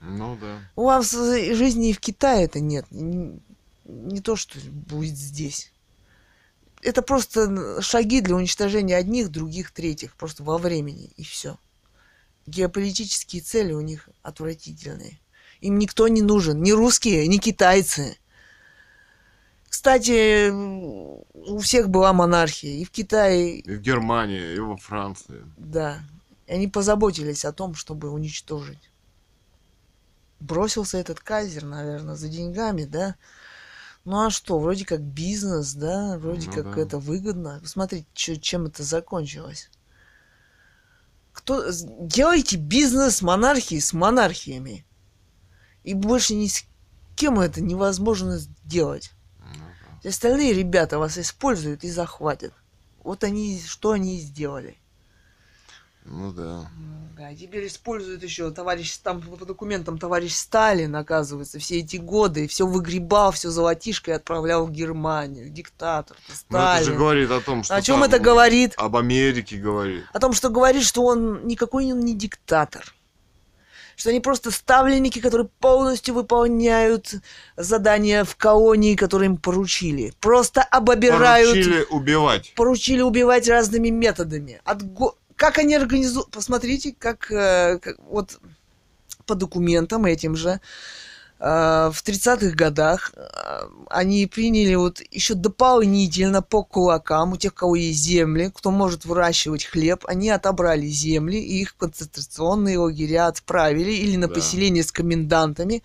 Ну 0.00 0.36
да. 0.40 0.60
У 0.74 0.84
вас 0.84 1.12
в 1.12 1.54
жизни 1.54 1.90
и 1.90 1.92
в 1.92 2.00
Китае 2.00 2.44
это 2.44 2.60
нет. 2.60 2.86
Не, 2.90 3.40
не 3.84 4.20
то, 4.20 4.36
что 4.36 4.58
будет 4.70 5.16
здесь. 5.16 5.72
Это 6.82 7.02
просто 7.02 7.80
шаги 7.80 8.20
для 8.20 8.34
уничтожения 8.34 8.96
одних, 8.96 9.28
других, 9.28 9.70
третьих. 9.70 10.16
Просто 10.16 10.42
во 10.42 10.58
времени. 10.58 11.12
И 11.16 11.22
все. 11.22 11.56
Геополитические 12.46 13.42
цели 13.42 13.72
у 13.72 13.80
них 13.80 14.08
отвратительные. 14.22 15.20
Им 15.60 15.78
никто 15.78 16.08
не 16.08 16.22
нужен. 16.22 16.60
Ни 16.60 16.72
русские, 16.72 17.28
ни 17.28 17.36
китайцы. 17.36 18.16
Кстати, 19.82 20.48
у 20.48 21.58
всех 21.58 21.88
была 21.90 22.12
монархия. 22.12 22.70
И 22.70 22.84
в 22.84 22.92
Китае, 22.92 23.58
И 23.58 23.74
в 23.74 23.80
Германии, 23.80 24.54
и 24.54 24.60
во 24.60 24.76
Франции. 24.76 25.42
да. 25.56 25.98
И 26.46 26.52
они 26.52 26.68
позаботились 26.68 27.44
о 27.44 27.52
том, 27.52 27.74
чтобы 27.74 28.08
уничтожить. 28.10 28.92
Бросился 30.38 30.98
этот 30.98 31.18
кайзер, 31.18 31.64
наверное, 31.64 32.14
за 32.14 32.28
деньгами, 32.28 32.84
да? 32.84 33.16
Ну 34.04 34.24
а 34.24 34.30
что, 34.30 34.60
вроде 34.60 34.84
как 34.84 35.00
бизнес, 35.00 35.74
да? 35.74 36.16
Вроде 36.16 36.46
Ну 36.46 36.52
как 36.54 36.76
да. 36.76 36.80
это 36.80 36.98
выгодно. 36.98 37.58
Посмотрите, 37.60 38.06
чем 38.36 38.66
это 38.66 38.84
закончилось. 38.84 39.68
Кто... 41.32 41.64
Делайте 41.72 42.56
бизнес 42.56 43.20
монархии 43.20 43.80
с 43.80 43.92
монархиями. 43.92 44.86
И 45.82 45.94
больше 45.94 46.36
ни 46.36 46.46
с 46.46 46.64
кем 47.16 47.40
это 47.40 47.60
невозможно 47.60 48.38
сделать. 48.38 49.10
Остальные 50.04 50.52
ребята 50.52 50.98
вас 50.98 51.18
используют 51.18 51.84
и 51.84 51.90
захватят. 51.90 52.52
Вот 53.04 53.24
они, 53.24 53.60
что 53.64 53.92
они 53.92 54.18
и 54.18 54.20
сделали. 54.20 54.76
Ну 56.04 56.32
да. 56.32 56.68
Да, 57.16 57.32
теперь 57.34 57.68
используют 57.68 58.24
еще 58.24 58.50
товарищ, 58.50 58.96
там 58.96 59.20
по 59.22 59.44
документам 59.44 59.98
товарищ 59.98 60.34
Сталин, 60.34 60.96
оказывается, 60.96 61.60
все 61.60 61.78
эти 61.78 61.96
годы, 61.96 62.48
все 62.48 62.66
выгребал, 62.66 63.30
все 63.30 63.50
золотишко 63.50 64.10
и 64.10 64.14
отправлял 64.14 64.66
в 64.66 64.72
Германию. 64.72 65.48
Диктатор. 65.48 66.16
Ну, 66.26 66.34
это 66.34 66.36
Сталин. 66.36 66.84
же 66.84 66.94
говорит 66.96 67.30
о 67.30 67.40
том, 67.40 67.62
что 67.62 67.76
О 67.76 67.82
чем 67.82 68.02
это 68.02 68.18
говорит? 68.18 68.74
Об 68.76 68.96
Америке 68.96 69.58
говорит. 69.58 70.04
О 70.12 70.18
том, 70.18 70.32
что 70.32 70.48
говорит, 70.48 70.82
что 70.82 71.04
он 71.04 71.46
никакой 71.46 71.92
он 71.92 72.00
не 72.00 72.16
диктатор. 72.16 72.92
Что 73.96 74.10
они 74.10 74.20
просто 74.20 74.50
ставленники, 74.50 75.20
которые 75.20 75.48
полностью 75.60 76.14
выполняют 76.14 77.14
задания 77.56 78.24
в 78.24 78.36
колонии, 78.36 78.94
которые 78.96 79.26
им 79.30 79.36
поручили. 79.36 80.12
Просто 80.20 80.62
обобирают 80.62 81.48
Поручили 81.50 81.86
убивать. 81.90 82.52
поручили 82.56 83.00
убивать 83.02 83.48
разными 83.48 83.88
методами. 83.90 84.60
От 84.64 84.82
го- 84.82 85.16
Как 85.36 85.58
они 85.58 85.74
организуют... 85.74 86.30
Посмотрите, 86.30 86.94
как, 86.98 87.30
э, 87.32 87.78
как- 87.78 87.96
вот 88.08 88.38
по 89.26 89.34
документам 89.34 90.04
этим 90.04 90.36
же 90.36 90.60
в 91.44 92.02
30-х 92.04 92.54
годах 92.54 93.10
э, 93.16 93.20
они 93.90 94.26
приняли 94.26 94.76
вот 94.76 95.00
еще 95.10 95.34
дополнительно 95.34 96.40
по 96.40 96.62
кулакам 96.62 97.32
у 97.32 97.36
тех, 97.36 97.52
у 97.52 97.56
кого 97.56 97.74
есть 97.76 97.98
земли, 98.00 98.52
кто 98.54 98.70
может 98.70 99.04
выращивать 99.04 99.64
хлеб, 99.64 100.04
они 100.06 100.30
отобрали 100.30 100.86
земли 100.86 101.38
и 101.38 101.62
их 101.62 101.70
в 101.70 101.76
концентрационные 101.78 102.78
лагеря 102.78 103.26
отправили 103.26 103.90
или 103.90 104.16
на 104.16 104.28
Да. 104.28 104.34
поселение 104.34 104.84
с 104.84 104.92
комендантами. 104.92 105.82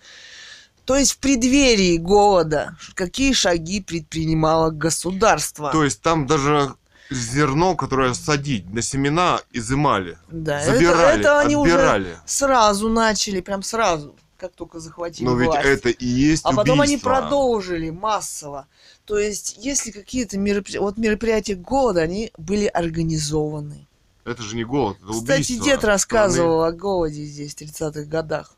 То 0.84 0.96
есть 0.96 1.12
в 1.12 1.18
преддверии 1.18 1.96
голода 1.96 2.76
какие 2.94 3.32
шаги 3.32 3.80
предпринимало 3.80 4.70
государство? 4.70 5.72
То 5.72 5.82
есть 5.82 6.00
там 6.02 6.26
даже 6.28 6.72
зерно, 7.10 7.74
которое 7.74 8.14
садить 8.14 8.72
на 8.72 8.80
семена, 8.80 9.40
изымали. 9.52 10.18
Да, 10.30 10.60
это- 10.60 10.72
Забирали, 10.72 11.20
это, 11.20 11.40
они 11.40 11.56
отбирали. 11.56 12.02
уже 12.04 12.16
сразу 12.26 12.88
начали, 12.88 13.40
прям 13.40 13.62
сразу, 13.62 14.14
как 14.38 14.52
только 14.52 14.78
захватили 14.80 15.26
Но 15.26 15.34
ведь 15.36 15.48
власть. 15.48 15.66
это 15.66 15.88
и 15.90 16.06
есть 16.06 16.44
А 16.44 16.52
потом 16.52 16.80
они 16.80 16.92
убийство. 16.94 17.10
продолжили 17.10 17.90
массово. 17.90 18.66
То 19.04 19.18
есть, 19.18 19.56
если 19.60 19.90
какие-то 19.90 20.38
мероприятия, 20.38 20.80
вот 20.80 20.96
мероприятия 20.96 21.54
голода, 21.56 22.00
они 22.02 22.32
были 22.38 22.66
организованы. 22.66 23.86
Это 24.24 24.42
же 24.42 24.56
не 24.56 24.64
голод, 24.64 24.96
это 25.02 25.12
Кстати, 25.12 25.38
убийство. 25.52 25.64
дед 25.64 25.78
страны. 25.80 25.92
рассказывал 25.92 26.62
о 26.64 26.72
голоде 26.72 27.24
здесь 27.24 27.54
в 27.54 27.58
30-х 27.58 28.04
годах. 28.04 28.54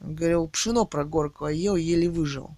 Он 0.00 0.14
говорил, 0.14 0.48
пшено 0.48 0.84
прогоркло, 0.86 1.48
ел, 1.48 1.76
еле 1.76 2.08
выжил. 2.08 2.50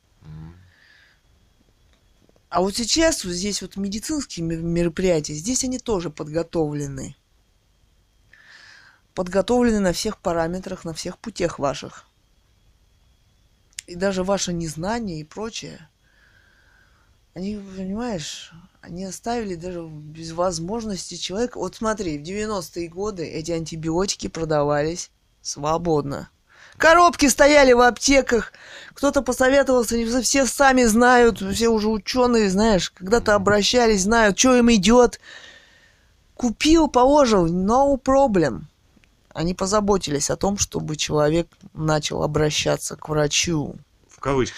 А 2.48 2.60
вот 2.60 2.76
сейчас 2.76 3.24
вот 3.24 3.32
здесь 3.34 3.60
вот 3.60 3.76
медицинские 3.76 4.46
ме- 4.46 4.56
мероприятия, 4.56 5.34
здесь 5.34 5.64
они 5.64 5.78
тоже 5.78 6.10
подготовлены. 6.10 7.16
Подготовлены 9.14 9.80
на 9.80 9.92
всех 9.92 10.18
параметрах, 10.18 10.84
на 10.84 10.92
всех 10.94 11.18
путях 11.18 11.58
ваших. 11.58 12.04
И 13.86 13.94
даже 13.94 14.24
ваше 14.24 14.52
незнание 14.52 15.20
и 15.20 15.24
прочее, 15.24 15.88
они, 17.34 17.60
понимаешь, 17.76 18.52
они 18.80 19.04
оставили 19.04 19.54
даже 19.54 19.86
без 19.86 20.32
возможности 20.32 21.16
человека... 21.16 21.58
Вот 21.58 21.76
смотри, 21.76 22.18
в 22.18 22.22
90-е 22.22 22.88
годы 22.88 23.24
эти 23.24 23.52
антибиотики 23.52 24.28
продавались 24.28 25.10
свободно. 25.42 26.30
Коробки 26.78 27.26
стояли 27.26 27.72
в 27.72 27.80
аптеках, 27.80 28.52
кто-то 28.92 29.22
посоветовался, 29.22 29.96
не 29.96 30.04
все 30.22 30.46
сами 30.46 30.84
знают, 30.84 31.40
все 31.40 31.68
уже 31.68 31.88
ученые, 31.88 32.50
знаешь, 32.50 32.90
когда-то 32.90 33.34
обращались, 33.34 34.02
знают, 34.02 34.38
что 34.38 34.56
им 34.56 34.70
идет. 34.72 35.20
Купил, 36.34 36.88
положил, 36.88 37.46
no 37.46 37.98
problem. 38.00 38.64
Они 39.36 39.52
позаботились 39.52 40.30
о 40.30 40.36
том, 40.36 40.56
чтобы 40.56 40.96
человек 40.96 41.46
начал 41.74 42.22
обращаться 42.22 42.96
к 42.96 43.10
врачу. 43.10 43.76
В 44.08 44.18
кавычках. 44.18 44.56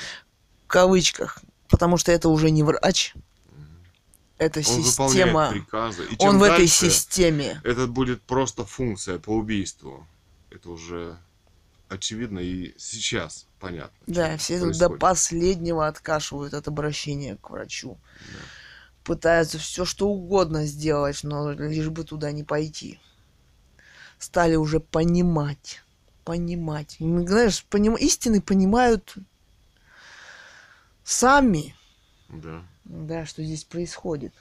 В 0.64 0.66
кавычках. 0.68 1.42
Потому 1.68 1.96
что 1.96 2.12
это 2.12 2.28
уже 2.28 2.50
не 2.50 2.62
врач. 2.62 3.14
Это 4.38 4.60
Он 4.60 4.64
система. 4.84 5.50
приказы. 5.50 6.04
И 6.04 6.16
Он 6.20 6.38
в 6.38 6.44
этой 6.44 6.58
дальше, 6.58 6.90
системе. 6.90 7.60
Это 7.64 7.88
будет 7.88 8.22
просто 8.22 8.64
функция 8.64 9.18
по 9.18 9.30
убийству. 9.30 10.06
Это 10.50 10.70
уже 10.70 11.18
очевидно 11.88 12.38
и 12.38 12.72
сейчас 12.78 13.48
понятно. 13.58 13.98
Да, 14.06 14.36
все 14.36 14.60
тут 14.60 14.78
до 14.78 14.90
происходит. 14.90 15.00
последнего 15.00 15.88
откашивают 15.88 16.54
от 16.54 16.68
обращения 16.68 17.34
к 17.34 17.50
врачу. 17.50 17.98
Да. 18.20 18.38
Пытаются 19.02 19.58
все 19.58 19.84
что 19.84 20.06
угодно 20.06 20.66
сделать, 20.66 21.24
но 21.24 21.50
лишь 21.50 21.88
бы 21.88 22.04
туда 22.04 22.30
не 22.30 22.44
пойти. 22.44 23.00
Стали 24.18 24.56
уже 24.56 24.80
понимать. 24.80 25.82
Понимать. 26.24 26.96
Знаешь, 26.98 27.64
поним... 27.64 27.94
истины 27.96 28.42
понимают 28.42 29.14
сами, 31.04 31.74
Да. 32.28 32.62
да, 32.84 33.24
что 33.24 33.42
здесь 33.42 33.64
происходит. 33.64 34.34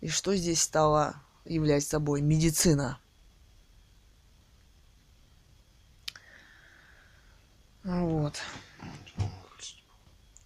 И 0.00 0.08
что 0.08 0.34
здесь 0.34 0.62
стало 0.62 1.16
являть 1.44 1.84
собой 1.84 2.22
медицина. 2.22 2.98
Вот. 7.82 8.40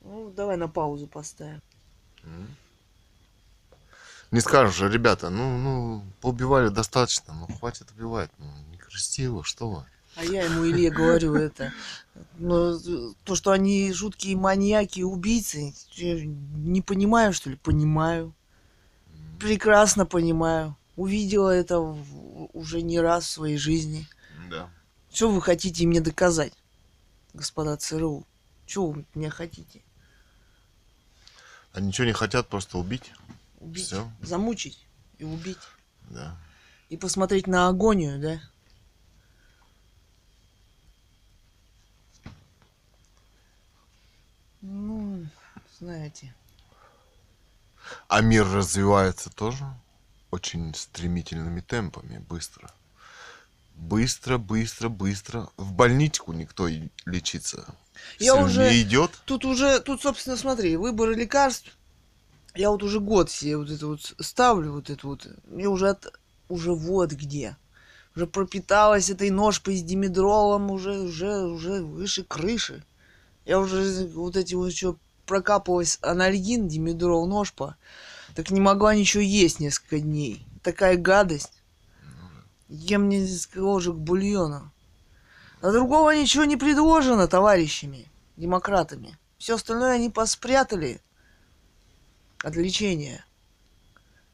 Ну, 0.02 0.30
давай 0.30 0.56
на 0.56 0.68
паузу 0.68 1.06
поставим. 1.06 1.60
Не 4.30 4.40
скажешь 4.40 4.76
же, 4.76 4.90
ребята, 4.90 5.30
ну, 5.30 5.56
ну, 5.56 6.04
поубивали 6.20 6.68
достаточно, 6.68 7.32
ну, 7.32 7.46
хватит 7.56 7.90
убивать, 7.96 8.30
ну, 8.38 8.46
некрасиво, 8.72 9.42
что 9.42 9.70
вы. 9.70 9.84
А 10.16 10.24
я 10.24 10.44
ему 10.44 10.66
Илье 10.66 10.90
говорю 10.90 11.34
это. 11.34 11.72
Ну, 12.36 12.78
то, 13.24 13.34
что 13.36 13.52
они 13.52 13.92
жуткие 13.92 14.36
маньяки, 14.36 15.00
убийцы, 15.00 15.72
не 15.96 16.82
понимаю, 16.82 17.32
что 17.32 17.50
ли? 17.50 17.56
Понимаю. 17.56 18.34
Прекрасно 19.38 20.04
понимаю. 20.04 20.76
Увидела 20.96 21.50
это 21.50 21.78
уже 21.78 22.82
не 22.82 23.00
раз 23.00 23.24
в 23.24 23.30
своей 23.30 23.56
жизни. 23.56 24.08
Да. 24.50 24.68
Что 25.12 25.30
вы 25.30 25.40
хотите 25.40 25.86
мне 25.86 26.00
доказать, 26.00 26.52
господа 27.32 27.76
ЦРУ? 27.76 28.26
Что 28.66 28.88
вы 28.88 29.04
мне 29.14 29.30
хотите? 29.30 29.82
Они 31.72 31.88
ничего 31.88 32.08
не 32.08 32.12
хотят, 32.12 32.48
просто 32.48 32.78
убить. 32.78 33.12
Убить? 33.59 33.86
Всё. 33.86 34.11
Замучить 34.22 34.86
и 35.18 35.24
убить? 35.24 35.59
Да. 36.11 36.36
И 36.88 36.96
посмотреть 36.96 37.46
на 37.46 37.68
агонию, 37.68 38.18
да? 38.20 38.40
Ну, 44.61 45.26
знаете. 45.78 46.34
А 48.09 48.20
мир 48.20 48.46
развивается 48.46 49.30
тоже 49.30 49.64
очень 50.30 50.74
стремительными 50.74 51.61
темпами, 51.61 52.18
быстро. 52.18 52.70
Быстро, 53.74 54.38
быстро, 54.38 54.88
быстро. 54.88 55.48
В 55.56 55.72
больничку 55.72 56.32
никто 56.32 56.68
лечиться 57.06 57.74
Я 58.18 58.34
уже- 58.34 58.70
не 58.70 58.82
идет. 58.82 59.12
Тут 59.24 59.44
уже, 59.44 59.80
тут, 59.80 60.02
собственно, 60.02 60.36
смотри, 60.36 60.76
выборы 60.76 61.14
лекарств. 61.14 61.76
Я 62.55 62.70
вот 62.70 62.82
уже 62.82 63.01
год 63.01 63.30
себе 63.30 63.57
вот 63.57 63.70
это 63.70 63.86
вот 63.86 64.14
ставлю, 64.20 64.72
вот 64.72 64.90
это 64.90 65.07
вот. 65.07 65.26
Мне 65.46 65.68
уже 65.68 65.90
от, 65.90 66.12
уже 66.49 66.72
вот 66.72 67.12
где. 67.12 67.57
Уже 68.16 68.26
пропиталась 68.26 69.11
этой 69.11 69.30
ножпой 69.30 69.76
с 69.76 69.82
димедролом 69.82 70.70
уже, 70.70 70.99
уже, 70.99 71.44
уже 71.44 71.82
выше 71.82 72.24
крыши. 72.24 72.84
Я 73.44 73.61
уже 73.61 74.07
вот 74.09 74.36
эти 74.36 74.55
вот 74.55 74.70
еще 74.70 74.96
прокапывалась 75.24 75.99
анальгин, 76.03 76.68
димедрол, 76.68 77.26
ножпа. 77.26 77.76
Так 78.34 78.51
не 78.51 78.61
могла 78.61 78.94
ничего 78.94 79.22
есть 79.22 79.61
несколько 79.61 80.01
дней. 80.01 80.44
Такая 80.62 80.96
гадость. 80.96 81.62
Ем 82.68 83.09
несколько 83.09 83.61
ложек 83.61 83.94
бульона. 83.94 84.72
А 85.61 85.72
другого 85.72 86.11
ничего 86.11 86.44
не 86.44 86.57
предложено 86.57 87.26
товарищами, 87.28 88.07
демократами. 88.36 89.18
Все 89.38 89.55
остальное 89.55 89.92
они 89.92 90.11
поспрятали 90.11 91.01
от 92.43 92.57
лечения. 92.57 93.24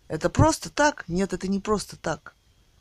Это 0.09 0.29
просто 0.31 0.71
так? 0.71 1.05
Нет, 1.09 1.33
это 1.33 1.49
не 1.49 1.61
просто 1.61 1.97
так. 1.97 2.35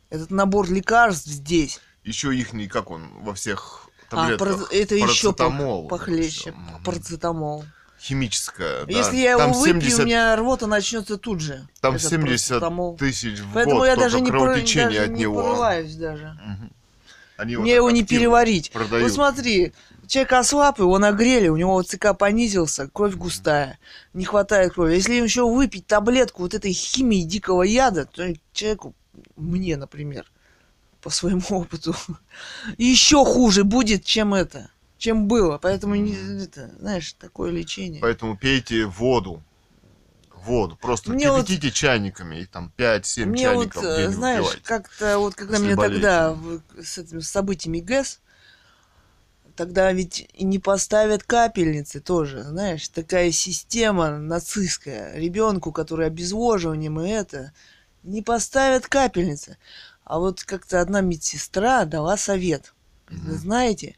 Этот 0.10 0.30
набор 0.32 0.70
лекарств 0.70 1.26
здесь. 1.28 1.80
Еще 2.04 2.36
их 2.36 2.54
не, 2.54 2.68
как 2.68 2.92
он, 2.92 3.08
во 3.22 3.34
всех 3.34 3.90
А, 4.12 4.16
таблетках. 4.38 4.60
пар- 4.60 4.68
это 4.72 4.96
еще 4.96 5.34
похлеще. 5.34 6.52
Мгм. 6.52 6.84
Парацетамол. 6.84 7.66
Химическая, 8.00 8.84
да. 8.86 8.92
Если 8.92 9.16
я 9.16 9.32
его 9.32 9.40
Там 9.40 9.54
выпью, 9.54 9.82
70 9.82 10.00
у 10.02 10.06
меня 10.06 10.36
рвота 10.36 10.68
начнется 10.68 11.18
тут 11.18 11.40
же. 11.40 11.66
Там 11.80 11.96
этот 11.96 12.10
70 12.10 12.50
парацетамол. 12.50 12.98
тысяч 12.98 13.40
в 13.40 13.54
Поэтому 13.54 13.78
год 13.78 13.88
я 13.88 13.96
даже 13.96 14.20
не, 14.20 14.30
кровотечения 14.30 14.88
даже 14.90 15.04
от 15.04 15.10
не 15.12 15.20
него. 15.22 15.42
порываюсь 15.42 15.96
даже. 15.96 16.38
Мгм. 16.44 16.74
Они 17.38 17.58
Мне 17.58 17.76
его 17.76 17.90
не 17.92 18.04
переварить. 18.04 18.72
продают. 18.72 19.04
Вот 19.04 19.12
смотри, 19.14 19.74
человек 20.08 20.34
ослаб, 20.34 20.80
его 20.80 21.00
нагрели, 21.00 21.48
у 21.48 21.56
него 21.56 21.82
ЦК 21.82 22.16
понизился, 22.18 22.88
кровь 22.88 23.16
густая, 23.16 23.80
не 24.14 24.26
хватает 24.26 24.74
крови. 24.74 24.96
Если 24.96 25.16
еще 25.16 25.48
выпить 25.48 25.88
таблетку 25.88 26.44
вот 26.44 26.54
этой 26.54 26.72
химии 26.72 27.24
дикого 27.24 27.64
яда, 27.64 28.06
то 28.06 28.34
человеку, 28.54 28.94
мне, 29.36 29.78
например, 29.78 30.26
по 31.02 31.10
своему 31.10 31.42
опыту, 31.50 31.96
еще 32.78 33.26
хуже 33.26 33.64
будет, 33.64 34.06
чем 34.06 34.34
это, 34.34 34.70
чем 34.98 35.28
было. 35.28 35.58
Поэтому, 35.58 35.96
не, 35.96 36.16
это, 36.44 36.72
знаешь, 36.80 37.14
такое 37.14 37.52
лечение. 37.52 38.02
Поэтому 38.02 38.38
пейте 38.38 38.86
воду. 38.86 39.42
Воду. 40.44 40.78
Просто 40.82 41.12
Мне 41.12 41.32
вот- 41.32 41.46
кипятите 41.48 41.72
чайниками, 41.72 42.38
и 42.38 42.46
там 42.46 42.72
5-7 42.78 43.26
Мне 43.30 43.50
вот, 43.50 43.74
чайников 43.74 43.84
в 43.84 43.86
э, 43.88 43.96
день 43.98 44.12
знаешь, 44.12 44.60
как-то 44.64 45.18
вот 45.20 45.36
когда 45.36 45.60
мне 45.60 45.76
болеете. 45.76 46.06
тогда 46.08 46.38
с 46.84 46.98
этими 46.98 47.20
событиями 47.20 47.80
ГЭС, 47.80 48.20
тогда 49.56 49.92
ведь 49.92 50.28
и 50.34 50.44
не 50.46 50.60
поставят 50.60 51.24
капельницы 51.24 52.00
тоже, 52.00 52.44
знаешь, 52.44 52.88
такая 52.90 53.32
система 53.32 54.18
нацистская, 54.18 55.16
ребенку, 55.16 55.72
который 55.72 56.08
обезвоживанием 56.08 57.00
и 57.00 57.10
это, 57.10 57.54
не 58.04 58.22
поставят 58.22 58.88
капельницы. 58.88 59.58
А 60.04 60.20
вот 60.20 60.44
как-то 60.44 60.82
одна 60.82 61.02
медсестра 61.02 61.86
дала 61.86 62.18
совет. 62.18 62.74
Вы 63.10 63.16
Мгм. 63.34 63.38
знаете, 63.38 63.96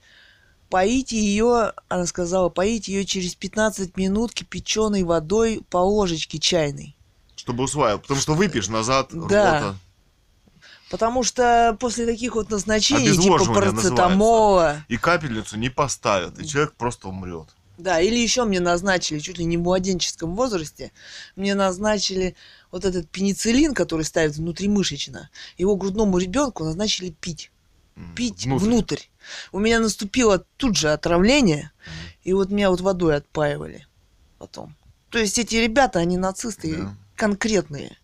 поите 0.70 1.18
ее, 1.18 1.74
она 1.88 2.06
сказала, 2.06 2.50
поите 2.50 2.94
ее 2.94 3.06
через 3.06 3.36
15 3.36 3.98
минут 3.98 4.34
кипяченой 4.34 5.04
водой 5.04 5.62
по 5.70 5.78
ложечке 5.78 6.40
чайной. 6.40 6.96
Чтобы 7.36 7.64
усваивал. 7.64 8.00
Потому 8.00 8.20
что 8.20 8.34
выпьешь 8.34 8.68
назад, 8.70 9.10
Да. 9.12 9.60
рвота. 9.60 9.76
Потому 10.90 11.24
что 11.24 11.76
после 11.80 12.06
таких 12.06 12.36
вот 12.36 12.50
назначений, 12.52 13.18
типа 13.18 13.44
парацетамола, 13.46 14.86
И 14.88 14.98
капельницу 14.98 15.58
не 15.58 15.70
поставят, 15.70 16.40
и 16.40 16.48
человек 16.48 16.74
просто 16.76 17.08
умрет. 17.08 17.48
да, 17.78 18.00
или 18.00 18.18
еще 18.18 18.46
мне 18.46 18.60
назначили, 18.60 19.20
чуть 19.20 19.38
ли 19.38 19.46
не 19.46 19.58
в 19.58 19.62
младенческом 19.62 20.36
возрасте, 20.36 20.92
мне 21.36 21.56
назначили 21.56 22.36
вот 22.72 22.86
этот 22.86 23.10
пенициллин, 23.10 23.74
который 23.74 24.06
ставят 24.06 24.36
внутримышечно, 24.36 25.30
его 25.58 25.76
грудному 25.76 26.18
ребенку 26.20 26.64
назначили 26.64 27.10
пить, 27.10 27.52
пить 28.16 28.46
внутрь. 28.46 28.66
внутрь. 28.66 29.00
У 29.52 29.60
меня 29.60 29.80
наступило 29.80 30.46
тут 30.58 30.76
же 30.78 30.92
отравление, 30.92 31.72
и 32.24 32.34
вот 32.34 32.50
меня 32.50 32.70
вот 32.70 32.82
водой 32.82 33.16
отпаивали 33.16 33.88
потом. 34.38 34.76
То 35.10 35.20
есть 35.20 35.40
эти 35.40 35.56
ребята, 35.56 36.00
они 36.00 36.18
нацисты 36.18 36.76
Да. 36.76 36.96
конкретные. 37.16 37.98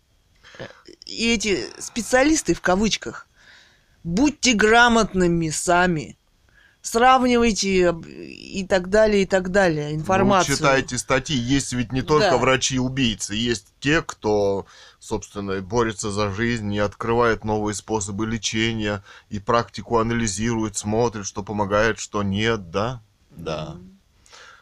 И 1.06 1.30
эти 1.32 1.66
специалисты 1.78 2.54
в 2.54 2.60
кавычках, 2.60 3.28
будьте 4.02 4.54
грамотными 4.54 5.50
сами. 5.50 6.16
Сравнивайте 6.82 7.90
об- 7.90 8.06
и 8.06 8.66
так 8.68 8.90
далее, 8.90 9.22
и 9.22 9.26
так 9.26 9.50
далее. 9.52 9.94
Информацию. 9.94 10.54
Вы 10.54 10.58
читаете 10.58 10.98
статьи, 10.98 11.36
есть 11.36 11.72
ведь 11.72 11.92
не 11.92 12.02
только 12.02 12.30
Да. 12.30 12.36
врачи-убийцы, 12.38 13.36
есть 13.36 13.68
те, 13.78 14.02
кто, 14.02 14.66
собственно, 14.98 15.60
борется 15.60 16.10
за 16.10 16.32
жизнь 16.32 16.74
и 16.74 16.80
открывает 16.80 17.44
новые 17.44 17.76
способы 17.76 18.26
лечения, 18.26 19.04
и 19.30 19.38
практику 19.38 19.98
анализирует, 19.98 20.76
смотрит, 20.76 21.24
что 21.24 21.44
помогает, 21.44 22.00
что 22.00 22.24
нет, 22.24 22.70
да? 22.72 23.00
Да. 23.30 23.76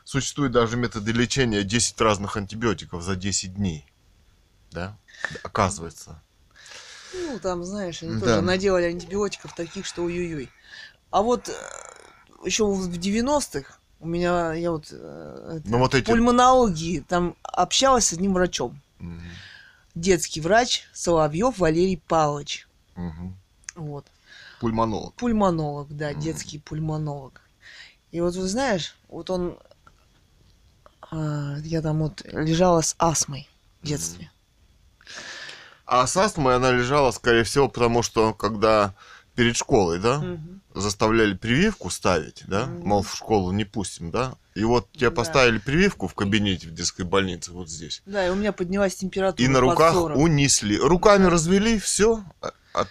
Существуют 0.05 0.53
даже 0.53 0.77
методы 0.77 1.12
лечения 1.12 1.62
10 1.62 1.99
разных 2.03 2.37
антибиотиков 2.37 3.03
за 3.03 3.16
10 3.16 3.55
дней. 3.55 3.87
Да? 4.73 4.95
Оказывается. 5.43 6.21
Ну, 7.14 7.39
там, 7.39 7.64
знаешь, 7.64 8.03
они 8.03 8.14
Да. 8.21 8.27
тоже 8.27 8.41
наделали 8.43 8.85
антибиотиков 8.85 9.55
таких, 9.55 9.87
что 9.87 10.03
ой-ой-ой. 10.05 10.51
А 11.11 11.23
вот 11.23 11.51
еще 12.45 12.66
в 12.66 12.88
90-х 12.91 13.78
у 14.01 14.07
меня, 14.07 14.55
я 14.55 14.70
вот 14.70 14.88
э, 14.91 15.59
это, 15.59 15.68
Ну 15.70 15.78
вот 15.78 15.95
эти... 15.95 16.07
пульмонологии 16.07 17.01
там 17.01 17.36
общалась 17.43 18.07
с 18.07 18.12
одним 18.14 18.32
врачом. 18.34 18.80
Мгм. 18.99 19.22
Детский 19.95 20.41
врач 20.41 20.84
Соловьев 20.95 21.59
Валерий 21.59 21.99
Павлович. 22.09 22.66
Мгм. 22.97 23.36
Вот. 23.74 24.07
Пульмонолог. 24.61 25.14
Пульмонолог, 25.14 25.88
да, 25.97 26.11
Мгм. 26.11 26.20
детский 26.20 26.59
пульмонолог. 26.59 27.43
И 28.11 28.20
вот 28.20 28.34
вы 28.34 28.49
знаешь, 28.49 28.97
вот 29.09 29.28
он, 29.30 29.59
а, 31.11 31.57
я 31.62 31.82
там 31.82 31.99
вот 32.01 32.22
лежала 32.24 32.80
с 32.80 32.95
астмой 32.99 33.49
в 33.82 33.86
детстве. 33.86 34.30
А 35.86 36.07
с 36.07 36.16
астмой 36.16 36.57
она 36.57 36.70
лежала, 36.70 37.11
скорее 37.11 37.45
всего, 37.45 37.68
потому 37.68 38.03
что 38.03 38.32
когда 38.32 38.95
перед 39.41 39.57
школой, 39.57 39.99
да, 39.99 40.18
Мгм. 40.18 40.61
заставляли 40.74 41.32
прививку 41.32 41.88
ставить, 41.88 42.43
да, 42.47 42.66
Мгм. 42.66 42.86
мол, 42.86 43.03
в 43.03 43.16
школу 43.16 43.53
не 43.53 43.64
пустим, 43.64 44.11
да, 44.11 44.34
и 44.55 44.64
вот 44.64 44.93
тебе 44.93 45.09
Да. 45.09 45.16
поставили 45.16 45.57
прививку 45.57 46.09
в 46.09 46.14
кабинете 46.14 46.68
в 46.68 46.74
детской 46.74 47.07
больнице 47.07 47.53
вот 47.53 47.70
здесь, 47.70 48.03
Да, 48.05 48.26
и 48.26 48.28
у 48.28 48.34
меня 48.34 48.53
поднялась 48.53 48.97
температура. 48.97 49.43
и 49.43 49.49
на 49.49 49.61
руках 49.61 49.95
40. 49.95 50.18
унесли, 50.18 50.76
руками 50.78 51.24
развели, 51.24 51.78
все, 51.78 52.22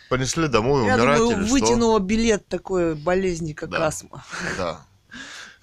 понесли 0.10 0.47
домой 0.47 0.88
Я 0.88 0.95
умирать 0.95 1.20
думаю, 1.20 1.38
или 1.38 1.45
что. 1.45 1.54
вытянула 1.54 2.00
билет 2.00 2.47
такой 2.47 2.95
болезни, 2.95 3.54
как 3.54 3.70
Да. 3.70 3.86
астма. 3.86 4.26
Да. 4.58 4.82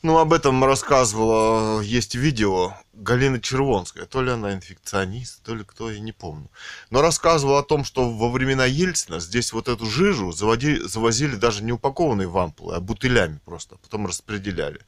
Ну, 0.02 0.18
об 0.18 0.32
этом 0.32 0.62
рассказывала, 0.62 1.80
есть 1.80 2.14
видео 2.14 2.74
Галина 2.92 3.40
Червонская. 3.40 4.04
То 4.06 4.22
ли 4.22 4.30
она 4.30 4.52
инфекционист, 4.52 5.42
то 5.42 5.54
ли 5.54 5.64
кто, 5.64 5.90
я 5.90 5.98
не 6.00 6.12
помню. 6.12 6.50
Но 6.90 7.00
рассказывала 7.00 7.60
о 7.60 7.64
том, 7.64 7.82
что 7.82 8.10
во 8.10 8.30
времена 8.30 8.66
Ельцина 8.66 9.20
здесь 9.20 9.52
вот 9.52 9.68
эту 9.68 9.86
жижу 9.86 10.32
заводи, 10.32 10.80
завозили 10.80 11.36
даже 11.36 11.64
не 11.64 11.72
упакованные 11.72 12.28
в 12.28 12.36
ампулы, 12.36 12.74
а 12.76 12.80
бутылями 12.80 13.40
просто, 13.44 13.76
потом 13.78 14.06
распределяли. 14.06 14.80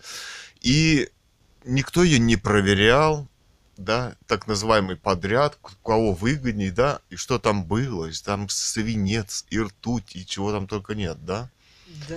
И 0.60 1.08
никто 1.64 2.02
ее 2.02 2.18
не 2.18 2.36
проверял, 2.36 3.26
да, 3.78 4.14
так 4.26 4.46
называемый 4.46 4.96
подряд, 4.96 5.58
кого 5.84 6.12
выгодней, 6.12 6.70
да, 6.70 7.00
и 7.10 7.16
что 7.16 7.38
там 7.38 7.64
было, 7.64 8.06
и 8.06 8.12
там 8.12 8.48
свинец, 8.48 9.46
и 9.50 9.58
ртуть, 9.58 10.16
и 10.16 10.26
чего 10.26 10.52
там 10.52 10.66
только 10.66 10.94
нет, 10.94 11.24
да. 11.24 11.50
Да, 12.08 12.16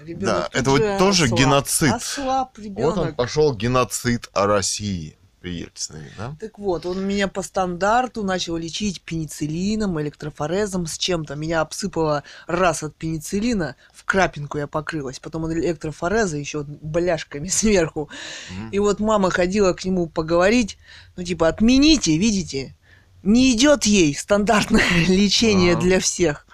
Да, 0.00 0.04
ребенок 0.04 0.44
тут 0.50 0.54
это 0.54 0.70
вот 0.70 0.80
же 0.82 0.98
тоже 0.98 1.24
ослаб. 1.24 1.38
геноцид. 1.40 1.92
Ослаб 1.92 2.48
Вот 2.56 2.58
он 2.58 2.64
ребенок. 2.64 3.16
пошел 3.16 3.54
геноцид 3.54 4.28
о 4.32 4.46
России 4.46 5.16
при 5.40 5.52
Ельцине, 5.60 6.10
да? 6.18 6.36
Так 6.38 6.58
вот, 6.58 6.84
он 6.84 7.02
меня 7.06 7.26
по 7.26 7.42
стандарту 7.42 8.22
начал 8.22 8.56
лечить 8.58 9.00
пенициллином, 9.02 9.98
электрофорезом 10.00 10.86
с 10.86 10.98
чем-то. 10.98 11.34
Меня 11.34 11.62
обсыпало 11.62 12.24
раз 12.46 12.82
от 12.82 12.94
пенициллина, 12.96 13.76
в 13.94 14.04
крапинку 14.04 14.58
я 14.58 14.66
покрылась, 14.66 15.18
потом 15.18 15.46
от 15.46 15.52
электрофореза 15.52 16.36
еще 16.36 16.64
бляшками 16.64 17.48
сверху. 17.48 18.10
Мгм. 18.50 18.70
И 18.70 18.78
вот 18.78 19.00
мама 19.00 19.30
ходила 19.30 19.72
к 19.72 19.84
нему 19.84 20.08
поговорить, 20.08 20.76
ну 21.16 21.22
типа 21.24 21.48
отмените, 21.48 22.18
видите, 22.18 22.76
не 23.22 23.52
идет 23.54 23.84
ей 23.84 24.14
стандартное 24.14 24.84
лечение 25.08 25.74
А. 25.74 25.80
для 25.80 26.00
всех. 26.00 26.46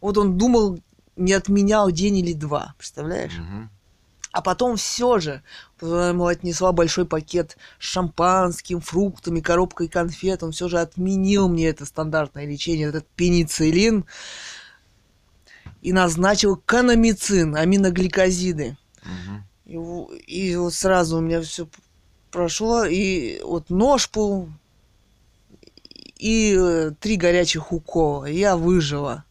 Вот 0.00 0.18
он 0.18 0.36
думал, 0.36 0.80
не 1.16 1.32
отменял 1.32 1.90
день 1.90 2.18
или 2.18 2.32
два, 2.32 2.74
представляешь? 2.78 3.38
Мгм. 3.38 3.70
А 4.32 4.42
потом 4.42 4.76
все 4.76 5.20
же, 5.20 5.42
ему 5.80 6.26
отнесла 6.26 6.72
большой 6.72 7.06
пакет 7.06 7.56
с 7.78 7.84
шампанским, 7.84 8.80
фруктами, 8.80 9.38
коробкой 9.38 9.86
конфет. 9.86 10.42
Он 10.42 10.50
все 10.50 10.68
же 10.68 10.80
отменил 10.80 11.48
мне 11.48 11.68
это 11.68 11.86
стандартное 11.86 12.44
лечение, 12.44 12.88
этот 12.88 13.06
пенициллин, 13.14 14.04
и 15.82 15.92
назначил 15.92 16.56
канамицин, 16.56 17.54
аминогликозиды. 17.54 18.76
Мгм. 19.04 19.44
И, 19.66 20.50
и 20.50 20.56
вот 20.56 20.74
сразу 20.74 21.18
у 21.18 21.20
меня 21.20 21.40
все 21.40 21.68
прошло, 22.32 22.84
и 22.84 23.40
вот 23.40 23.70
ножпу, 23.70 24.48
и 26.18 26.56
э, 26.58 26.90
три 26.98 27.16
горячих 27.16 27.70
укола. 27.70 28.24
Я 28.24 28.56
выжила. 28.56 29.24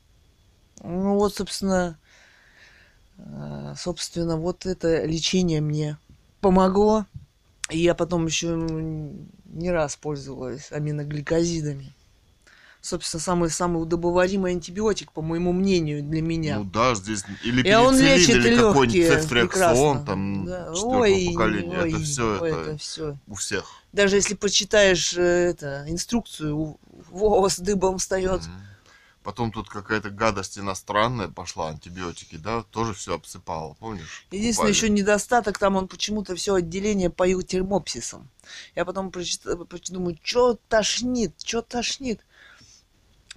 Ну 0.83 1.15
вот, 1.15 1.33
собственно, 1.35 1.97
э, 3.17 3.73
собственно, 3.77 4.37
вот 4.37 4.65
это 4.65 5.05
лечение 5.05 5.61
мне 5.61 5.97
помогло. 6.41 7.05
И 7.69 7.79
я 7.79 7.95
потом 7.95 8.25
еще 8.25 8.49
не 9.45 9.71
раз 9.71 9.95
пользовалась 9.95 10.71
аминогликозидами. 10.71 11.93
Собственно, 12.81 13.21
самый 13.21 13.49
самый 13.49 13.81
удобоваримый 13.81 14.51
антибиотик, 14.51 15.13
по 15.13 15.21
моему 15.21 15.53
мнению, 15.53 16.03
для 16.03 16.21
меня. 16.21 16.57
Ну 16.57 16.65
да, 16.65 16.93
здесь 16.95 17.23
или 17.41 17.65
И 17.65 17.73
он 17.73 17.97
лечит 17.97 18.35
или 18.35 18.57
какой-нибудь 18.57 19.07
цефтриаксон, 19.07 20.05
там, 20.05 20.45
Да. 20.45 20.73
Ой, 20.73 21.27
поколения. 21.31 21.79
ой, 21.79 21.89
это 21.89 21.99
все 22.01 22.41
ой, 22.41 22.51
это, 22.51 22.59
это 22.59 22.77
все. 22.77 23.17
у 23.27 23.35
всех. 23.35 23.71
Даже 23.93 24.17
если 24.17 24.33
почитаешь 24.33 25.13
э, 25.13 25.21
это, 25.21 25.85
инструкцию, 25.87 26.77
волос 27.09 27.57
дыбом 27.57 27.99
встает. 27.99 28.41
Мгм. 28.41 28.51
Потом 29.23 29.51
тут 29.53 29.69
какая-то 29.69 30.09
гадость 30.09 30.57
иностранная 30.59 31.29
пошла, 31.29 31.69
антибиотики, 31.69 32.35
да, 32.35 32.63
тоже 32.63 32.93
все 32.93 33.15
обсыпало, 33.15 33.73
помнишь? 33.79 34.25
Единственный 34.31 34.69
еще 34.71 34.89
недостаток, 34.89 35.57
там 35.57 35.77
он 35.77 35.87
почему-то 35.87 36.35
все 36.35 36.55
отделение 36.55 37.09
поил 37.09 37.41
термопсисом. 37.41 38.29
Я 38.75 38.83
потом 38.83 39.11
прочитала, 39.11 39.65
думаю, 39.89 40.17
что 40.21 40.59
тошнит, 40.67 41.33
что 41.43 41.61
тошнит. 41.61 42.19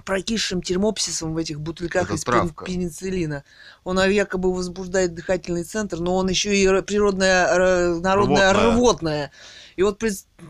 Прокисшим 0.05 0.63
термопсисом 0.63 1.35
в 1.35 1.37
этих 1.37 1.61
бутыльках 1.61 2.05
Это 2.05 2.15
из 2.15 2.23
травка. 2.23 2.65
пенициллина. 2.65 3.43
Он 3.83 3.99
а, 3.99 4.07
якобы 4.07 4.53
возбуждает 4.55 5.15
дыхательный 5.15 5.65
центр, 5.65 5.99
но 5.99 6.15
он 6.17 6.29
еще 6.29 6.55
и 6.57 6.65
р- 6.65 6.83
природное, 6.83 7.47
р- 7.49 8.01
народное 8.01 8.53
Рвотное. 8.53 8.75
рвотное. 8.77 9.31
И 9.75 9.83
вот 9.83 10.01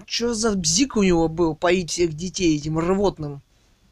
что 0.05 0.34
за 0.34 0.53
бзик 0.57 0.97
у 0.97 1.03
него 1.03 1.28
был 1.28 1.55
поить 1.55 1.91
всех 1.91 2.12
детей 2.12 2.59
этим 2.59 2.78
рвотным 2.78 3.41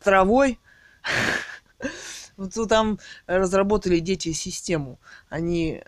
травой. 0.02 0.58
Вот 2.36 2.52
там 2.68 2.98
разработали 3.26 4.00
дети 4.00 4.32
систему. 4.32 4.98
Они 5.28 5.84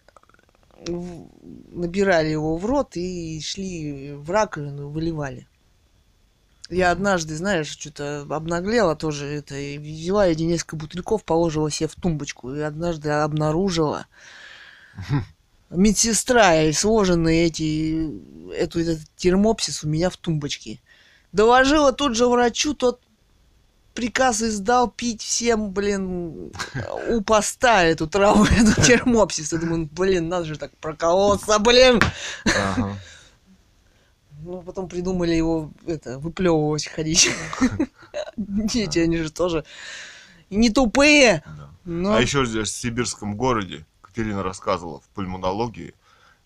набирали 0.87 2.29
его 2.29 2.57
в 2.57 2.65
рот 2.67 2.97
и 2.97 3.41
шли 3.41 4.13
в 4.13 4.31
раковину, 4.31 4.91
выливали. 4.91 5.49
Я 6.69 6.91
однажды, 6.91 7.37
знаешь, 7.37 7.69
что-то 7.69 8.27
обнаглела 8.29 8.97
тоже 8.97 9.27
это, 9.27 9.57
и 9.57 9.79
взяла 9.79 10.27
эти 10.27 10.43
несколько 10.43 10.77
бутыльков, 10.77 11.25
положила 11.25 11.71
себе 11.71 11.89
в 11.89 11.95
тумбочку, 11.95 12.55
и 12.55 12.61
однажды 12.61 13.11
обнаружила 13.11 14.07
медсестра 15.71 16.63
и 16.63 16.73
сложенные 16.73 17.47
эти, 17.47 18.11
эту, 18.53 18.81
этот 18.81 19.09
термопсис 19.17 19.85
у 19.85 19.89
меня 19.89 20.11
в 20.11 20.17
тумбочке. 20.17 20.81
Доложила 21.33 21.93
тут 21.93 22.17
же 22.17 22.27
врачу, 22.27 22.75
тот 22.75 23.01
приказ 23.97 24.43
издал 24.43 24.89
пить 24.89 25.23
всем, 25.23 25.73
блин, 25.73 26.53
у 27.09 27.21
поста 27.23 27.83
эту 27.83 28.07
траву, 28.07 28.45
эту 28.45 28.81
термопсис. 28.83 29.53
Я 29.53 29.59
думаю, 29.59 29.89
блин, 29.91 30.29
надо 30.29 30.45
же 30.45 30.57
так 30.57 30.71
проколоться, 30.77 31.59
блин. 31.59 32.01
Ага. 32.45 32.97
Ну, 34.45 34.63
потом 34.63 34.89
придумали 34.89 35.33
его, 35.35 35.73
это, 35.87 36.21
выплевывать, 36.21 36.87
ходить. 36.87 37.31
Дети, 38.37 39.01
они 39.01 39.17
же 39.17 39.33
тоже 39.33 39.65
не 40.51 40.71
тупые. 40.71 41.43
А 41.85 42.21
еще 42.21 42.47
здесь, 42.47 42.69
в 42.69 42.77
сибирском 42.77 43.37
городе, 43.37 43.85
Катерина 44.03 44.43
рассказывала, 44.43 45.01
в 45.01 45.09
пульмонологии 45.15 45.95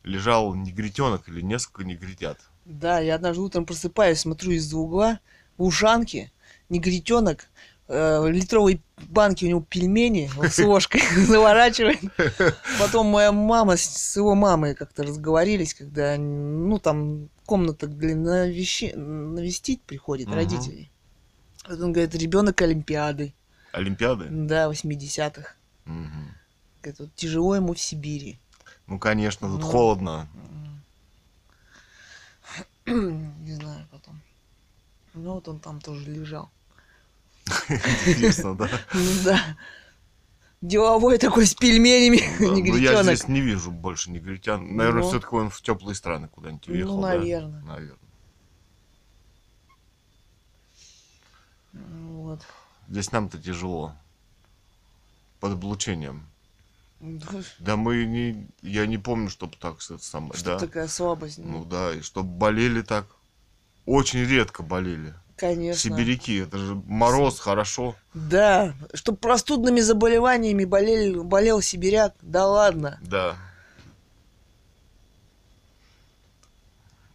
лежал 0.03 0.55
негритенок 0.55 1.29
или 1.29 1.43
несколько 1.43 1.85
негритят. 1.85 2.39
Да, 2.65 3.01
я 3.01 3.17
однажды 3.17 3.43
утром 3.43 3.67
просыпаюсь, 3.67 4.21
смотрю 4.21 4.53
из-за 4.53 4.79
угла, 4.79 5.19
в 5.59 5.65
ушанке, 5.65 6.33
негритенок, 6.71 7.47
э, 7.89 8.29
литровой 8.31 8.81
банки 9.09 9.45
у 9.45 9.49
него 9.49 9.61
пельмени 9.69 10.31
с 10.49 10.59
ложкой 10.61 11.03
заворачивает. 11.27 12.01
Потом 12.79 13.09
моя 13.09 13.33
мама 13.33 13.77
с, 13.77 13.83
с 13.83 14.17
его 14.17 14.35
мамой 14.35 14.75
как-то 14.75 15.03
разговорились, 15.03 15.75
когда, 15.75 16.17
ну, 16.17 16.79
там 16.79 17.29
комната 17.47 17.87
для 17.87 18.15
навещи- 18.15 18.95
навестить 18.97 19.83
приходит 19.83 20.29
Мгм. 20.29 20.37
родителей. 20.37 20.91
Вот 21.69 21.81
он 21.81 21.93
говорит, 21.93 22.15
ребенок 22.15 22.61
Олимпиады. 22.63 23.35
Олимпиады? 23.73 24.27
Да, 24.31 24.71
80-х. 24.71 25.55
Мгм. 25.85 26.35
Говорит, 26.83 27.01
вот 27.01 27.15
тяжело 27.15 27.55
ему 27.57 27.75
в 27.75 27.81
Сибири. 27.81 28.39
Ну, 28.87 28.99
конечно, 28.99 29.49
тут 29.49 29.61
Ну. 29.61 29.67
холодно. 29.67 30.29
Не 32.87 33.53
знаю 33.55 33.87
потом. 33.91 34.21
Ну 35.15 35.35
вот 35.35 35.49
он 35.49 35.59
там 35.61 35.81
тоже 35.81 36.11
лежал. 36.11 36.51
Интересно, 38.07 38.55
да? 38.55 38.69
Ну 38.95 39.11
да. 39.25 39.57
Деловой 40.61 41.17
такой 41.19 41.47
с 41.47 41.55
пельменями, 41.55 42.19
Да, 42.39 42.47
Ну, 42.47 42.57
я 42.57 42.63
негритенок. 42.63 43.05
здесь 43.05 43.29
не 43.29 43.41
вижу 43.41 43.71
больше 43.71 44.11
негритян. 44.11 44.77
Наверное, 44.77 45.03
Ну. 45.03 45.09
все-таки 45.09 45.35
он 45.35 45.49
в 45.51 45.61
теплые 45.63 45.95
страны 45.95 46.29
куда-нибудь 46.29 46.69
уехал. 46.69 46.97
Ну, 46.97 47.01
наверное. 47.03 47.63
Наверное. 47.63 47.97
Ну, 51.73 52.23
Вот. 52.23 52.43
Здесь 52.89 53.13
нам-то 53.13 53.39
тяжело. 53.39 53.95
Под 55.41 55.53
облучением. 55.53 56.27
Да, 57.59 57.77
мы 57.77 58.05
не... 58.05 58.47
Я 58.61 58.87
не 58.87 58.99
помню, 58.99 59.31
чтобы 59.31 59.57
так 59.59 59.77
это 59.77 59.97
самое, 59.99 60.35
Что 60.35 60.51
да. 60.51 60.59
такая 60.59 60.87
слабость? 60.89 61.39
Ну 61.39 61.65
да, 61.65 61.95
и 61.95 62.03
чтобы 62.03 62.29
болели 62.29 62.83
так. 62.83 63.07
Очень 63.87 64.25
редко 64.25 64.63
болели. 64.63 65.15
Конечно. 65.41 65.81
Сибиряки, 65.97 66.41
это 66.41 66.59
же 66.59 66.75
мороз, 66.85 67.41
хорошо. 67.41 67.97
Да, 68.13 68.75
чтобы 68.93 69.17
простудными 69.17 69.81
заболеваниями 69.81 70.67
болел, 70.67 71.25
болел 71.25 71.63
сибиряк. 71.63 72.15
Да 72.21 72.47
ладно. 72.47 73.01
Да. 73.01 73.39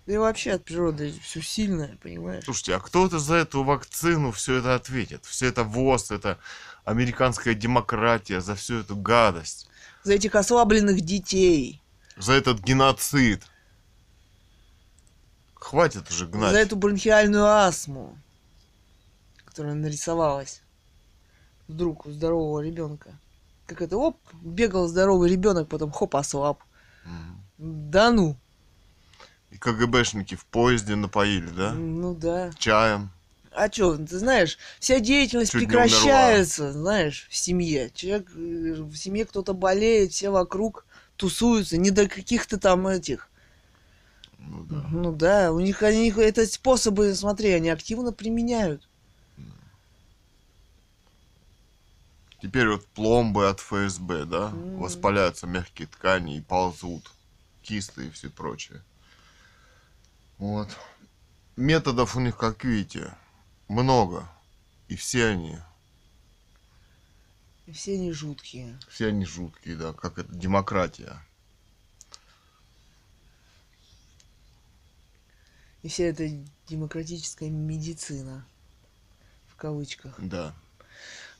Да 0.07 0.13
и 0.13 0.17
вообще 0.17 0.53
от 0.53 0.63
природы 0.65 1.13
все 1.21 1.39
сильное, 1.43 1.97
понимаешь? 2.01 2.45
Слушайте, 2.45 2.73
а 2.75 2.79
кто-то 2.79 3.19
за 3.19 3.35
эту 3.35 3.63
вакцину 3.63 4.31
все 4.31 4.55
это 4.55 4.73
ответит? 4.73 5.23
Все 5.25 5.45
это 5.45 5.63
ВОЗ, 5.63 6.09
это 6.09 6.39
американская 6.83 7.53
демократия, 7.53 8.41
за 8.41 8.55
всю 8.55 8.79
эту 8.79 8.95
гадость, 8.95 9.69
За 10.03 10.13
этих 10.13 10.33
ослабленных 10.33 11.01
детей. 11.01 11.79
за 12.17 12.33
этот 12.33 12.59
геноцид. 12.61 13.43
Хватит 15.55 16.09
уже 16.09 16.27
гнать. 16.27 16.51
За 16.51 16.59
эту 16.59 16.75
бронхиальную 16.75 17.45
астму, 17.45 18.17
которая 19.45 19.73
нарисовалась 19.73 20.61
вдруг 21.67 22.05
у 22.05 22.11
здорового 22.11 22.61
ребенка. 22.61 23.17
Как 23.65 23.81
это, 23.81 23.97
оп, 23.97 24.17
бегал 24.41 24.87
здоровый 24.87 25.29
ребенок, 25.29 25.67
потом 25.67 25.91
хоп, 25.91 26.15
ослаб. 26.15 26.61
Мгм. 27.03 27.41
Да 27.91 28.11
ну. 28.11 28.35
И 29.49 29.57
КГБшники 29.57 30.35
в 30.35 30.45
поезде 30.45 30.95
напоили, 30.95 31.47
да? 31.47 31.71
Ну 31.71 32.13
да. 32.13 32.51
Чаем. 32.59 33.09
А 33.51 33.69
чё, 33.69 33.95
ты 33.97 34.19
знаешь, 34.19 34.57
вся 34.79 34.99
деятельность 34.99 35.53
Чуть 35.53 35.61
прекращается, 35.61 36.73
знаешь, 36.73 37.27
в 37.29 37.35
семье. 37.37 37.89
Человек, 37.95 38.29
э, 38.35 38.73
в 38.81 38.95
семье 38.97 39.25
кто-то 39.25 39.53
болеет, 39.53 40.11
все 40.11 40.29
вокруг 40.29 40.85
тусуются, 41.15 41.77
не 41.77 41.89
до 41.89 42.09
каких-то 42.09 42.59
там 42.59 42.85
этих. 42.85 43.29
Ну 44.45 44.63
да. 44.63 44.87
Ну 44.91 45.11
да, 45.11 45.51
у 45.51 45.59
них 45.59 45.83
они 45.83 46.11
это 46.11 46.45
способы, 46.45 47.13
смотри, 47.15 47.51
они 47.51 47.69
активно 47.69 48.11
применяют. 48.11 48.87
Теперь 52.41 52.67
вот 52.69 52.85
пломбы 52.87 53.49
от 53.49 53.59
ФСБ, 53.59 54.25
да? 54.25 54.49
М. 54.51 54.77
Воспаляются 54.77 55.47
мягкие 55.47 55.87
ткани 55.87 56.37
и 56.37 56.41
ползут. 56.41 57.11
Кисты 57.63 58.07
и 58.07 58.11
все 58.11 58.29
прочее. 58.29 58.83
Вот. 60.37 60.69
Методов 61.55 62.15
у 62.15 62.19
них, 62.19 62.37
как 62.37 62.63
видите, 62.63 63.15
много. 63.67 64.29
И 64.87 64.95
все 64.95 65.27
они, 65.27 65.57
И 67.65 67.71
все 67.71 67.95
они 67.95 68.11
жуткие. 68.11 68.77
все 68.89 69.07
они 69.07 69.25
жуткие, 69.25 69.75
да, 69.75 69.93
как 69.93 70.19
это 70.19 70.31
демократия. 70.31 71.19
И 75.85 75.87
вся 75.87 76.05
эта 76.05 76.27
демократическая 76.67 77.51
медицина. 77.51 78.43
В 79.45 79.55
кавычках. 79.55 80.15
Да. 80.17 80.55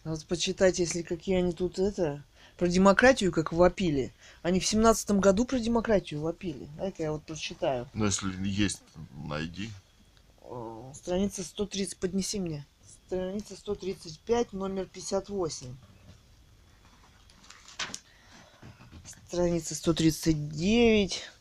Надо 0.04 0.24
почитать, 0.28 0.78
если 0.78 1.02
какие 1.02 1.38
они 1.38 1.52
тут 1.52 1.80
это... 1.80 2.24
Про 2.56 2.68
демократию 2.68 3.32
как 3.32 3.52
вопили. 3.52 4.14
Они 4.43 4.60
в 4.60 4.66
семнадцатом 4.68 5.20
году 5.20 5.46
про 5.46 5.58
демократию 5.58 6.22
вопили. 6.22 6.70
Дай-ка 6.78 7.02
я 7.02 7.12
вот 7.12 7.24
прочитаю. 7.24 7.89
Но 7.96 8.06
если 8.06 8.32
есть, 8.48 8.84
найди. 9.16 9.72
О, 10.43 10.93
Страница 10.93 11.43
130, 11.43 11.98
поднеси 11.98 12.39
мне. 12.39 12.68
Страница 13.08 13.58
135, 13.58 14.54
номер 14.54 14.86
58. 14.86 15.76
Страница 19.28 19.74
139. 19.74 21.32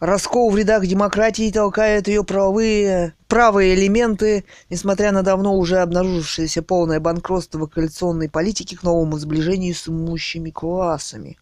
Раскол 0.00 0.50
в 0.50 0.58
рядах 0.58 0.86
демократии 0.86 1.50
толкает 1.50 2.06
ее 2.06 2.22
правовые, 2.22 3.14
правые 3.28 3.74
элементы, 3.74 4.44
несмотря 4.68 5.10
на 5.10 5.22
давно 5.22 5.56
уже 5.56 5.78
обнаружившееся 5.78 6.60
полное 6.60 7.00
банкротство 7.00 7.66
коалиционной 7.66 8.28
политики 8.28 8.74
к 8.74 8.82
новому 8.82 9.16
сближению 9.18 9.74
с 9.74 9.88
имущими 9.88 10.50
классами. 10.50 11.38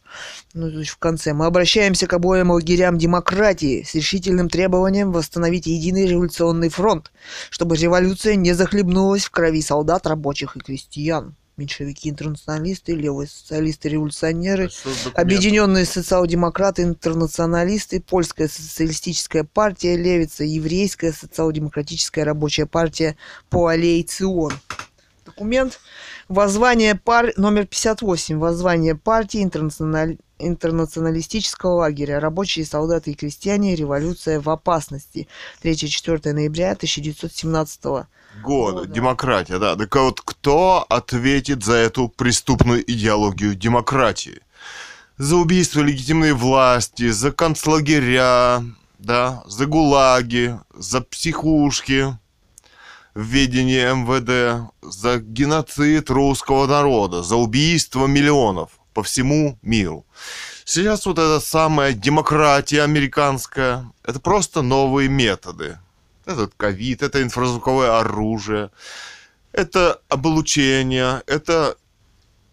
Ну, 0.53 0.71
то 0.71 0.79
есть 0.79 0.93
в 0.93 0.99
конце. 0.99 1.33
Мы 1.33 1.47
обращаемся 1.47 2.07
к 2.07 2.13
обоим 2.13 2.53
лагерям 2.53 2.97
демократии 2.97 3.83
с 3.83 3.97
решительным 3.97 4.49
требованием 4.49 5.11
восстановить 5.11 5.67
единый 5.67 6.07
революционный 6.07 6.69
фронт, 6.69 7.11
чтобы 7.51 7.77
революция 7.77 8.37
не 8.37 8.53
захлебнулась 8.53 9.25
в 9.25 9.31
крови 9.31 9.63
солдат, 9.63 10.07
рабочих 10.07 10.55
и 10.55 10.61
крестьян 10.61 11.35
меньшевики, 11.57 12.11
интернационалисты, 12.11 12.95
левые 12.95 13.29
социалисты, 13.29 13.89
революционеры, 13.89 14.71
объединенные 15.15 15.85
социал-демократы, 15.85 16.83
интернационалисты, 16.83 18.01
польская 18.01 18.49
социалистическая 18.49 19.45
партия, 19.45 19.97
левица, 19.97 20.45
еврейская 20.45 21.13
социал-демократическая 21.13 22.25
рабочая 22.25 22.67
партия 22.67 23.17
Пуалей 23.51 24.03
Цион. 24.03 24.53
Документ. 25.25 25.81
Воззвание 26.29 26.95
пар... 26.95 27.33
номер 27.37 27.67
58. 27.67 28.39
Воззвание 28.39 28.95
партии 28.95 29.43
интернациональ... 29.43 30.19
интернационалистического 30.39 31.77
лагеря. 31.77 32.21
Рабочие, 32.21 32.67
солдаты 32.67 33.13
и 33.13 33.15
крестьяне. 33.15 33.75
Революция 33.75 34.41
в 34.41 34.51
опасности. 34.51 35.27
3-4 35.63 36.33
ноября 36.33 36.73
1917 36.73 37.85
года 37.85 38.09
года. 38.43 38.81
года. 38.81 38.93
Демократия, 38.93 39.59
да. 39.59 39.77
Так 39.77 39.95
вот, 39.97 40.21
кто 40.21 40.85
ответит 40.89 41.65
за 41.65 41.75
эту 41.75 42.09
преступную 42.09 42.83
идеологию 42.91 43.55
демократии? 43.55 44.41
За 45.17 45.37
убийство 45.37 45.81
легитимной 45.81 46.33
власти, 46.33 47.11
за 47.11 47.31
концлагеря, 47.31 48.65
да, 48.99 49.43
за 49.47 49.67
гулаги, 49.67 50.59
за 50.75 51.01
психушки 51.01 52.17
в 53.15 53.23
ведении 53.23 53.81
МВД, 53.81 54.71
за 54.83 55.19
геноцид 55.21 56.11
русского 56.11 56.67
народа, 56.67 57.23
за 57.23 57.37
убийство 57.37 58.07
миллионов 58.07 58.71
по 58.93 59.03
всему 59.03 59.59
миру. 59.63 60.05
Сейчас 60.65 61.07
вот 61.07 61.19
эта 61.19 61.41
самая 61.41 61.93
демократия 61.93 62.83
американская, 62.83 63.85
это 64.03 64.19
просто 64.19 64.63
новые 64.63 65.09
методы, 65.09 65.79
этот 66.27 66.55
ковид, 66.57 67.03
это 67.03 67.23
инфразвуковое 67.23 67.99
оружие, 67.99 68.71
это 69.53 70.01
облучение, 70.09 71.23
это 71.27 71.77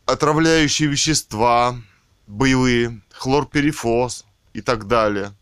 отравляющие 0.06 0.90
вещества 0.90 1.76
боевые, 2.28 3.02
хлорперифоз 3.12 4.26
и 4.54 4.62
так 4.62 4.88
далее. 4.88 5.34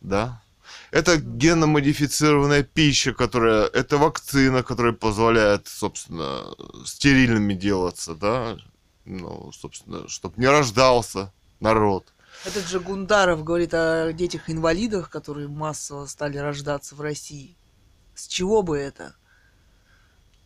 Да? 0.00 0.42
Это 0.90 1.18
геномодифицированная 1.18 2.64
пища, 2.64 3.12
которая, 3.12 3.66
это 3.66 3.96
вакцина, 3.98 4.62
которая 4.62 4.92
позволяет, 4.92 5.68
собственно, 5.68 6.42
стерильными 6.84 7.54
делаться, 7.54 8.14
да, 8.14 8.56
ну, 9.04 9.52
собственно, 9.52 10.08
чтобы 10.08 10.34
не 10.36 10.46
рождался 10.46 11.32
народ. 11.60 12.12
Этот 12.44 12.66
же 12.66 12.80
Гундаров 12.80 13.44
говорит 13.44 13.74
о 13.74 14.12
детях-инвалидах, 14.12 15.10
которые 15.10 15.48
массово 15.48 16.06
стали 16.06 16.38
рождаться 16.38 16.94
в 16.94 17.00
России. 17.00 17.56
С 18.14 18.26
чего 18.26 18.62
бы 18.62 18.78
это? 18.78 19.14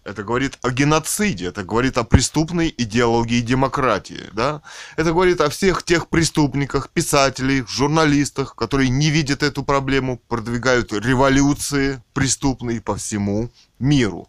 Это 0.02 0.22
говорит 0.22 0.58
о 0.62 0.70
геноциде, 0.70 1.46
это 1.46 1.62
говорит 1.62 1.96
о 1.96 2.04
преступной 2.04 2.74
идеологии 2.76 3.40
демократии, 3.40 4.28
да? 4.32 4.60
Это 4.96 5.12
говорит 5.12 5.40
о 5.40 5.48
всех 5.48 5.82
тех 5.82 6.08
преступниках, 6.08 6.90
писателей, 6.90 7.64
журналистах, 7.66 8.54
которые 8.54 8.90
не 8.90 9.08
видят 9.08 9.42
эту 9.42 9.62
проблему, 9.62 10.18
продвигают 10.28 10.92
революции 10.92 12.02
преступные 12.12 12.82
по 12.82 12.96
всему 12.96 13.50
миру. 13.78 14.28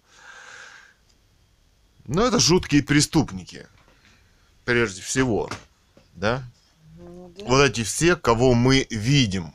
Но 2.05 2.26
это 2.26 2.39
жуткие 2.39 2.84
преступники, 2.84 3.68
прежде 4.63 5.01
всего, 5.01 5.49
да? 6.13 6.43
Вот 7.43 7.61
эти 7.61 7.83
все, 7.83 8.15
кого 8.15 8.53
мы 8.53 8.88
видим, 8.89 9.53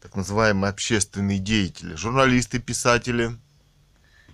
так 0.00 0.14
называемые 0.14 0.70
общественные 0.70 1.38
деятели, 1.38 1.94
журналисты, 1.94 2.58
писатели, 2.58 3.36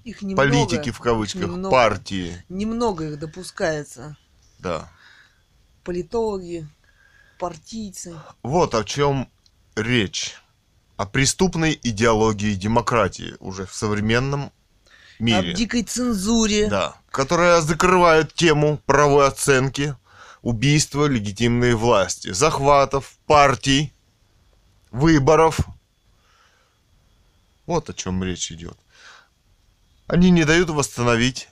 их 0.04 0.22
немного, 0.22 0.48
политики 0.48 0.90
в 0.90 1.00
кавычках, 1.00 1.42
немного, 1.42 1.70
партии. 1.70 2.44
Немного 2.48 3.04
их 3.04 3.18
допускается. 3.18 4.16
Да. 4.58 4.90
Политологи, 5.84 6.66
партийцы. 7.38 8.14
Вот 8.42 8.74
о 8.74 8.84
чем 8.84 9.28
речь. 9.76 10.36
О 10.96 11.06
преступной 11.06 11.78
идеологии 11.82 12.54
демократии 12.54 13.36
уже 13.38 13.66
в 13.66 13.74
современном 13.74 14.52
мире. 15.18 15.52
О 15.52 15.54
дикой 15.54 15.84
цензуре. 15.84 16.68
Да. 16.68 16.96
Которая 17.10 17.60
закрывает 17.60 18.34
тему 18.34 18.80
правовой 18.84 19.28
оценки 19.28 19.94
убийства 20.42 21.06
легитимной 21.06 21.74
власти, 21.74 22.32
захватов, 22.32 23.18
партий, 23.26 23.92
выборов. 24.90 25.60
Вот 27.66 27.90
о 27.90 27.94
чем 27.94 28.22
речь 28.24 28.50
идет. 28.52 28.78
Они 30.06 30.30
не 30.30 30.44
дают 30.44 30.70
восстановить 30.70 31.48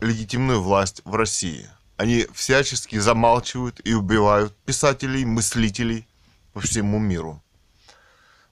легитимную 0.00 0.60
власть 0.60 1.00
в 1.04 1.14
России. 1.14 1.68
Они 1.96 2.26
всячески 2.32 2.98
замалчивают 2.98 3.80
и 3.84 3.94
убивают 3.94 4.54
писателей, 4.64 5.24
мыслителей 5.24 6.08
по 6.52 6.60
всему 6.60 6.98
миру. 6.98 7.40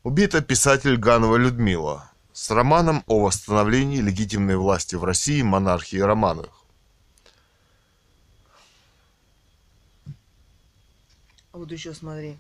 Убита 0.05 0.41
писатель 0.41 0.97
Ганова 0.97 1.37
Людмила 1.37 2.11
с 2.33 2.51
романом 2.51 3.03
о 3.07 3.21
восстановлении 3.21 4.01
легитимной 4.01 4.57
власти 4.57 4.95
в 4.95 5.05
России 5.05 5.43
монархии 5.43 5.99
Романовых. 5.99 6.62
Вот 11.53 11.71
еще 11.71 11.93
смотри. 11.93 12.39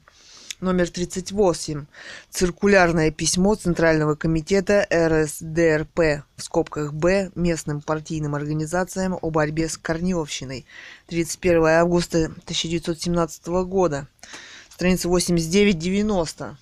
Номер 0.63 0.89
38. 0.89 1.85
Циркулярное 2.31 3.11
письмо 3.11 3.55
Центрального 3.57 4.15
комитета 4.15 4.87
РСДРП 4.91 6.25
в 6.37 6.43
скобках 6.43 6.95
Б 6.95 7.31
местным 7.35 7.83
партийным 7.83 8.35
организациям 8.35 9.19
о 9.21 9.31
борьбе 9.31 9.69
с 9.69 9.77
Корниловщиной. 9.77 10.65
31 11.09 11.67
августа 11.67 12.25
1917 12.45 13.47
года. 13.67 14.09
Страница 14.71 15.09
89-90. 15.09 16.55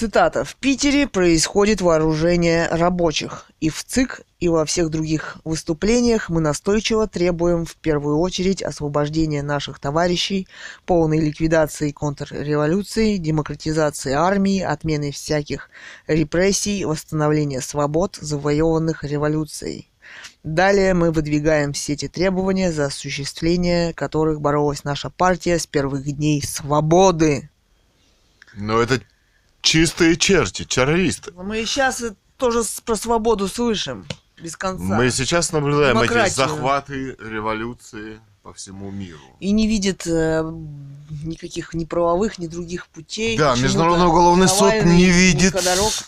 Цитата. 0.00 0.44
«В 0.44 0.56
Питере 0.56 1.06
происходит 1.06 1.82
вооружение 1.82 2.68
рабочих. 2.68 3.50
И 3.60 3.68
в 3.68 3.84
ЦИК, 3.84 4.22
и 4.38 4.48
во 4.48 4.64
всех 4.64 4.88
других 4.88 5.36
выступлениях 5.44 6.30
мы 6.30 6.40
настойчиво 6.40 7.06
требуем 7.06 7.66
в 7.66 7.76
первую 7.76 8.18
очередь 8.18 8.62
освобождения 8.62 9.42
наших 9.42 9.78
товарищей, 9.78 10.48
полной 10.86 11.20
ликвидации 11.20 11.90
контрреволюции, 11.90 13.18
демократизации 13.18 14.14
армии, 14.14 14.62
отмены 14.62 15.12
всяких 15.12 15.68
репрессий, 16.06 16.86
восстановления 16.86 17.60
свобод, 17.60 18.16
завоеванных 18.18 19.04
революцией. 19.04 19.90
Далее 20.42 20.94
мы 20.94 21.12
выдвигаем 21.12 21.74
все 21.74 21.92
эти 21.92 22.08
требования, 22.08 22.72
за 22.72 22.86
осуществление 22.86 23.92
которых 23.92 24.40
боролась 24.40 24.82
наша 24.82 25.10
партия 25.10 25.58
с 25.58 25.66
первых 25.66 26.04
дней 26.04 26.42
свободы. 26.42 27.50
Но 28.54 28.80
это 28.80 29.02
чистые 29.62 30.16
черти, 30.16 30.64
террористы. 30.64 31.32
Мы 31.32 31.64
сейчас 31.64 32.02
тоже 32.36 32.62
про 32.84 32.96
свободу 32.96 33.48
слышим 33.48 34.06
без 34.40 34.56
конца. 34.56 34.82
Мы 34.82 35.10
сейчас 35.10 35.52
наблюдаем 35.52 35.94
Демократию. 35.94 36.26
эти 36.26 36.34
захваты, 36.34 37.16
революции 37.18 38.20
по 38.42 38.54
всему 38.54 38.90
миру. 38.90 39.20
И 39.38 39.50
не 39.50 39.66
видит 39.66 40.06
э, 40.06 40.42
никаких 41.24 41.74
ни 41.74 41.84
правовых, 41.84 42.38
ни 42.38 42.46
других 42.46 42.86
путей. 42.88 43.36
Да, 43.36 43.54
Международный 43.56 44.06
уголовный 44.06 44.48
суд 44.48 44.72
не 44.84 45.10
видит, 45.10 45.54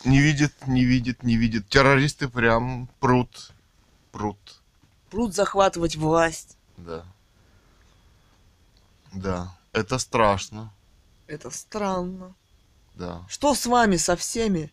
не 0.05 0.21
видит, 0.21 0.53
не 0.67 0.85
видит, 0.85 1.23
не 1.23 1.37
видит. 1.37 1.69
Террористы 1.69 2.29
прям 2.29 2.89
прут, 3.01 3.53
прут. 4.13 4.39
Прут 5.11 5.35
захватывать 5.35 5.97
власть. 5.97 6.57
Да. 6.79 7.05
Да, 9.13 9.55
это 9.73 9.99
страшно. 9.99 10.73
Это 11.27 11.51
странно. 11.51 12.35
Да. 13.03 13.27
Что 13.29 13.57
с 13.57 13.67
вами 13.67 13.97
со 13.97 14.15
всеми? 14.15 14.73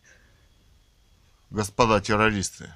Господа 1.50 2.00
террористы. 2.00 2.70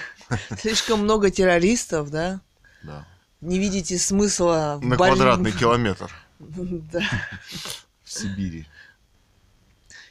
Слишком 0.58 1.04
много 1.04 1.30
террористов, 1.30 2.10
да? 2.10 2.40
Да. 2.82 3.06
Не 3.40 3.60
видите 3.60 3.98
смысла 3.98 4.80
На 4.82 4.96
борь... 4.96 5.10
квадратный 5.10 5.52
километр. 5.60 6.10
Да. 6.40 7.02
В 8.02 8.12
Сибири. 8.12 8.66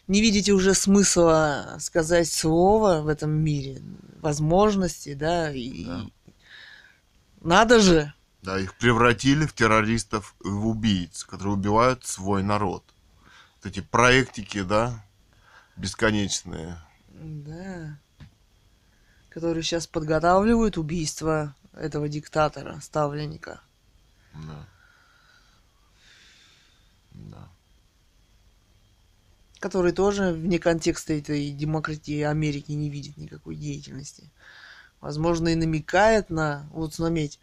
Не 0.08 0.22
видите 0.22 0.54
уже 0.54 0.74
смысла 0.74 1.76
сказать 1.82 2.32
слово 2.32 3.02
в 3.02 3.10
этом 3.10 3.32
мире, 3.32 3.82
возможности, 4.22 5.14
да? 5.14 5.52
И... 5.52 5.84
да. 5.84 6.06
Надо 7.42 7.82
же. 7.82 8.14
Да, 8.44 8.58
их 8.58 8.76
превратили 8.76 9.46
в 9.46 9.52
террористов, 9.52 10.36
в 10.40 10.68
убийц, 10.68 11.26
которые 11.26 11.56
убивают 11.56 12.06
свой 12.06 12.44
народ 12.44 12.95
эти 13.66 13.82
проектики, 13.82 14.62
да, 14.62 15.04
бесконечные. 15.76 16.78
Да. 17.10 17.98
Которые 19.30 19.64
сейчас 19.64 19.88
подготавливают 19.88 20.78
убийство 20.78 21.56
этого 21.74 22.08
диктатора, 22.08 22.80
ставленника. 22.82 23.62
Да. 24.34 24.68
Да. 27.12 27.50
Который 29.60 29.92
тоже 29.92 30.32
вне 30.32 30.60
контекста 30.60 31.14
этой 31.14 31.52
демократии 31.52 32.22
Америки 32.22 32.72
не 32.72 32.90
видит 32.90 33.18
никакой 33.18 33.56
деятельности. 33.56 34.32
Возможно, 35.02 35.50
и 35.50 35.56
намекает 35.56 36.30
на, 36.30 36.68
вот 36.72 36.96
заметь, 36.96 37.40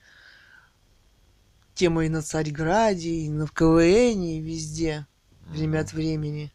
тема 1.75 2.05
и 2.05 2.09
на 2.09 2.23
Царьграде, 2.23 3.11
и 3.11 3.29
на 3.29 3.47
КВН, 3.47 4.23
и 4.23 4.41
везде, 4.41 5.07
время 5.47 5.81
от 5.81 5.93
времени. 5.93 6.53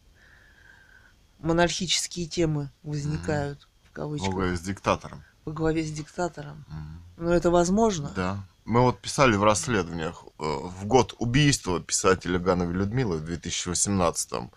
Монархические 1.39 2.25
темы 2.27 2.71
возникают, 2.83 3.67
в 3.83 3.91
кавычках, 3.91 4.29
Много 4.29 4.55
с 4.55 4.61
диктатором. 4.61 5.23
во 5.45 5.51
главе 5.51 5.83
с 5.83 5.91
диктатором. 5.91 6.65
Мгм. 6.67 7.01
Но 7.17 7.33
это 7.33 7.51
возможно. 7.51 8.11
Да. 8.15 8.43
Мы 8.65 8.81
вот 8.81 8.99
писали 8.99 9.35
в 9.37 9.43
расследованиях 9.43 10.23
э, 10.25 10.43
в 10.43 10.85
год 10.85 11.15
убийства 11.19 11.79
писателя 11.79 12.37
Гановой 12.37 12.73
Людмилы 12.73 13.17
в 13.17 13.23
2018 13.25 14.49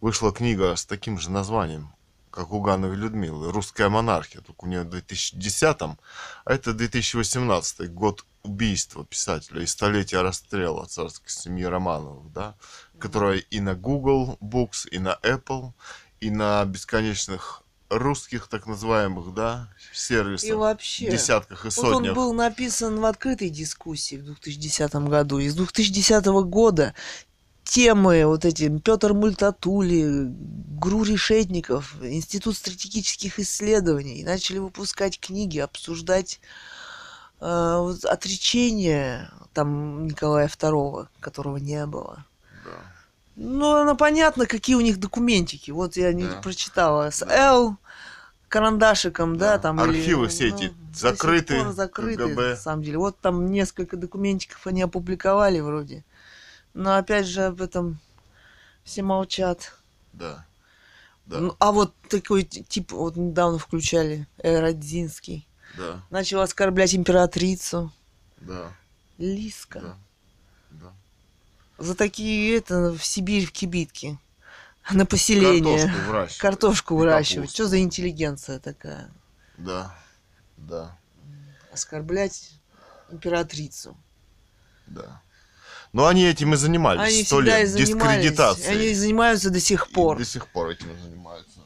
вышла 0.00 0.32
книга 0.32 0.76
с 0.76 0.86
таким 0.86 1.18
же 1.18 1.30
названием, 1.30 1.92
как 2.30 2.52
у 2.52 2.60
Гановой 2.60 2.96
Людмилы, 2.96 3.50
«Русская 3.50 3.88
монархия», 3.88 4.42
только 4.42 4.64
у 4.64 4.68
нее 4.68 4.82
в 4.82 4.90
2010 4.90 5.76
а 5.80 5.98
это 6.44 6.72
2018 6.72 7.92
год 7.92 8.24
убийства 8.44 9.04
писателя 9.04 9.62
и 9.62 9.66
столетия 9.66 10.22
расстрела 10.22 10.86
царской 10.86 11.28
семьи 11.28 11.64
Романовых, 11.64 12.32
да, 12.32 12.54
которая 12.98 13.38
и 13.38 13.60
на 13.60 13.74
Google 13.74 14.38
Books, 14.40 14.88
и 14.90 14.98
на 14.98 15.18
Apple, 15.22 15.72
и 16.20 16.30
на 16.30 16.64
бесконечных 16.64 17.62
русских 17.90 18.48
так 18.48 18.66
называемых, 18.66 19.34
да, 19.34 19.68
сервисах, 19.92 20.50
И 20.50 20.52
вообще, 20.52 21.10
десятках 21.10 21.64
и 21.64 21.68
вот 21.68 21.84
он 21.84 21.94
сотнях. 21.94 22.14
был 22.14 22.32
написан 22.34 23.00
в 23.00 23.04
открытой 23.04 23.48
дискуссии 23.48 24.16
в 24.16 24.24
2010 24.24 24.94
году. 25.08 25.38
И 25.38 25.48
с 25.48 25.54
2010 25.54 26.26
года 26.26 26.94
темы 27.64 28.24
вот 28.26 28.44
эти 28.44 28.68
Петр 28.78 29.14
Мультатули, 29.14 30.30
Гру 30.78 31.02
Решетников, 31.02 31.96
Институт 32.02 32.56
стратегических 32.56 33.38
исследований 33.38 34.22
начали 34.24 34.58
выпускать 34.58 35.18
книги, 35.18 35.58
обсуждать 35.58 36.40
э, 37.40 37.94
отречение 38.04 39.30
там 39.54 40.06
Николая 40.06 40.48
II, 40.48 41.08
которого 41.20 41.56
не 41.56 41.84
было. 41.86 42.24
Ну, 43.40 43.76
оно 43.76 43.94
понятно, 43.94 44.46
какие 44.46 44.74
у 44.74 44.80
них 44.80 44.98
документики. 44.98 45.70
Вот 45.70 45.96
я 45.96 46.12
не 46.12 46.24
Да. 46.26 46.40
прочитала. 46.42 47.10
С 47.10 47.24
Да. 47.24 47.52
Л 47.54 47.76
карандашиком, 48.48 49.36
да, 49.38 49.52
Да. 49.52 49.58
там. 49.58 49.78
Архивы 49.80 50.24
или, 50.24 50.28
все 50.30 50.48
ну, 50.50 50.56
эти 50.56 50.74
закрыты, 50.92 51.72
закрыты, 51.72 52.24
КГБ. 52.26 52.50
на 52.50 52.56
самом 52.56 52.82
деле. 52.82 52.98
Вот 52.98 53.18
там 53.20 53.46
несколько 53.52 53.96
документиков 53.96 54.66
они 54.66 54.82
опубликовали 54.82 55.60
вроде. 55.60 56.04
Но 56.74 56.96
опять 56.96 57.26
же 57.26 57.42
об 57.42 57.60
этом 57.62 58.00
все 58.82 59.02
молчат. 59.02 59.72
Да. 60.12 60.44
Да. 61.26 61.38
Ну, 61.38 61.54
а 61.60 61.70
вот 61.70 61.94
такой 62.08 62.42
тип, 62.42 62.90
вот 62.92 63.16
недавно 63.16 63.58
включали, 63.58 64.26
Эродзинский. 64.42 65.46
да. 65.76 66.02
Начал 66.10 66.40
оскорблять 66.40 66.94
императрицу. 66.94 67.92
Да. 68.40 68.72
Лиска. 69.18 69.80
Да. 69.80 69.96
За 71.78 71.94
такие, 71.94 72.56
это, 72.56 72.92
в 72.92 73.04
Сибирь, 73.04 73.46
в 73.46 73.52
кибитки. 73.52 74.18
На 74.90 75.06
поселение. 75.06 75.78
Картошку 75.86 76.06
выращивать. 76.06 76.38
Картошку 76.40 76.94
И 76.94 76.96
выращивать. 76.98 77.50
Что 77.50 77.66
за 77.68 77.78
интеллигенция 77.80 78.58
такая? 78.58 79.10
Да. 79.58 79.94
Да. 80.56 80.98
Оскорблять 81.72 82.52
императрицу. 83.10 83.96
Да. 84.86 85.22
Но 85.92 86.06
они 86.06 86.24
этим 86.24 86.54
и 86.54 86.56
занимались. 86.56 87.00
Они 87.14 87.24
Сто 87.24 87.40
и 87.40 87.44
лет 87.44 87.68
занимались. 87.68 87.88
дискредитации. 87.90 88.66
Они 88.70 88.94
занимаются 88.94 89.50
до 89.50 89.60
сих 89.60 89.88
И 89.88 89.92
пор. 89.92 90.18
до 90.18 90.24
сих 90.24 90.46
пор 90.48 90.70
этим 90.70 90.88
занимаются. 91.02 91.60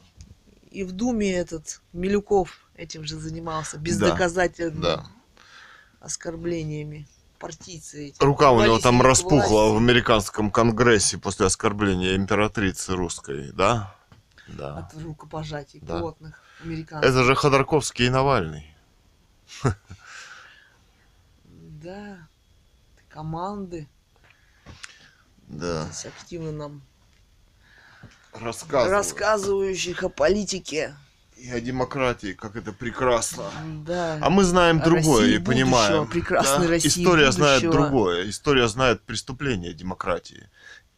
И 0.69 0.83
в 0.83 0.91
Думе 0.91 1.33
этот 1.33 1.81
Милюков 1.91 2.67
этим 2.75 3.03
же 3.05 3.17
занимался. 3.17 3.77
Бездоказательными 3.77 4.81
Да. 4.81 5.05
оскорблениями. 5.99 7.07
Партийцы 7.43 8.07
эти. 8.07 8.23
Рука 8.23 8.51
у 8.51 8.63
него 8.63 8.79
там 8.79 9.01
распухла 9.01 9.63
власти 9.63 9.73
в 9.73 9.77
американском 9.77 10.49
конгрессе 10.49 11.17
после 11.17 11.45
оскорбления 11.47 12.15
императрицы 12.15 12.95
русской, 12.95 13.51
да? 13.51 13.93
Да. 14.47 14.77
От 14.77 14.93
рукопожатий 14.93 15.81
Да. 15.81 15.99
плотных 15.99 16.41
американцев. 16.63 17.09
Это 17.09 17.25
же 17.25 17.35
Ходорковский 17.35 18.05
и 18.05 18.09
Навальный. 18.09 18.73
Да. 21.83 22.29
Команды 23.09 23.89
Да. 25.49 25.83
здесь 25.87 26.05
активно 26.05 26.53
нам 26.53 26.81
рассказывающих 28.31 30.01
о 30.03 30.07
политике. 30.07 30.95
И 31.37 31.49
о 31.49 31.59
демократии, 31.59 32.33
как 32.33 32.55
это 32.55 32.71
прекрасно. 32.71 33.51
Да. 33.85 34.17
А 34.21 34.29
мы 34.29 34.43
знаем 34.43 34.79
О 34.79 34.83
другое 34.85 35.21
России 35.23 35.35
и 35.35 35.39
понимаем. 35.39 36.07
прекрасной 36.07 36.67
России 36.67 36.87
История 36.87 37.31
знает 37.31 37.63
будущего. 37.63 37.83
другое. 37.83 38.29
История 38.29 38.67
знает 38.67 39.01
преступления 39.01 39.73
демократии. 39.73 40.49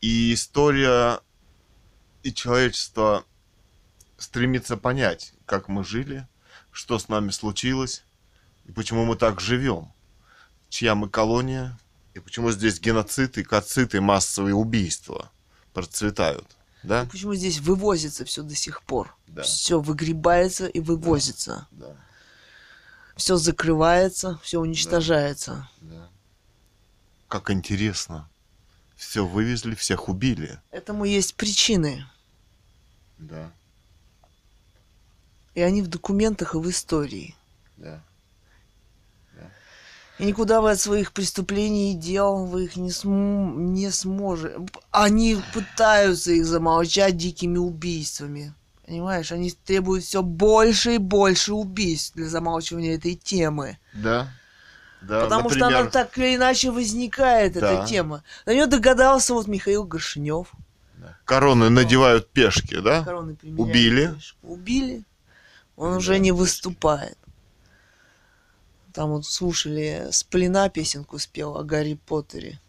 И 0.02 0.34
история 0.34 1.20
и 2.22 2.34
человечество 2.34 3.24
стремится 4.18 4.78
понять, 4.78 5.34
как 5.46 5.68
мы 5.68 5.84
жили, 5.84 6.28
что 6.72 7.00
с 7.00 7.10
нами 7.10 7.32
случилось, 7.32 8.04
и 8.66 8.72
почему 8.72 9.06
мы 9.06 9.16
так 9.16 9.40
живем, 9.40 9.92
чья 10.70 10.96
мы 10.96 11.10
колония, 11.10 11.78
и 12.14 12.20
почему 12.20 12.52
здесь 12.52 12.80
геноцид 12.80 13.38
и 13.38 13.44
кацит 13.44 13.96
и 13.96 14.00
массовые 14.00 14.56
убийства 14.56 15.32
процветают. 15.74 16.55
Да? 16.86 17.06
Почему 17.12 17.36
здесь 17.36 17.60
вывозится 17.60 18.26
все 18.26 18.44
до 18.44 18.56
сих 18.56 18.82
пор? 18.84 19.16
Да. 19.28 19.42
Все 19.44 19.80
выгребается 19.82 20.68
и 20.68 20.80
вывозится. 20.80 21.68
Да. 21.72 21.96
Все 23.16 23.38
закрывается, 23.38 24.40
все 24.44 24.60
уничтожается. 24.60 25.68
Да. 25.82 26.10
Как 27.28 27.50
интересно. 27.50 28.30
Все 28.96 29.26
вывезли, 29.26 29.76
всех 29.76 30.08
убили. 30.10 30.60
Этому 30.72 31.06
есть 31.06 31.36
причины. 31.36 32.06
Да, 33.18 33.50
И 35.54 35.62
они 35.62 35.82
в 35.82 35.88
документах 35.88 36.54
и 36.56 36.58
в 36.58 36.70
истории. 36.70 37.36
да. 37.78 38.02
И 40.18 40.26
никуда 40.26 40.62
вы 40.62 40.72
от 40.72 40.80
своих 40.80 41.12
преступлений 41.12 41.92
и 41.92 41.98
дел 41.98 42.46
вы 42.46 42.64
их 42.66 42.78
не, 42.78 42.90
см- 42.90 43.58
не 43.60 43.92
сможете. 43.92 44.60
Они 44.98 45.38
пытаются 45.54 46.32
их 46.32 46.46
замолчать 46.46 47.18
дикими 47.18 47.58
убийствами. 47.58 48.54
Понимаешь, 48.86 49.32
они 49.32 49.52
требуют 49.52 50.04
все 50.06 50.22
больше 50.22 50.96
и 50.96 50.98
больше 51.00 51.54
убийств 51.54 52.14
для 52.16 52.30
замалчивания 52.30 52.96
этой 52.96 53.16
темы. 53.16 53.78
Да. 53.94 54.30
Да, 55.02 55.22
Потому 55.24 55.50
что 55.50 55.60
например, 55.60 55.82
она 55.82 55.90
так 55.92 56.18
или 56.18 56.36
иначе 56.36 56.72
возникает, 56.72 57.54
Да. 57.54 57.74
эта 57.74 57.86
тема. 57.88 58.24
На 58.46 58.54
нее 58.54 58.68
догадался 58.68 59.34
вот 59.34 59.48
Михаил 59.48 59.84
Горшинев. 59.84 60.52
короны 61.26 61.70
надевают 61.70 62.30
пешки, 62.32 62.80
да? 62.80 63.04
Короны 63.04 63.38
Убили. 63.58 64.14
пешку. 64.16 64.38
Убили. 64.48 65.04
Он 65.76 65.92
Да, 65.92 65.98
уже 65.98 66.20
не 66.20 66.30
пешки. 66.30 66.40
выступает. 66.40 67.18
Там 68.94 69.10
вот 69.10 69.26
слушали, 69.26 70.08
с 70.12 70.24
плена 70.24 70.70
песенку 70.70 71.20
спел 71.20 71.58
о 71.58 71.64
Гарри 71.64 72.00
Поттере. 72.06 72.60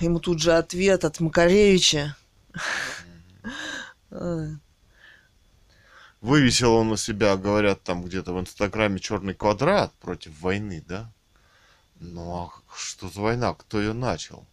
Ему 0.00 0.18
тут 0.18 0.40
же 0.40 0.52
ответ 0.54 1.04
от 1.04 1.20
Макаревича. 1.20 2.16
Вывесил 6.20 6.74
он 6.74 6.90
на 6.90 6.96
себя, 6.96 7.36
говорят, 7.36 7.82
там 7.82 8.02
где-то 8.02 8.34
в 8.34 8.40
Инстаграме 8.40 8.98
черный 8.98 9.34
квадрат 9.34 9.92
против 9.94 10.38
войны, 10.40 10.84
да? 10.86 11.10
Ну 11.98 12.34
а 12.44 12.50
что 12.76 13.08
за 13.08 13.20
война? 13.20 13.54
Кто 13.54 13.80
ее 13.80 13.92
начал? 13.94 14.44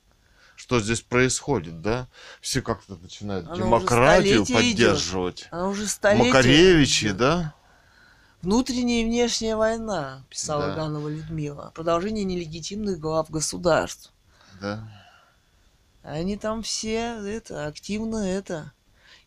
Что 0.56 0.80
здесь 0.80 1.02
происходит, 1.02 1.82
да? 1.82 2.08
Все 2.42 2.62
как-то 2.62 2.96
начинают 2.96 3.48
Она 3.48 3.58
демократию 3.58 4.46
столетия 4.46 4.54
идет. 4.54 4.76
поддерживать. 4.78 5.48
Она 5.52 5.68
уже 5.68 5.88
столетия 5.88 6.26
Макаревичи, 6.28 7.06
идет. 7.08 7.18
да? 7.18 7.54
Внутренняя 8.42 9.02
и 9.04 9.06
внешняя 9.06 9.56
война, 9.56 10.24
писала 10.30 10.68
Да. 10.68 10.76
Ганова 10.76 11.10
Людмила. 11.10 11.72
Продолжение 11.76 12.24
нелегитимных 12.24 13.00
глав 13.00 13.30
государств. 13.30 14.12
Да. 14.62 14.88
Они 16.08 16.38
там 16.38 16.64
все 16.64 17.20
это 17.28 17.68
активно 17.68 18.18
это. 18.26 18.72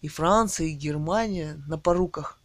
И 0.01 0.09
Франция, 0.09 0.69
и 0.69 0.73
Германия 0.73 1.63
на 1.67 1.77
поруках 1.77 2.39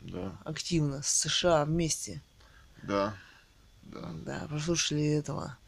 Да. 0.00 0.32
активно 0.46 1.02
с 1.02 1.08
США 1.08 1.66
вместе. 1.66 2.22
Да. 2.82 3.14
Да. 3.82 4.10
Да, 4.24 4.46
прослушали 4.48 5.04
этого 5.06 5.58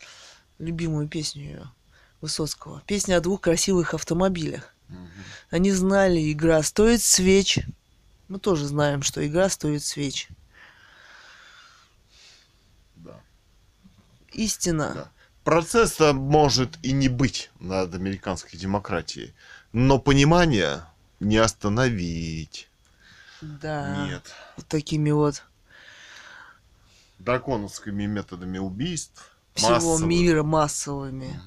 любимую 0.58 1.08
песню 1.08 1.42
ее 1.42 1.70
Высоцкого. 2.22 2.82
Песня 2.86 3.16
о 3.18 3.20
двух 3.20 3.42
красивых 3.42 3.92
автомобилях. 3.92 4.74
Они 5.50 5.70
знали, 5.70 6.32
игра 6.32 6.62
стоит 6.62 7.02
свеч. 7.02 7.58
Мы 8.28 8.38
тоже 8.38 8.66
знаем, 8.66 9.02
что 9.02 9.26
игра 9.26 9.50
стоит 9.50 9.84
свеч. 9.84 10.28
Да. 12.96 13.20
Истина. 14.32 14.92
Да. 14.94 15.10
Процесса 15.50 16.12
может 16.12 16.78
и 16.84 16.92
не 16.92 17.08
быть 17.08 17.50
над 17.58 17.92
американской 17.92 18.56
демократией, 18.56 19.34
но 19.72 19.98
понимание 19.98 20.84
не 21.18 21.38
остановить. 21.38 22.68
Да. 23.40 24.06
Нет. 24.06 24.32
Вот 24.56 24.68
такими 24.68 25.10
вот 25.10 25.42
Драконовскими 27.18 28.06
методами 28.06 28.58
убийств. 28.58 29.32
всего 29.54 29.72
массовых. 29.72 30.02
мира 30.02 30.44
массовыми. 30.44 31.40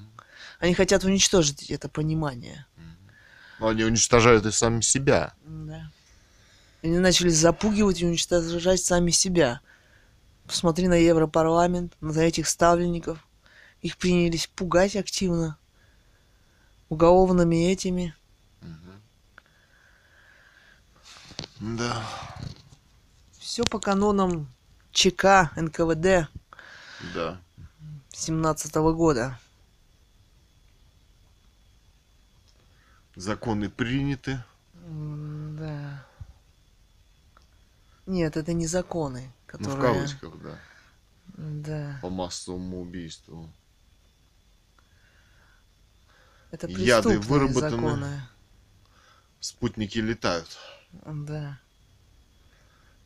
Они 0.59 0.73
хотят 0.73 1.05
уничтожить 1.05 1.71
это 1.71 1.87
понимание. 1.87 2.65
Но 3.57 3.69
они 3.69 3.85
уничтожают 3.85 4.45
и 4.45 4.51
сами 4.51 4.81
себя. 4.81 5.31
Да. 5.45 5.89
Они 6.81 6.99
начали 6.99 7.29
запугивать 7.29 8.01
и 8.01 8.05
уничтожать 8.05 8.81
сами 8.81 9.11
себя. 9.11 9.61
Посмотри 10.45 10.89
на 10.89 10.95
Европарламент, 10.95 11.93
на 12.01 12.19
этих 12.19 12.49
ставленников. 12.49 13.25
Их 13.83 13.97
принялись 13.97 14.47
пугать 14.47 14.95
активно. 14.95 15.57
Уголовными 16.87 17.69
этими. 17.69 18.15
Да. 21.59 22.01
Все 23.37 23.63
по 23.63 23.79
канонам 23.79 24.47
ЧК 24.91 25.51
НКВД 25.55 26.29
Да. 27.13 27.39
17 28.11 28.75
года. 28.75 29.37
Законы 33.15 33.69
приняты. 33.69 34.41
Да. 34.75 36.05
Нет, 38.05 38.37
это 38.37 38.53
не 38.53 38.65
законы, 38.67 39.23
Ну, 39.23 39.29
в 39.29 39.45
которые... 39.75 39.81
кавычках, 39.81 40.41
да. 40.41 40.57
Да. 41.27 41.99
По 42.01 42.09
массовому 42.09 42.81
убийству. 42.81 43.49
Это 46.53 46.67
Яды 46.67 47.17
выработаны. 47.17 47.69
законы. 47.71 48.21
Спутники 49.39 49.97
летают. 49.97 50.47
Да. 50.91 51.59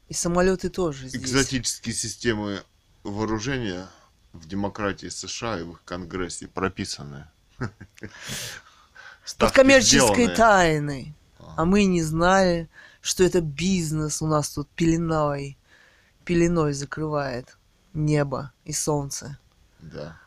И 0.09 0.13
самолеты 0.13 0.69
тоже 0.69 1.07
здесь. 1.07 1.21
Экзотические 1.21 1.95
системы 1.95 2.61
вооружения 3.03 3.87
в 4.33 4.49
демократии 4.49 5.07
США 5.07 5.59
и 5.59 5.63
в 5.63 5.71
их 5.71 5.83
Конгрессе 5.85 6.47
прописаны. 6.47 7.25
Под 9.37 9.51
коммерческой 9.53 10.35
тайной. 10.35 11.15
А 11.55 11.63
мы 11.63 11.85
не 11.85 12.03
знали, 12.03 12.69
что 12.99 13.23
это 13.23 13.39
бизнес 13.39 14.21
у 14.21 14.27
нас 14.27 14.49
тут 14.49 14.67
пеленой, 14.71 15.57
пеленой 16.25 16.73
закрывает 16.73 17.57
небо 17.93 18.51
и 18.65 18.73
солнце. 18.73 19.39
Да. 19.79 20.19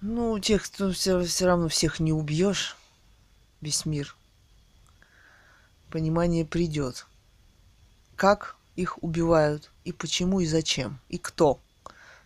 Ну, 0.00 0.38
тех, 0.38 0.64
кто 0.64 0.92
все, 0.92 1.20
все 1.24 1.46
равно 1.46 1.68
всех 1.68 1.98
не 1.98 2.12
убьешь, 2.12 2.76
весь 3.60 3.84
мир. 3.84 4.14
Понимание 5.90 6.44
придет. 6.44 7.06
Как 8.14 8.56
их 8.76 9.02
убивают, 9.02 9.72
и 9.84 9.92
почему, 9.92 10.38
и 10.38 10.46
зачем, 10.46 11.00
и 11.08 11.18
кто. 11.18 11.58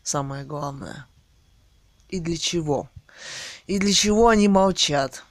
Самое 0.02 0.44
главное. 0.44 1.06
И 2.10 2.20
для 2.20 2.36
чего. 2.36 2.90
И 3.66 3.78
для 3.78 3.92
чего 3.92 4.28
они 4.28 4.48
молчат. 4.48 5.24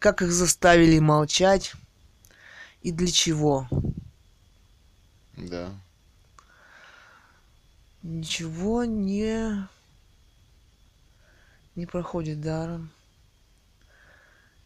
Как 0.00 0.22
их 0.22 0.32
заставили 0.32 0.98
молчать. 0.98 1.74
И 2.82 2.90
для 2.90 3.10
чего. 3.10 3.68
Да. 5.36 5.70
Ничего 8.02 8.84
не... 8.84 9.68
не 11.76 11.86
проходит 11.86 12.40
даром. 12.40 12.90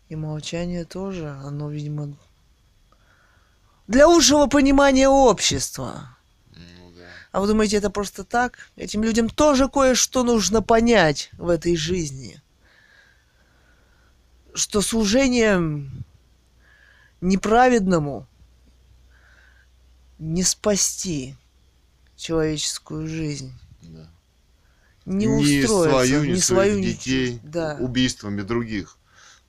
И 0.08 0.16
молчание 0.16 0.84
тоже, 0.84 1.28
оно, 1.28 1.70
видимо, 1.70 2.16
для 3.86 4.06
лучшего 4.06 4.46
понимания 4.46 5.08
общества. 5.08 6.16
Ну 6.52 6.92
да. 6.96 7.08
А 7.32 7.40
вы 7.40 7.48
думаете, 7.48 7.76
это 7.76 7.90
просто 7.90 8.24
так? 8.24 8.58
Этим 8.76 9.02
людям 9.02 9.28
тоже 9.28 9.68
кое-что 9.68 10.24
нужно 10.24 10.62
понять 10.62 11.30
в 11.32 11.48
этой 11.48 11.76
жизни. 11.76 12.40
Что 14.54 14.80
служением 14.80 16.04
неправедному 17.20 18.26
не 20.18 20.42
спасти 20.42 21.36
человеческую 22.16 23.08
жизнь. 23.08 23.52
да. 23.82 24.08
Не 25.06 25.26
ни 25.26 25.66
свою, 25.66 26.24
ни 26.24 26.32
ни 26.32 26.40
своих 26.40 26.42
свою, 26.72 26.82
детей 26.82 27.40
Да. 27.42 27.76
убийствами 27.80 28.42
других 28.42 28.96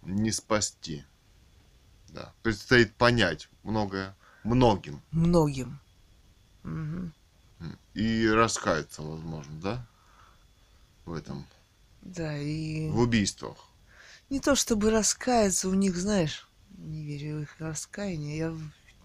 не 0.03 0.32
спасти. 0.32 1.03
Да. 2.10 2.34
Предстоит 2.44 2.94
понять 2.95 3.49
многое 3.64 4.15
многим 4.44 5.02
Многим. 5.11 5.80
И 7.94 8.28
раскаяться, 8.28 9.02
возможно, 9.02 9.60
да? 9.61 9.88
В 11.06 11.14
этом, 11.14 11.45
Да, 12.02 12.38
и 12.38 12.90
в 12.90 12.99
убийствах. 12.99 13.57
не 14.30 14.40
то 14.40 14.56
чтобы 14.56 14.90
раскаяться 14.91 15.68
у 15.68 15.73
них, 15.73 15.95
знаешь, 15.98 16.48
не 16.78 17.03
верю 17.03 17.40
в 17.40 17.41
их 17.44 17.56
раскаяние, 17.60 18.38
я 18.38 18.57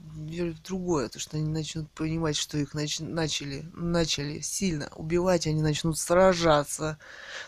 в- 0.07 0.31
верю 0.31 0.55
в 0.55 0.63
другое, 0.63 1.09
то 1.09 1.19
что 1.19 1.37
они 1.37 1.49
начнут 1.49 1.91
понимать, 1.91 2.37
что 2.37 2.59
их 2.59 2.75
нач- 2.75 3.03
начали, 3.05 3.65
начали 3.75 4.41
сильно 4.41 4.89
убивать, 4.97 5.47
они 5.47 5.63
начнут 5.63 5.99
сражаться. 5.99 6.99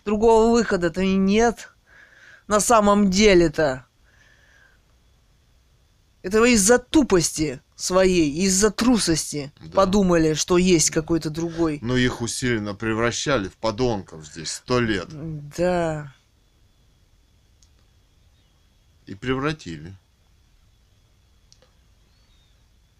Другого 0.04 0.52
выхода-то 0.52 1.00
и 1.02 1.14
нет. 1.16 1.72
На 2.46 2.60
самом 2.60 3.10
деле-то. 3.10 3.84
Это 6.22 6.40
вы 6.40 6.52
из-за 6.54 6.78
тупости 6.78 7.60
своей, 7.76 8.30
из-за 8.44 8.70
трусости 8.70 9.52
Да. 9.60 9.70
подумали, 9.76 10.34
что 10.34 10.58
есть 10.58 10.90
какой-то 10.90 11.30
другой. 11.30 11.78
Но 11.80 11.96
их 11.96 12.20
усиленно 12.20 12.74
превращали 12.74 13.48
в 13.48 13.54
подонков 13.56 14.26
здесь 14.26 14.50
сто 14.50 14.80
лет. 14.80 15.06
Да. 15.56 16.12
И 19.06 19.14
превратили. 19.14 19.94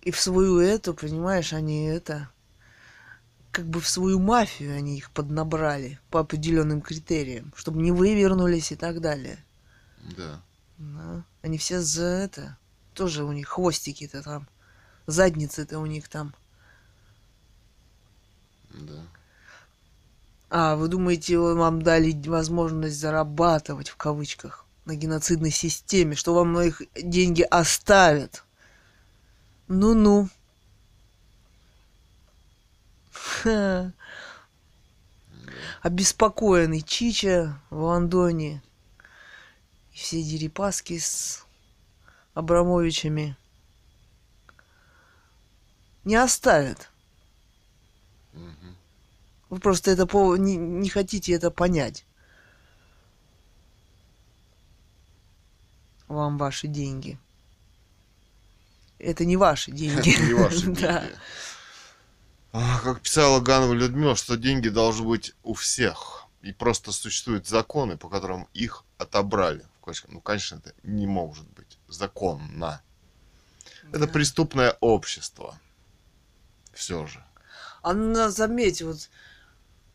И 0.08 0.10
в 0.10 0.18
свою 0.18 0.58
эту, 0.58 0.94
понимаешь, 0.94 1.52
они 1.52 1.84
это... 1.84 2.30
Как 3.50 3.66
бы 3.66 3.78
в 3.78 3.86
свою 3.86 4.18
мафию 4.18 4.74
они 4.74 4.96
их 4.96 5.10
поднабрали 5.10 6.00
по 6.08 6.20
определенным 6.20 6.80
критериям, 6.80 7.52
чтобы 7.54 7.82
не 7.82 7.92
вывернулись 7.92 8.72
и 8.72 8.76
так 8.76 9.02
далее. 9.02 9.44
Да. 10.16 10.40
Да. 10.78 11.24
Они 11.42 11.58
все 11.58 11.82
за 11.82 12.06
это. 12.06 12.56
Тоже 12.94 13.22
у 13.22 13.32
них 13.32 13.48
хвостики-то 13.48 14.22
там. 14.22 14.48
Задницы-то 15.06 15.78
у 15.78 15.84
них 15.84 16.08
там. 16.08 16.34
Да. 18.70 19.02
А, 20.48 20.76
вы 20.76 20.88
думаете, 20.88 21.38
вам 21.38 21.82
дали 21.82 22.18
возможность 22.26 22.98
зарабатывать 22.98 23.90
в 23.90 23.96
кавычках 23.96 24.64
на 24.86 24.96
геноцидной 24.96 25.50
системе, 25.50 26.14
что 26.14 26.32
вам 26.32 26.58
их 26.58 26.80
деньги 26.96 27.42
оставят? 27.42 28.42
Ну-ну. 29.68 30.28
Обеспокоенный 35.82 36.80
Чича 36.80 37.60
в 37.70 37.82
Лондоне. 37.82 38.62
И 39.92 39.96
все 39.96 40.22
дерипаски 40.22 40.98
с 40.98 41.44
Абрамовичами 42.34 43.36
не 46.04 46.16
оставят. 46.16 46.90
Вы 49.50 49.58
просто 49.60 49.90
это 49.90 50.06
по... 50.06 50.36
не, 50.36 50.56
не 50.56 50.88
хотите 50.88 51.32
это 51.32 51.50
понять. 51.50 52.04
Вам 56.06 56.38
ваши 56.38 56.68
деньги. 56.68 57.18
Это 58.98 59.24
не 59.24 59.36
ваши 59.36 59.70
деньги. 59.70 60.14
Это 60.14 60.22
не 60.22 60.34
ваши 60.34 60.62
деньги. 60.62 61.16
А, 62.52 62.80
Как 62.80 63.00
писала 63.00 63.40
Ганова 63.40 63.72
Людмила, 63.72 64.16
что 64.16 64.36
деньги 64.36 64.68
должны 64.68 65.06
быть 65.06 65.34
у 65.42 65.54
всех. 65.54 66.26
И 66.42 66.52
просто 66.52 66.92
существуют 66.92 67.46
законы, 67.46 67.96
по 67.96 68.08
которым 68.08 68.48
их 68.54 68.84
отобрали. 68.96 69.66
Ну, 70.08 70.20
конечно, 70.20 70.56
это 70.56 70.72
не 70.82 71.06
может 71.06 71.48
быть 71.50 71.78
законно. 71.88 72.82
Это 73.92 74.06
преступное 74.06 74.76
общество. 74.80 75.58
Все 76.74 77.06
же. 77.06 77.24
Она, 77.82 78.30
заметь, 78.30 78.82
вот 78.82 79.08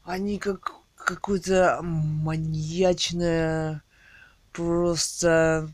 они 0.03 0.39
как 0.39 0.73
какое-то 0.95 1.79
маньячное, 1.81 3.83
просто 4.51 5.69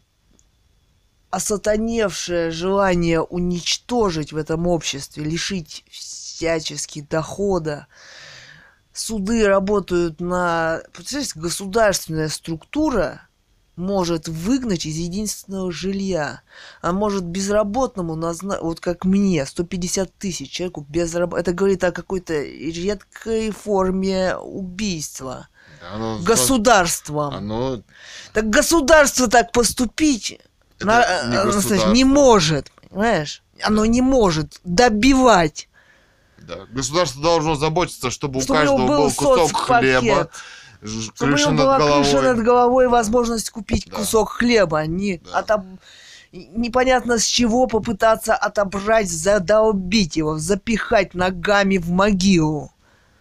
осатаневшее 1.31 2.51
желание 2.51 3.21
уничтожить 3.21 4.33
в 4.33 4.37
этом 4.37 4.67
обществе, 4.67 5.23
лишить 5.23 5.85
всячески 5.89 7.01
дохода. 7.01 7.87
Суды 8.93 9.47
работают 9.47 10.19
на... 10.19 10.81
Представляете, 10.93 11.39
государственная 11.39 12.29
структура 12.29 13.21
может 13.75 14.27
выгнать 14.27 14.85
из 14.85 14.97
единственного 14.97 15.71
жилья. 15.71 16.41
А 16.81 16.91
может 16.91 17.23
безработному, 17.23 18.15
назна... 18.15 18.59
вот 18.61 18.79
как 18.79 19.05
мне, 19.05 19.45
150 19.45 20.13
тысяч 20.15 20.49
человеку 20.49 20.85
без 20.89 21.15
работы. 21.15 21.41
Это 21.41 21.53
говорит 21.53 21.83
о 21.83 21.91
какой-то 21.91 22.33
редкой 22.41 23.51
форме 23.51 24.35
убийства. 24.35 25.47
Оно, 25.93 26.19
Государством. 26.19 27.33
оно 27.33 27.81
Так 28.33 28.49
государство 28.49 29.29
так 29.29 29.53
поступить 29.53 30.39
на- 30.81 31.23
не 31.27 31.35
э. 31.35 31.41
Анастасия, 31.41 31.87
не 31.91 32.03
может, 32.03 32.71
понимаешь? 32.89 33.43
Оно 33.63 33.85
не 33.85 34.01
может 34.01 34.59
добивать, 34.63 35.67
да. 36.39 36.65
Государство 36.71 37.21
должно 37.21 37.55
заботиться, 37.55 38.09
чтобы, 38.09 38.41
чтобы 38.41 38.59
у 38.59 38.61
у 38.61 38.65
него 38.65 38.77
каждого 38.77 38.87
был 38.87 39.03
был 39.03 39.11
кусок 39.11 39.49
соцпакет, 39.51 39.99
хлеба, 39.99 40.29
чтобы 40.81 41.31
у 41.31 41.33
крыша 41.33 41.43
него 41.43 41.51
над 41.51 41.59
была 41.65 41.77
головой. 41.79 42.03
крыша 42.03 42.21
над 42.21 42.43
головой, 42.43 42.87
возможность 42.87 43.49
купить 43.49 43.87
Да. 43.89 43.97
кусок 43.97 44.29
хлеба, 44.31 44.79
а 44.79 44.85
не 44.85 45.17
Да. 45.17 45.41
отоб- 45.41 45.77
непонятно 46.31 47.17
с 47.19 47.25
чего 47.25 47.67
попытаться 47.67 48.35
отобрать, 48.35 49.09
задолбить 49.09 50.15
его, 50.15 50.37
запихать 50.37 51.13
ногами 51.13 51.77
в 51.77 51.89
могилу. 51.91 52.71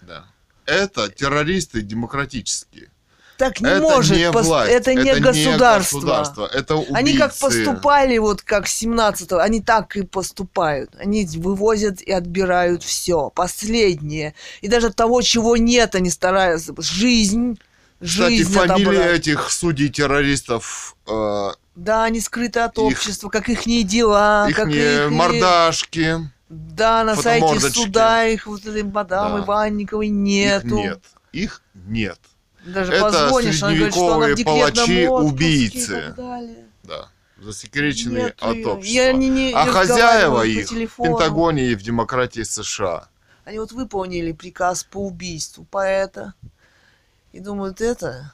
Да. 0.03 0.25
Это 0.67 1.09
террористы 1.09 1.83
демократические. 1.83 2.91
Так 3.39 3.61
не 3.61 3.69
это 3.71 3.81
может, 3.81 4.17
не 4.17 4.25
пос- 4.25 4.43
власть, 4.43 4.73
это 4.73 4.95
не 4.95 5.15
государство. 5.21 5.99
государство, 6.01 6.47
это 6.53 6.75
убийцы. 6.75 6.93
Они 6.95 7.17
как 7.17 7.33
поступали, 7.37 8.19
вот 8.19 8.43
как 8.43 8.67
17-го, 8.67 9.39
они 9.39 9.63
так 9.63 9.97
и 9.97 10.03
поступают. 10.03 10.91
Они 10.99 11.25
вывозят 11.37 12.01
и 12.01 12.11
отбирают 12.11 12.83
все, 12.83 13.31
последнее. 13.31 14.35
И 14.61 14.67
даже 14.67 14.93
того, 14.93 15.23
чего 15.23 15.57
нет, 15.57 15.95
они 15.95 16.11
стараются. 16.11 16.75
Жизнь, 16.79 17.61
Кстати, 18.03 18.39
жизнь 18.39 18.53
фамилии 18.53 18.83
отобрать. 18.97 19.21
этих 19.21 19.51
судей-террористов, 19.53 20.97
э, 21.07 21.51
Да, 21.77 22.05
они 22.05 22.21
скрыты 22.21 22.59
от 22.59 22.77
Их- 22.77 22.83
общества, 22.85 23.29
как 23.29 23.49
их 23.49 23.65
дела, 23.87 24.49
их 24.49 24.57
как 24.57 24.67
не 24.67 24.75
их... 25.05 25.11
мордашки, 25.11 26.29
Да, 26.49 27.05
на 27.05 27.15
сайте 27.15 27.61
суда 27.61 28.27
их 28.27 28.49
вот 28.49 28.67
этой 28.67 28.83
мадам 28.83 29.37
Да. 29.37 29.45
Иванниковой 29.45 30.09
нету. 30.09 30.67
их 30.67 30.73
нет. 30.75 31.01
Их 31.31 31.63
нет. 31.75 32.19
Даже 32.65 32.93
Это 32.93 33.05
позвонишь, 33.05 33.61
говорит, 33.61 33.79
средневековые 33.95 34.35
декретном 34.35 34.59
палачи, 34.59 35.07
отпуске 35.07 35.35
убийцы. 35.35 35.93
и 35.93 36.01
так 36.01 36.15
далее. 36.17 36.65
Да. 36.83 37.09
Засекреченные 37.39 38.25
Нету 38.25 38.45
от 38.47 38.67
общества. 38.67 38.93
Я 38.95 39.13
не- 39.13 39.29
не 39.29 39.53
а 39.53 39.65
хозяева 39.67 40.43
их 40.45 40.71
в. 40.71 41.03
Пентагоне 41.03 41.67
и 41.71 41.75
в 41.77 41.83
демократии 41.83 42.43
США. 42.43 43.09
Они 43.45 43.59
вот 43.59 43.73
выполнили 43.73 44.33
приказ 44.33 44.85
по 44.85 45.07
убийству 45.07 45.65
поэта. 45.65 46.35
И 47.33 47.41
думают, 47.41 47.81
это 47.81 48.33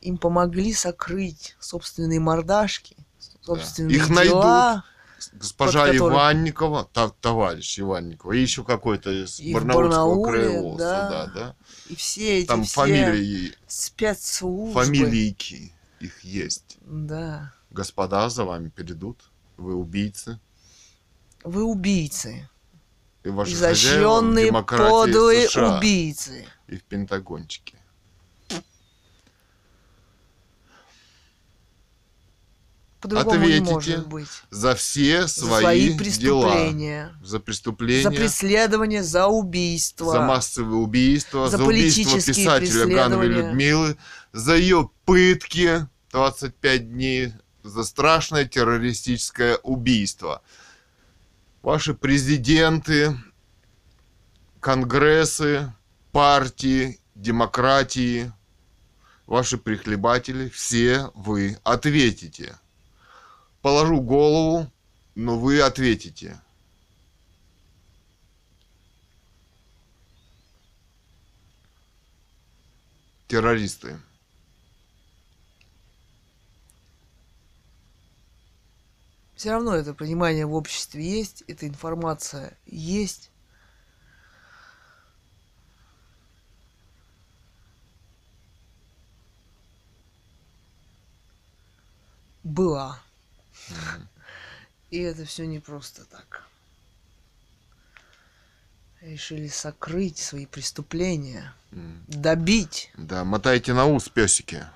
им 0.00 0.18
помогли 0.18 0.72
сокрыть 0.72 1.56
собственные 1.58 2.20
мордашки, 2.20 2.96
собственные 3.42 3.96
Их 3.96 4.08
дела. 4.08 4.84
Госпожа 5.32 5.80
Под 5.86 5.92
которым- 5.92 6.14
Иванникова, 6.14 6.88
та- 6.92 7.08
товарищ 7.08 7.80
Иванникова, 7.80 8.32
и 8.32 8.40
еще 8.40 8.62
какой-то 8.64 9.10
из 9.10 9.40
Барнаульского 9.40 10.24
краеводства, 10.26 10.78
да. 10.78 11.10
да, 11.10 11.26
да. 11.34 11.54
И 11.88 11.94
все 11.94 12.38
эти 12.40 12.46
Там 12.48 12.64
все 12.64 12.74
фамилии, 12.74 13.54
спецслужбы. 13.66 14.74
фамилийки 14.84 15.72
их 16.00 16.20
есть. 16.24 16.78
Да. 16.82 17.52
Господа 17.70 18.28
за 18.28 18.44
вами 18.44 18.68
перейдут, 18.70 19.30
вы 19.56 19.74
убийцы, 19.74 20.40
Вы 21.44 21.62
убийцы. 21.62 22.48
и 23.24 23.28
ваши 23.28 23.52
Изощренные, 23.52 24.52
подлые 24.52 25.48
США 25.48 25.78
убийцы. 25.78 26.46
и 26.68 26.76
в 26.76 26.82
Пентагончике. 26.84 27.75
По-другому 33.08 33.46
не 33.46 33.60
может 33.60 34.06
быть. 34.08 34.28
За 34.50 34.74
все 34.74 35.26
свои, 35.28 35.60
свои 35.62 35.88
дела. 35.88 35.98
преступления. 35.98 37.12
За 37.22 37.40
преступления. 37.40 38.02
За 38.02 38.10
преследование, 38.10 39.02
за 39.02 39.26
убийство. 39.26 40.12
за 40.12 40.20
массовые 40.20 40.76
убийства, 40.76 41.48
За 41.48 41.58
за, 41.58 41.64
убийство 41.64 42.20
писателя 42.20 42.86
Гановой. 42.86 43.28
Людмилы, 43.28 43.96
за 44.32 44.56
ее 44.56 44.90
пытки 45.04 45.86
25 46.12 46.92
дней, 46.92 47.32
за 47.62 47.84
страшное 47.84 48.44
террористическое 48.44 49.56
убийство. 49.56 50.42
Ваши 51.62 51.94
президенты, 51.94 53.16
конгрессы, 54.60 55.72
партии, 56.12 57.00
демократии, 57.14 58.32
ваши 59.26 59.58
прихлебатели, 59.58 60.48
все 60.48 61.10
вы 61.14 61.58
ответите. 61.64 62.56
Положу 63.66 64.00
голову, 64.00 64.70
но 65.16 65.40
вы 65.40 65.60
ответите. 65.60 66.40
террористы. 73.26 73.98
Все 79.34 79.50
равно 79.50 79.74
это 79.74 79.94
понимание 79.94 80.46
в 80.46 80.54
обществе 80.54 81.02
есть, 81.02 81.42
эта 81.48 81.66
информация 81.66 82.56
есть. 82.66 83.32
Была. 92.44 93.02
И 94.90 94.98
это 94.98 95.24
все 95.24 95.46
не 95.46 95.58
просто 95.58 96.04
так. 96.04 96.44
Решили 99.00 99.48
сокрыть 99.48 100.18
свои 100.18 100.46
преступления, 100.46 101.54
добить. 101.70 102.90
Да, 102.96 103.24
мотайте 103.24 103.72
на 103.72 103.86
ус, 103.86 104.08
песики. 104.08 104.66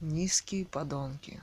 Низкие 0.00 0.64
подонки. 0.64 1.42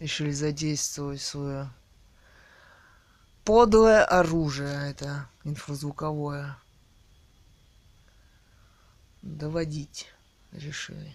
Решили 0.00 0.32
задействовать 0.32 1.22
свое 1.22 1.70
подлое 3.44 4.04
оружие, 4.04 4.90
это 4.90 5.28
инфразвуковое. 5.44 6.56
Доводить 9.22 10.08
решили. 10.52 11.14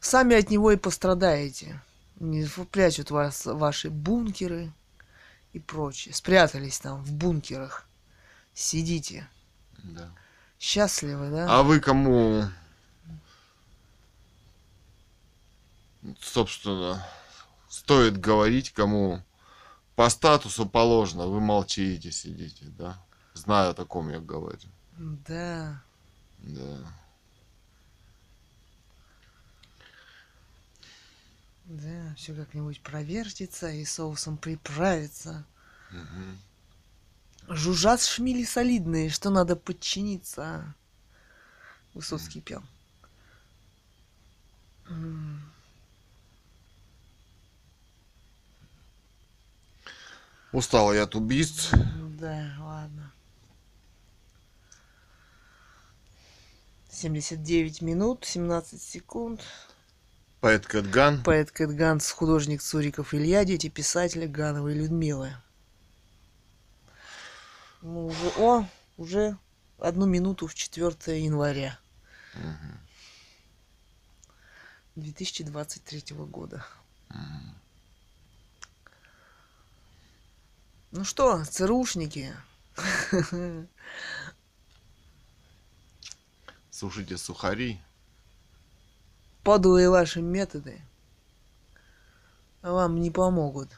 Сами 0.00 0.36
от 0.36 0.50
него 0.50 0.72
и 0.72 0.76
пострадаете. 0.76 1.80
Не 2.16 2.46
прячут 2.70 3.10
вас 3.10 3.46
ваши 3.46 3.90
бункеры 3.90 4.72
и 5.52 5.58
прочее. 5.58 6.14
Спрятались 6.14 6.80
там 6.80 7.02
в 7.02 7.12
бункерах. 7.12 7.86
Сидите. 8.54 9.28
Да. 9.78 10.10
Счастливы, 10.58 11.30
да? 11.30 11.46
А 11.48 11.62
вы 11.62 11.80
кому, 11.80 12.44
собственно, 16.20 17.06
стоит 17.70 18.18
говорить, 18.18 18.72
кому 18.72 19.22
по 19.94 20.10
статусу 20.10 20.66
положено, 20.66 21.26
вы 21.26 21.40
молчите, 21.40 22.10
сидите, 22.10 22.66
да? 22.66 23.00
Знаю, 23.32 23.70
о 23.70 23.74
таком 23.74 24.10
я 24.10 24.18
говорю. 24.18 24.58
Да. 24.98 25.82
Да. 26.38 26.78
Да, 31.66 32.14
все 32.16 32.34
как-нибудь 32.34 32.82
провертится 32.82 33.70
и 33.70 33.84
соусом 33.84 34.36
приправится. 34.36 35.44
Мгм. 35.92 36.38
Жужжат 37.48 38.02
шмели 38.02 38.44
солидные, 38.44 39.10
что 39.10 39.30
надо 39.30 39.54
подчиниться. 39.54 40.74
Высоцкий 41.94 42.40
пел. 42.40 42.62
М, 50.52 50.58
Устал 50.58 50.92
я 50.92 51.04
от 51.04 51.14
убийств. 51.14 51.72
Да, 52.18 52.54
ладно. 52.60 53.12
79 56.90 57.82
минут, 57.82 58.24
17 58.24 58.80
секунд. 58.82 59.40
Поэт 60.40 60.66
Кэтган. 60.66 61.22
Поэт 61.22 61.50
Кэт 61.50 61.70
Ганс, 61.70 62.10
художник 62.10 62.62
Цуриков 62.62 63.14
Илья, 63.14 63.44
дети 63.44 63.68
писателя 63.68 64.26
Гановой 64.26 64.74
Людмилы. 64.74 65.34
Ну, 67.82 68.06
уже, 68.06 68.32
о, 68.38 68.66
уже 68.96 69.38
одну 69.78 70.06
минуту 70.06 70.46
в 70.46 70.54
4 70.54 71.22
января 71.22 71.78
2023 74.96 76.16
года. 76.16 76.66
Ну 80.92 81.04
что, 81.04 81.44
ЦРУшники, 81.44 82.34
Слушайте 86.70 87.16
сухари. 87.18 87.78
подлые 89.44 89.90
ваши 89.90 90.20
методы 90.22 90.80
вам 92.62 93.00
не 93.00 93.10
помогут 93.10 93.68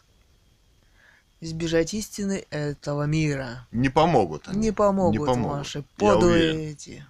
избежать 1.40 1.92
истины 1.94 2.46
этого 2.50 3.04
мира. 3.04 3.66
Не 3.72 3.88
помогут 3.88 4.46
они. 4.48 4.58
Не 4.58 4.72
помогут, 4.72 5.20
Не 5.20 5.26
помогут. 5.26 5.58
ваши 5.58 5.84
подлые 5.96 6.70
эти. 6.70 7.04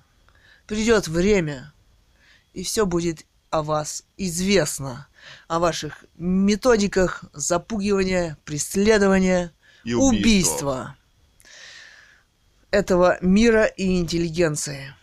Придет 0.67 1.07
время, 1.09 1.73
и 2.55 2.63
все 2.63 2.87
будет 2.87 3.27
о 3.51 3.63
вас 3.63 4.05
известно. 4.17 5.07
О 5.49 5.59
ваших 5.59 6.05
методиках 6.17 7.25
запугивания, 7.35 8.39
преследования, 8.47 9.53
И 9.85 9.95
убийства 9.95 10.97
этого 12.71 13.19
мира 13.21 13.67
и 13.67 13.99
интеллигенции. 13.99 14.95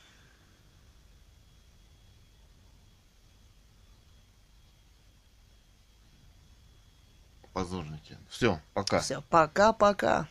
Позорники. 7.54 8.18
Все, 8.30 8.62
пока. 8.74 9.00
Все, 9.00 9.22
пока-пока. 9.30 10.28